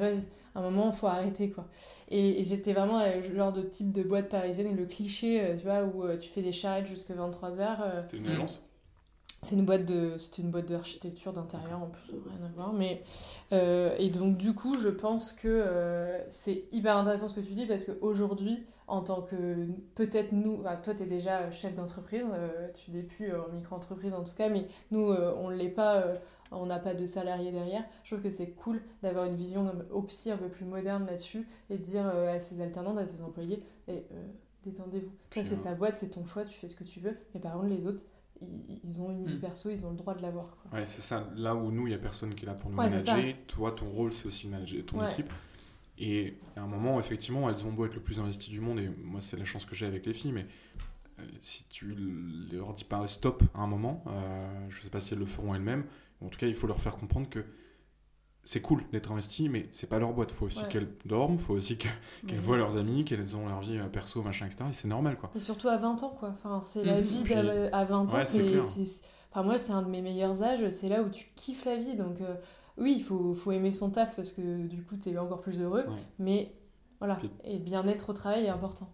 à 0.56 0.60
un 0.60 0.62
moment, 0.62 0.90
il 0.92 0.96
faut 0.96 1.08
arrêter, 1.08 1.50
quoi. 1.52 1.66
Et, 2.10 2.40
et 2.40 2.44
j'étais 2.44 2.74
vraiment 2.74 3.00
euh, 3.00 3.22
le 3.22 3.36
genre 3.36 3.54
de 3.54 3.62
type 3.62 3.92
de 3.92 4.04
boîte 4.04 4.30
parisienne, 4.30 4.68
et 4.68 4.74
le 4.74 4.86
cliché, 4.86 5.42
euh, 5.42 5.56
tu 5.56 5.64
vois, 5.64 5.84
où 5.84 6.04
euh, 6.04 6.18
tu 6.18 6.30
fais 6.30 6.42
des 6.42 6.52
charrettes 6.54 6.88
jusqu'à 6.88 7.14
23h. 7.14 8.02
C'était 8.02 8.18
une 8.18 8.28
agence? 8.28 8.68
C'est 9.44 9.56
une 9.56 9.66
boîte 9.66 9.86
de 9.86 10.18
c'était 10.18 10.42
une 10.42 10.50
boîte 10.50 10.66
d'architecture 10.66 11.32
d'intérieur 11.32 11.82
en 11.82 11.88
plus 11.88 12.12
rien 12.12 12.44
à 12.44 12.50
voir 12.56 12.74
mais 12.74 13.04
euh, 13.54 13.96
et 14.00 14.10
donc 14.10 14.36
du 14.36 14.56
coup 14.56 14.76
je 14.80 14.90
pense 14.90 15.32
que 15.32 15.48
euh, 15.48 16.20
c'est 16.30 16.64
hyper 16.72 16.98
intéressant 16.98 17.30
ce 17.30 17.36
que 17.36 17.42
tu 17.42 17.54
dis 17.54 17.68
parce 17.68 17.86
qu'aujourd'hui 17.86 18.66
en 18.88 19.02
tant 19.02 19.22
que 19.22 19.68
peut-être 19.94 20.32
nous 20.32 20.58
enfin, 20.62 20.78
toi 20.78 20.96
tu 20.96 21.04
es 21.04 21.06
déjà 21.06 21.52
chef 21.52 21.76
d'entreprise 21.76 22.24
euh, 22.34 22.68
tu 22.74 22.90
n'es 22.90 23.04
plus 23.04 23.32
en 23.36 23.48
micro-entreprise 23.54 24.16
en 24.16 24.24
tout 24.24 24.34
cas 24.34 24.50
mais 24.50 24.66
nous 24.90 25.14
on 25.14 25.50
l'est 25.50 25.70
pas 25.70 26.04
on 26.52 26.66
n'a 26.66 26.80
pas 26.80 26.94
de 26.94 27.06
salariés 27.06 27.52
derrière 27.52 27.84
je 28.04 28.12
trouve 28.12 28.24
que 28.24 28.30
c'est 28.30 28.52
cool 28.52 28.82
d'avoir 29.02 29.26
une 29.26 29.36
vision 29.36 29.72
au 29.92 30.02
psy 30.04 30.32
un 30.32 30.38
peu 30.38 30.50
plus 30.50 30.66
moderne 30.66 31.06
là-dessus 31.06 31.48
et 31.70 31.78
de 31.78 31.84
dire 31.84 32.06
à 32.06 32.40
ses 32.40 32.62
alternants 32.62 32.98
à 32.98 33.08
ses 33.08 33.22
employés 33.22 33.64
et 33.88 34.06
détendez-vous 34.64 35.12
toi 35.30 35.44
c'est 35.44 35.62
ta 35.64 35.74
boîte 35.74 36.00
c'est 36.00 36.10
ton 36.10 36.26
choix 36.26 36.46
tu 36.46 36.58
fais 36.58 36.68
ce 36.68 36.76
que 36.76 36.84
tu 36.84 37.00
veux 37.00 37.18
mais 37.34 37.40
par 37.40 37.54
contre 37.54 37.68
les 37.68 37.86
autres 37.86 38.04
ils, 38.84 39.02
ont 39.02 39.12
une 39.12 39.26
vie 39.26 39.36
mm. 39.36 39.40
perso, 39.40 39.70
ils 39.70 39.86
ont 39.86 39.92
le 39.92 39.98
droit 39.98 40.14
de 40.14 40.22
l'avoir. 40.22 40.56
Ouais, 40.72 40.86
c'est 40.86 41.02
ça. 41.02 41.30
Là 41.36 41.56
où 41.56 41.72
nous, 41.72 41.88
il 41.88 41.90
n'y 41.90 41.96
a 41.96 42.00
personne 42.00 42.36
qui 42.36 42.46
est 42.46 42.48
là 42.48 42.54
pour 42.54 42.70
nous 42.70 42.76
manager, 42.76 43.18
toi, 43.48 43.72
ton 43.72 43.90
rôle, 43.90 44.14
c'est 44.14 44.28
aussi 44.28 44.48
manager 44.48 44.86
ton 44.86 45.08
équipe. 45.08 45.32
Et 46.00 46.38
à 46.56 46.62
un 46.62 46.68
moment, 46.68 47.00
effectivement, 47.00 47.50
elles 47.50 47.66
ont 47.66 47.72
beau 47.72 47.86
être 47.86 47.96
le 47.96 48.02
plus 48.02 48.20
investi 48.20 48.52
du 48.52 48.60
monde, 48.60 48.80
et 48.80 48.90
moi, 49.04 49.22
c'est 49.22 49.38
la 49.38 49.46
chance 49.46 49.66
que 49.66 49.74
j'ai 49.74 49.88
avec 49.88 50.06
les 50.06 50.14
filles, 50.14 50.32
mais 50.32 50.46
euh, 51.20 51.24
si 51.40 51.64
tu 51.70 51.96
leur 52.52 52.74
dis 52.74 52.84
pas 52.84 53.08
stop 53.08 53.44
à 53.56 53.62
un 53.62 53.68
moment, 53.68 54.04
euh, 54.06 54.68
je 54.70 54.84
sais 54.84 54.92
pas 54.92 55.00
si 55.00 55.14
elles 55.14 55.20
le 55.20 55.26
feront 55.26 55.56
elles-mêmes, 55.56 55.86
en 56.26 56.30
tout 56.30 56.38
cas, 56.38 56.48
il 56.48 56.54
faut 56.54 56.68
leur 56.68 56.80
faire 56.80 56.98
comprendre 56.98 57.30
que 57.30 57.44
c'est 58.44 58.62
cool 58.62 58.82
d'être 58.94 59.12
investi, 59.12 59.50
mais 59.50 59.68
c'est 59.72 59.88
pas 59.88 60.00
leur 60.00 60.14
boîte. 60.14 60.32
Faut 60.32 60.46
aussi 60.46 60.64
qu'elles 60.70 60.88
dorment, 61.06 61.38
faut 61.38 61.54
aussi 61.54 61.78
qu'elles 62.28 62.40
voient 62.40 62.58
leurs 62.58 62.78
amis, 62.78 63.04
qu'elles 63.04 63.36
ont 63.36 63.48
leur 63.48 63.60
vie 63.60 63.78
euh, 63.78 63.88
perso, 63.88 64.22
machin, 64.22 64.46
etc. 64.46 64.66
Et 64.70 64.74
c'est 64.74 64.88
normal, 64.88 65.18
quoi. 65.18 65.32
Et 65.36 65.40
surtout 65.40 65.68
à 65.68 65.76
20 65.76 66.04
ans, 66.04 66.16
quoi. 66.18 66.30
Enfin, 66.30 66.62
c'est 66.62 66.86
la 66.86 67.02
vie 67.02 67.26
à 67.74 67.84
20 67.84 68.14
ans. 68.14 68.24
c'est, 68.24 68.60
enfin, 69.32 69.44
moi, 69.44 69.58
c'est 69.58 69.74
un 69.74 69.82
de 69.82 69.90
mes 69.90 70.02
meilleurs 70.02 70.44
âges. 70.44 70.68
C'est 70.70 70.88
là 70.88 71.02
où 71.02 71.10
tu 71.10 71.28
kiffes 71.36 71.66
la 71.66 71.76
vie. 71.76 71.96
Donc, 71.96 72.22
euh, 72.22 72.36
oui, 72.78 72.94
il 72.96 73.04
faut, 73.04 73.34
faut, 73.34 73.52
aimer 73.52 73.74
son 73.74 73.90
taf 73.90 74.16
parce 74.16 74.32
que 74.32 74.66
du 74.66 74.82
coup, 74.84 74.96
tu 74.96 75.10
es 75.10 75.18
encore 75.18 75.42
plus 75.42 75.60
heureux. 75.62 75.86
Mais 76.18 76.54
voilà, 77.00 77.20
et 77.44 77.60
bien-être 77.60 78.10
au 78.10 78.14
travail 78.14 78.46
est 78.46 78.50
important. 78.50 78.90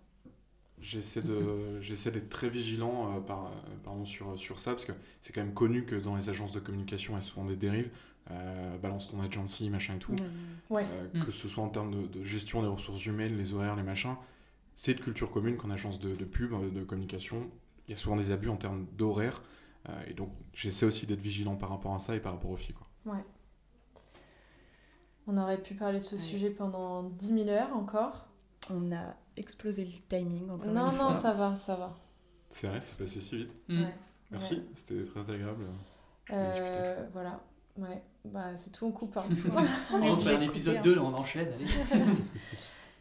J'essaie 0.84 1.22
de 1.22 1.80
j'essaie 1.80 2.12
d'être 2.12 2.30
très 2.30 2.50
vigilant 2.50 3.16
euh, 3.16 3.20
par, 3.22 3.52
pardon, 3.84 4.04
sur, 4.04 4.38
sur 4.38 4.60
ça 4.60 4.72
parce 4.72 4.86
que 4.86 4.92
c'est 5.22 5.34
quand 5.34 5.42
même 5.42 5.54
connu 5.54 5.86
que 5.86 5.96
dans 5.96 6.16
les 6.16 6.30
agences 6.30 6.52
de 6.52 6.60
communication 6.60 7.14
il 7.14 7.16
y 7.16 7.20
a 7.20 7.22
souvent 7.22 7.46
des 7.46 7.56
dérives 7.56 7.90
euh, 8.32 8.78
balance 8.78 9.08
ton 9.08 9.22
agency, 9.22 9.70
machin 9.70 9.96
et 9.96 10.00
tout. 10.00 10.16
Euh, 10.72 10.84
que 11.26 11.32
ce 11.32 11.48
soit 11.48 11.64
en 11.64 11.70
termes 11.70 12.08
de, 12.10 12.24
gestion 12.24 12.62
des 12.62 12.68
ressources 12.68 13.06
humaines, 13.06 13.38
les 13.38 13.54
horaires, 13.54 13.76
les 13.76 13.84
machins. 13.84 14.16
C'est 14.76 14.94
de 14.94 15.02
culture 15.02 15.32
commune 15.32 15.58
qu'en 15.58 15.70
agence 15.70 16.00
de, 16.00 16.16
pub, 16.26 16.54
de 16.74 16.84
communication, 16.84 17.50
il 17.88 17.92
y 17.92 17.94
a 17.94 17.98
souvent 17.98 18.16
des 18.16 18.32
abus 18.32 18.50
en 18.50 18.56
termes 18.56 18.86
d'horaire. 18.98 19.42
et 20.08 20.14
donc, 20.14 20.32
j'essaie 20.54 20.86
aussi 20.86 21.06
d'être 21.06 21.20
vigilant 21.20 21.56
par 21.56 21.70
rapport 21.70 21.94
à 21.94 22.00
ça 22.00 22.16
et 22.16 22.22
par 22.22 22.32
rapport 22.32 22.52
aux 22.52 22.56
filles. 22.56 22.76
Quoi. 22.76 23.14
Ouais. 23.14 23.24
On 25.28 25.38
aurait 25.38 25.62
pu 25.62 25.74
parler 25.74 26.00
de 26.00 26.04
ce 26.04 26.18
sujet 26.18 26.50
pendant 26.50 27.04
10 27.04 27.28
000 27.28 27.50
heures 27.50 27.76
encore. 27.76 28.28
On 28.70 28.92
a 28.92 29.16
explosé 29.36 29.86
le 29.86 29.92
timing 30.08 30.50
encore 30.50 30.72
Non, 30.72 30.92
non, 30.92 31.14
ça 31.14 31.34
va, 31.34 31.56
ça 31.56 31.76
va. 31.76 31.92
C'est 32.50 32.68
vrai, 32.68 32.80
c'est 32.82 32.98
passé 32.98 33.20
si 33.20 33.38
vite. 33.38 33.52
Mm. 33.68 33.86
Merci, 34.32 34.64
c'était 34.74 35.04
très 35.04 35.34
agréable. 35.34 35.66
voilà. 37.14 37.42
Ouais, 37.78 38.04
bah 38.24 38.56
c'est 38.56 38.72
tout, 38.72 38.86
on 38.86 38.92
coupe. 38.92 39.18
Hein, 39.18 39.24
on 39.94 40.20
fait 40.20 40.36
un 40.36 40.42
épisode 40.42 40.82
2, 40.84 40.96
là, 40.96 41.02
on 41.02 41.14
enchaîne, 41.14 41.52
allez. 41.54 41.66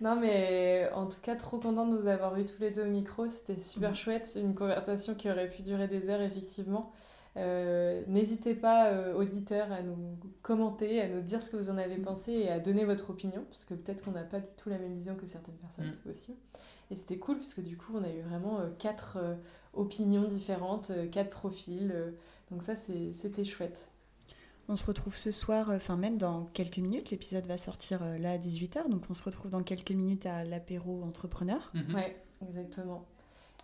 non, 0.00 0.16
mais 0.16 0.88
en 0.94 1.06
tout 1.06 1.20
cas, 1.20 1.36
trop 1.36 1.58
content 1.58 1.86
de 1.86 1.94
nous 1.94 2.06
avoir 2.06 2.38
eu 2.38 2.46
tous 2.46 2.60
les 2.60 2.70
deux 2.70 2.82
au 2.82 2.90
micro. 2.90 3.28
C'était 3.28 3.60
super 3.60 3.90
mm. 3.90 3.94
chouette. 3.94 4.38
Une 4.40 4.54
conversation 4.54 5.14
qui 5.14 5.30
aurait 5.30 5.50
pu 5.50 5.62
durer 5.62 5.88
des 5.88 6.08
heures, 6.08 6.22
effectivement. 6.22 6.92
Euh, 7.36 8.02
n'hésitez 8.08 8.54
pas, 8.54 8.90
euh, 8.90 9.14
auditeurs, 9.14 9.72
à 9.72 9.82
nous 9.82 9.96
commenter, 10.42 11.00
à 11.00 11.08
nous 11.08 11.22
dire 11.22 11.40
ce 11.40 11.50
que 11.50 11.56
vous 11.56 11.70
en 11.70 11.78
avez 11.78 11.96
mm. 11.96 12.02
pensé 12.02 12.32
et 12.32 12.50
à 12.50 12.60
donner 12.60 12.84
votre 12.84 13.10
opinion, 13.10 13.44
parce 13.48 13.64
que 13.64 13.74
peut-être 13.74 14.04
qu'on 14.04 14.12
n'a 14.12 14.24
pas 14.24 14.40
du 14.40 14.48
tout 14.56 14.68
la 14.68 14.78
même 14.78 14.94
vision 14.94 15.14
que 15.16 15.26
certaines 15.26 15.56
personnes, 15.56 15.88
mm. 15.88 15.94
c'est 15.94 16.02
possible. 16.02 16.38
Et 16.90 16.96
c'était 16.96 17.18
cool, 17.18 17.36
parce 17.36 17.54
que 17.54 17.62
du 17.62 17.76
coup, 17.76 17.92
on 17.94 18.04
a 18.04 18.10
eu 18.10 18.20
vraiment 18.20 18.60
euh, 18.60 18.68
quatre 18.78 19.18
opinions 19.72 20.28
différentes, 20.28 20.92
quatre 21.10 21.30
profils. 21.30 21.94
donc 22.50 22.62
ça, 22.62 22.74
c'était 22.76 23.44
chouette. 23.44 23.88
On 24.68 24.76
se 24.76 24.84
retrouve 24.86 25.16
ce 25.16 25.32
soir, 25.32 25.70
euh, 25.70 25.76
enfin 25.76 25.96
même 25.96 26.18
dans 26.18 26.44
quelques 26.52 26.78
minutes, 26.78 27.10
l'épisode 27.10 27.46
va 27.46 27.58
sortir 27.58 28.02
euh, 28.02 28.18
là 28.18 28.32
à 28.32 28.38
18h, 28.38 28.88
donc 28.88 29.02
on 29.10 29.14
se 29.14 29.24
retrouve 29.24 29.50
dans 29.50 29.62
quelques 29.62 29.90
minutes 29.90 30.26
à 30.26 30.44
l'apéro 30.44 31.02
entrepreneur. 31.02 31.72
Mhm. 31.74 31.94
Ouais, 31.94 32.16
exactement. 32.46 33.04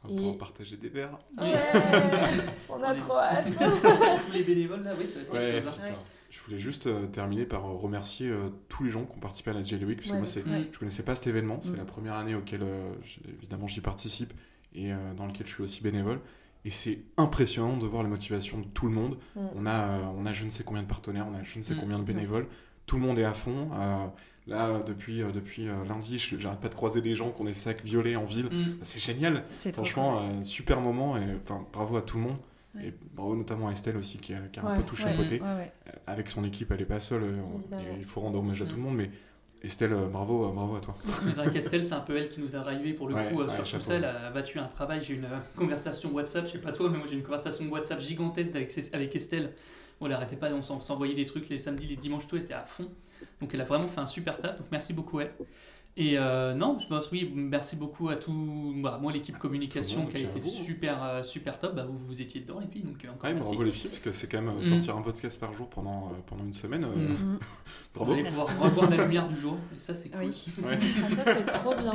On 0.04 0.08
va 0.08 0.14
pouvoir 0.14 0.38
partager 0.38 0.76
des 0.76 0.88
verres. 0.88 1.18
Ouais, 1.36 1.54
on 2.68 2.82
a 2.82 2.94
trop 2.94 3.18
hâte. 3.18 3.46
Tous 3.46 4.32
les 4.32 4.44
bénévoles 4.44 4.84
là, 4.84 4.92
oui, 4.98 5.06
ça 5.06 5.18
va 5.32 5.42
être 5.42 5.64
ouais, 5.64 5.70
super. 5.70 5.98
Je 6.30 6.40
voulais 6.40 6.58
juste 6.58 6.86
euh, 6.86 7.06
terminer 7.06 7.46
par 7.46 7.64
remercier 7.64 8.32
tous 8.68 8.84
les 8.84 8.90
gens 8.90 9.04
qui 9.04 9.16
ont 9.16 9.20
participé 9.20 9.50
à 9.50 9.54
la 9.54 9.62
Jelly 9.62 9.84
Week, 9.84 9.98
parce 9.98 10.10
que 10.10 10.16
moi, 10.16 10.26
c'est, 10.26 10.44
je 10.72 10.78
connaissais 10.78 11.02
pas 11.02 11.14
cet 11.14 11.26
événement. 11.26 11.58
C'est 11.62 11.70
mm. 11.70 11.76
la 11.76 11.84
première 11.84 12.14
année 12.14 12.34
auquel, 12.34 12.62
évidemment, 13.38 13.66
j'y 13.66 13.80
participe 13.80 14.32
et 14.74 14.92
dans 15.16 15.26
lequel 15.26 15.46
je 15.46 15.52
suis 15.52 15.62
aussi 15.62 15.82
bénévole. 15.82 16.20
Et 16.64 16.70
c'est 16.70 16.98
impressionnant 17.16 17.76
de 17.76 17.86
voir 17.86 18.02
la 18.02 18.08
motivation 18.08 18.58
de 18.58 18.66
tout 18.66 18.86
le 18.86 18.92
monde. 18.92 19.16
Mm. 19.36 19.40
On, 19.56 19.66
a, 19.66 19.88
euh, 19.88 20.04
on 20.16 20.26
a 20.26 20.32
je 20.32 20.44
ne 20.44 20.50
sais 20.50 20.64
combien 20.64 20.82
de 20.82 20.88
partenaires, 20.88 21.26
on 21.28 21.34
a 21.34 21.42
je 21.42 21.58
ne 21.58 21.62
sais 21.62 21.74
mm. 21.74 21.80
combien 21.80 21.98
de 21.98 22.04
bénévoles. 22.04 22.46
Tout 22.86 22.96
le 22.96 23.02
monde 23.02 23.18
est 23.18 23.24
à 23.24 23.34
fond. 23.34 23.70
Euh, 24.48 24.54
là, 24.54 24.82
depuis, 24.86 25.22
euh, 25.22 25.30
depuis 25.30 25.66
lundi, 25.66 26.18
je 26.18 26.36
n'arrête 26.36 26.60
pas 26.60 26.68
de 26.68 26.74
croiser 26.74 27.00
des 27.00 27.14
gens 27.14 27.30
qui 27.30 27.40
ont 27.40 27.44
des 27.44 27.52
sacs 27.52 27.84
violets 27.84 28.16
en 28.16 28.24
ville. 28.24 28.46
Mm. 28.46 28.78
C'est 28.82 29.00
génial. 29.00 29.44
Franchement, 29.72 30.42
super 30.42 30.80
moment. 30.80 31.16
Et, 31.16 31.24
enfin, 31.42 31.66
bravo 31.72 31.96
à 31.96 32.02
tout 32.02 32.16
le 32.16 32.24
monde. 32.24 32.36
Et 32.84 32.92
bravo 33.14 33.34
notamment 33.34 33.68
à 33.68 33.72
Estelle 33.72 33.96
aussi 33.96 34.18
qui 34.18 34.34
a, 34.34 34.38
un 34.38 34.76
peu 34.76 34.82
touché 34.82 35.04
à 35.04 35.14
côté. 35.14 35.40
Avec 36.06 36.28
son 36.28 36.44
équipe, 36.44 36.70
elle 36.70 36.78
n'est 36.78 36.84
pas 36.84 37.00
seule. 37.00 37.24
il 37.96 38.04
faut 38.04 38.20
rendre 38.20 38.38
hommage 38.38 38.62
à 38.62 38.66
tout 38.66 38.76
le 38.76 38.82
monde. 38.82 38.96
Mais 38.96 39.10
Estelle, 39.62 39.92
euh, 39.92 40.06
bravo, 40.06 40.46
euh, 40.46 40.52
bravo 40.52 40.76
à 40.76 40.80
toi. 40.80 40.96
Estelle, 41.54 41.82
c'est 41.82 41.94
un 41.94 42.00
peu 42.00 42.16
elle 42.16 42.28
qui 42.28 42.40
nous 42.40 42.54
a 42.54 42.60
arrivé 42.60 42.92
pour 42.92 43.08
le 43.08 43.14
coup 43.14 43.40
euh, 43.40 43.48
sur 43.64 43.78
tout 43.78 43.84
ça. 43.84 43.94
Elle 43.94 44.04
a 44.04 44.30
battu 44.30 44.58
un 44.58 44.66
travail. 44.66 45.02
J'ai 45.02 45.14
une 45.14 45.28
conversation 45.56 46.12
WhatsApp, 46.12 46.46
je 46.46 46.52
sais 46.52 46.58
pas 46.58 46.72
toi, 46.72 46.88
mais 46.90 46.98
moi 46.98 47.06
j'ai 47.08 47.16
une 47.16 47.24
conversation 47.24 47.68
WhatsApp 47.68 48.00
gigantesque 48.00 48.54
avec, 48.54 48.72
avec 48.92 49.16
Estelle. 49.16 49.54
On 50.00 50.08
n'arrêtait 50.08 50.36
pas, 50.36 50.50
on 50.52 50.62
s'envoyait 50.62 51.16
des 51.16 51.24
trucs 51.24 51.48
les 51.48 51.58
samedis, 51.58 51.88
les 51.88 51.96
dimanches, 51.96 52.28
tout 52.28 52.36
était 52.36 52.54
à 52.54 52.64
fond. 52.64 52.88
Donc 53.40 53.54
elle 53.54 53.60
a 53.60 53.64
vraiment 53.64 53.88
fait 53.88 54.00
un 54.00 54.06
super 54.06 54.38
taf. 54.38 54.58
Donc 54.58 54.66
merci 54.70 54.92
beaucoup, 54.92 55.20
elle. 55.20 55.32
Et 56.00 56.16
euh, 56.16 56.54
non, 56.54 56.78
je 56.78 56.86
pense 56.86 57.10
oui, 57.10 57.28
merci 57.34 57.74
beaucoup 57.74 58.08
à 58.08 58.14
tout, 58.14 58.72
bah, 58.76 59.00
moi 59.02 59.10
l'équipe 59.10 59.36
communication 59.36 60.06
qui 60.06 60.18
a 60.18 60.20
été 60.20 60.40
super 60.40 61.02
euh, 61.02 61.22
super 61.24 61.58
top, 61.58 61.74
bah, 61.74 61.86
vous, 61.90 61.98
vous 61.98 62.22
étiez 62.22 62.40
dedans 62.40 62.60
et 62.60 62.66
puis 62.66 62.82
donc 62.82 63.04
euh, 63.04 63.08
encore 63.08 63.28
ouais, 63.28 63.34
bravo 63.34 63.64
les 63.64 63.72
filles 63.72 63.90
parce 63.90 63.98
que 63.98 64.12
c'est 64.12 64.28
quand 64.28 64.40
même 64.40 64.58
mm. 64.58 64.62
sortir 64.62 64.96
un 64.96 65.02
podcast 65.02 65.40
par 65.40 65.52
jour 65.52 65.68
pendant 65.68 66.10
pendant 66.26 66.44
une 66.44 66.54
semaine. 66.54 66.82
Mm. 66.82 67.40
bravo. 67.96 68.12
Vous 68.12 68.18
allez 68.20 68.28
pouvoir 68.28 68.46
revoir 68.46 68.90
la 68.90 68.96
lumière 68.96 69.26
du 69.26 69.34
jour 69.34 69.56
et 69.76 69.80
ça 69.80 69.96
c'est 69.96 70.10
cool. 70.10 70.20
Oui. 70.22 70.46
Ah, 70.64 71.16
ça 71.16 71.34
c'est 71.34 71.46
trop 71.46 71.74
bien. 71.74 71.92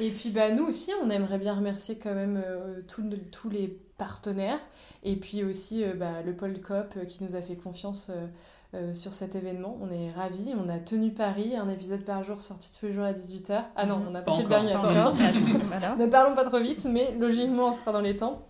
Et 0.00 0.10
puis 0.10 0.30
bah 0.30 0.50
nous 0.50 0.64
aussi, 0.64 0.90
on 1.00 1.08
aimerait 1.08 1.38
bien 1.38 1.54
remercier 1.54 1.98
quand 1.98 2.14
même 2.14 2.42
tous 2.88 3.50
les 3.50 3.68
partenaires 3.98 4.58
et 5.04 5.14
puis 5.14 5.44
aussi 5.44 5.84
bah, 5.96 6.22
le 6.22 6.34
Pôle 6.34 6.60
Coop 6.60 7.06
qui 7.06 7.22
nous 7.22 7.36
a 7.36 7.42
fait 7.42 7.54
confiance 7.54 8.10
euh, 8.74 8.94
sur 8.94 9.12
cet 9.12 9.34
événement. 9.34 9.76
On 9.82 9.90
est 9.90 10.10
ravis. 10.12 10.54
On 10.56 10.68
a 10.68 10.78
tenu 10.78 11.10
Paris, 11.10 11.56
un 11.56 11.68
épisode 11.68 12.00
par 12.00 12.22
jour 12.24 12.40
sorti 12.40 12.70
tous 12.72 12.86
les 12.86 12.92
jours 12.92 13.04
à 13.04 13.12
18h. 13.12 13.64
Ah 13.76 13.86
non, 13.86 13.98
mhm. 13.98 14.08
on 14.08 14.10
n'a 14.12 14.22
pas, 14.22 14.32
fait 14.34 14.42
le 14.42 14.48
dernier, 14.48 14.72
attends. 14.72 15.12
ne 15.98 16.06
parlons 16.06 16.34
pas 16.34 16.44
trop 16.44 16.58
vite, 16.58 16.86
mais 16.90 17.14
logiquement, 17.18 17.68
on 17.68 17.72
sera 17.72 17.92
dans 17.92 18.00
les 18.00 18.16
temps. 18.16 18.42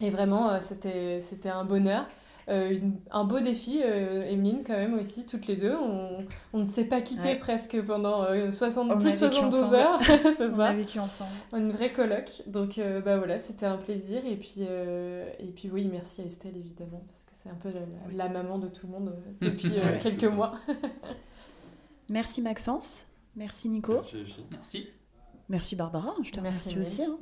Et 0.00 0.10
vraiment, 0.10 0.50
euh, 0.50 0.58
c'était 0.60 1.48
un 1.48 1.64
bonheur. 1.64 2.06
Euh, 2.48 2.78
un 3.10 3.24
beau 3.24 3.40
défi, 3.40 3.80
euh, 3.84 4.28
Emeline, 4.28 4.62
quand 4.66 4.76
même 4.76 4.98
aussi, 4.98 5.26
toutes 5.26 5.46
les 5.46 5.56
deux. 5.56 5.74
On, 5.76 6.26
on 6.52 6.64
ne 6.64 6.68
s'est 6.68 6.84
pas 6.84 7.00
quitté 7.00 7.36
presque 7.36 7.80
pendant 7.82 8.24
60, 8.50 8.90
euh, 8.90 8.96
plus 8.96 9.12
de 9.12 9.16
72 9.16 9.74
heures. 9.74 10.00
c'est 10.00 10.34
ça. 10.34 10.48
On 10.50 10.60
a 10.60 10.72
vécu 10.72 10.98
ensemble. 10.98 11.30
Une 11.52 11.70
vraie 11.70 11.92
coloc. 11.92 12.42
Donc 12.46 12.78
euh, 12.78 13.00
bah 13.00 13.18
voilà, 13.18 13.38
c'était 13.38 13.66
un 13.66 13.76
plaisir. 13.76 14.22
Et 14.26 14.36
puis, 14.36 14.62
et 14.62 15.52
puis 15.54 15.70
oui, 15.70 15.88
merci 15.90 16.22
à 16.22 16.24
Estelle 16.24 16.56
évidemment, 16.56 17.04
parce 17.08 17.24
que 17.24 17.30
c'est 17.34 17.50
un 17.50 17.54
peu 17.54 17.70
la, 18.12 18.28
maman 18.28 18.58
de 18.58 18.68
tout 18.68 18.86
le 18.86 18.92
monde 18.92 19.16
depuis 19.40 19.72
quelques 20.02 20.24
mois. 20.24 20.54
merci 22.10 22.42
Maxence. 22.42 23.06
Merci 23.36 23.68
Nico. 23.68 23.96
Merci. 24.50 24.88
Merci 25.48 25.74
Barbara, 25.74 26.14
je 26.22 26.30
te 26.30 26.38
remercie 26.38 26.78
aussi. 26.78 27.02
Hein. 27.02 27.18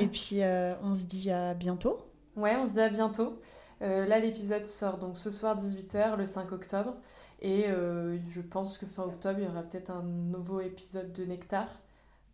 et 0.00 0.06
puis 0.06 0.40
on 0.82 0.94
se 0.94 1.04
dit 1.04 1.30
à 1.30 1.54
bientôt. 1.54 1.98
Ouais, 2.36 2.54
on 2.56 2.66
se 2.66 2.72
dit 2.72 2.80
à 2.80 2.90
bientôt. 2.90 3.40
Euh, 3.82 4.06
là, 4.06 4.18
l'épisode 4.18 4.64
sort 4.64 4.98
donc 4.98 5.16
ce 5.16 5.30
soir 5.30 5.56
18h, 5.56 6.16
le 6.16 6.26
5 6.26 6.52
octobre. 6.52 6.94
Et 7.40 7.66
euh, 7.68 8.18
je 8.30 8.40
pense 8.40 8.78
que 8.78 8.86
fin 8.86 9.04
octobre, 9.04 9.38
il 9.40 9.44
y 9.44 9.48
aura 9.48 9.62
peut-être 9.62 9.90
un 9.90 10.02
nouveau 10.02 10.60
épisode 10.60 11.12
de 11.12 11.24
Nectar. 11.24 11.68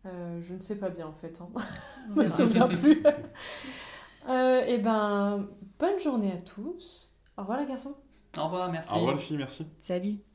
Euh, 0.06 0.40
je 0.40 0.54
ne 0.54 0.60
sais 0.60 0.76
pas 0.76 0.88
bien 0.88 1.06
en 1.06 1.12
fait. 1.12 1.40
Hein. 1.40 1.48
je 2.10 2.20
me 2.20 2.26
souviens 2.26 2.68
plus. 2.68 3.02
et 4.28 4.78
ben, 4.78 5.48
bonne 5.78 5.98
journée 5.98 6.32
à 6.32 6.40
tous. 6.40 7.10
Au 7.36 7.42
revoir 7.42 7.60
les 7.60 7.66
garçons. 7.66 7.96
Au 8.38 8.44
revoir, 8.44 8.70
merci. 8.70 8.92
Au 8.92 8.96
revoir 8.96 9.14
les 9.14 9.20
filles, 9.20 9.36
merci. 9.36 9.66
Salut. 9.80 10.31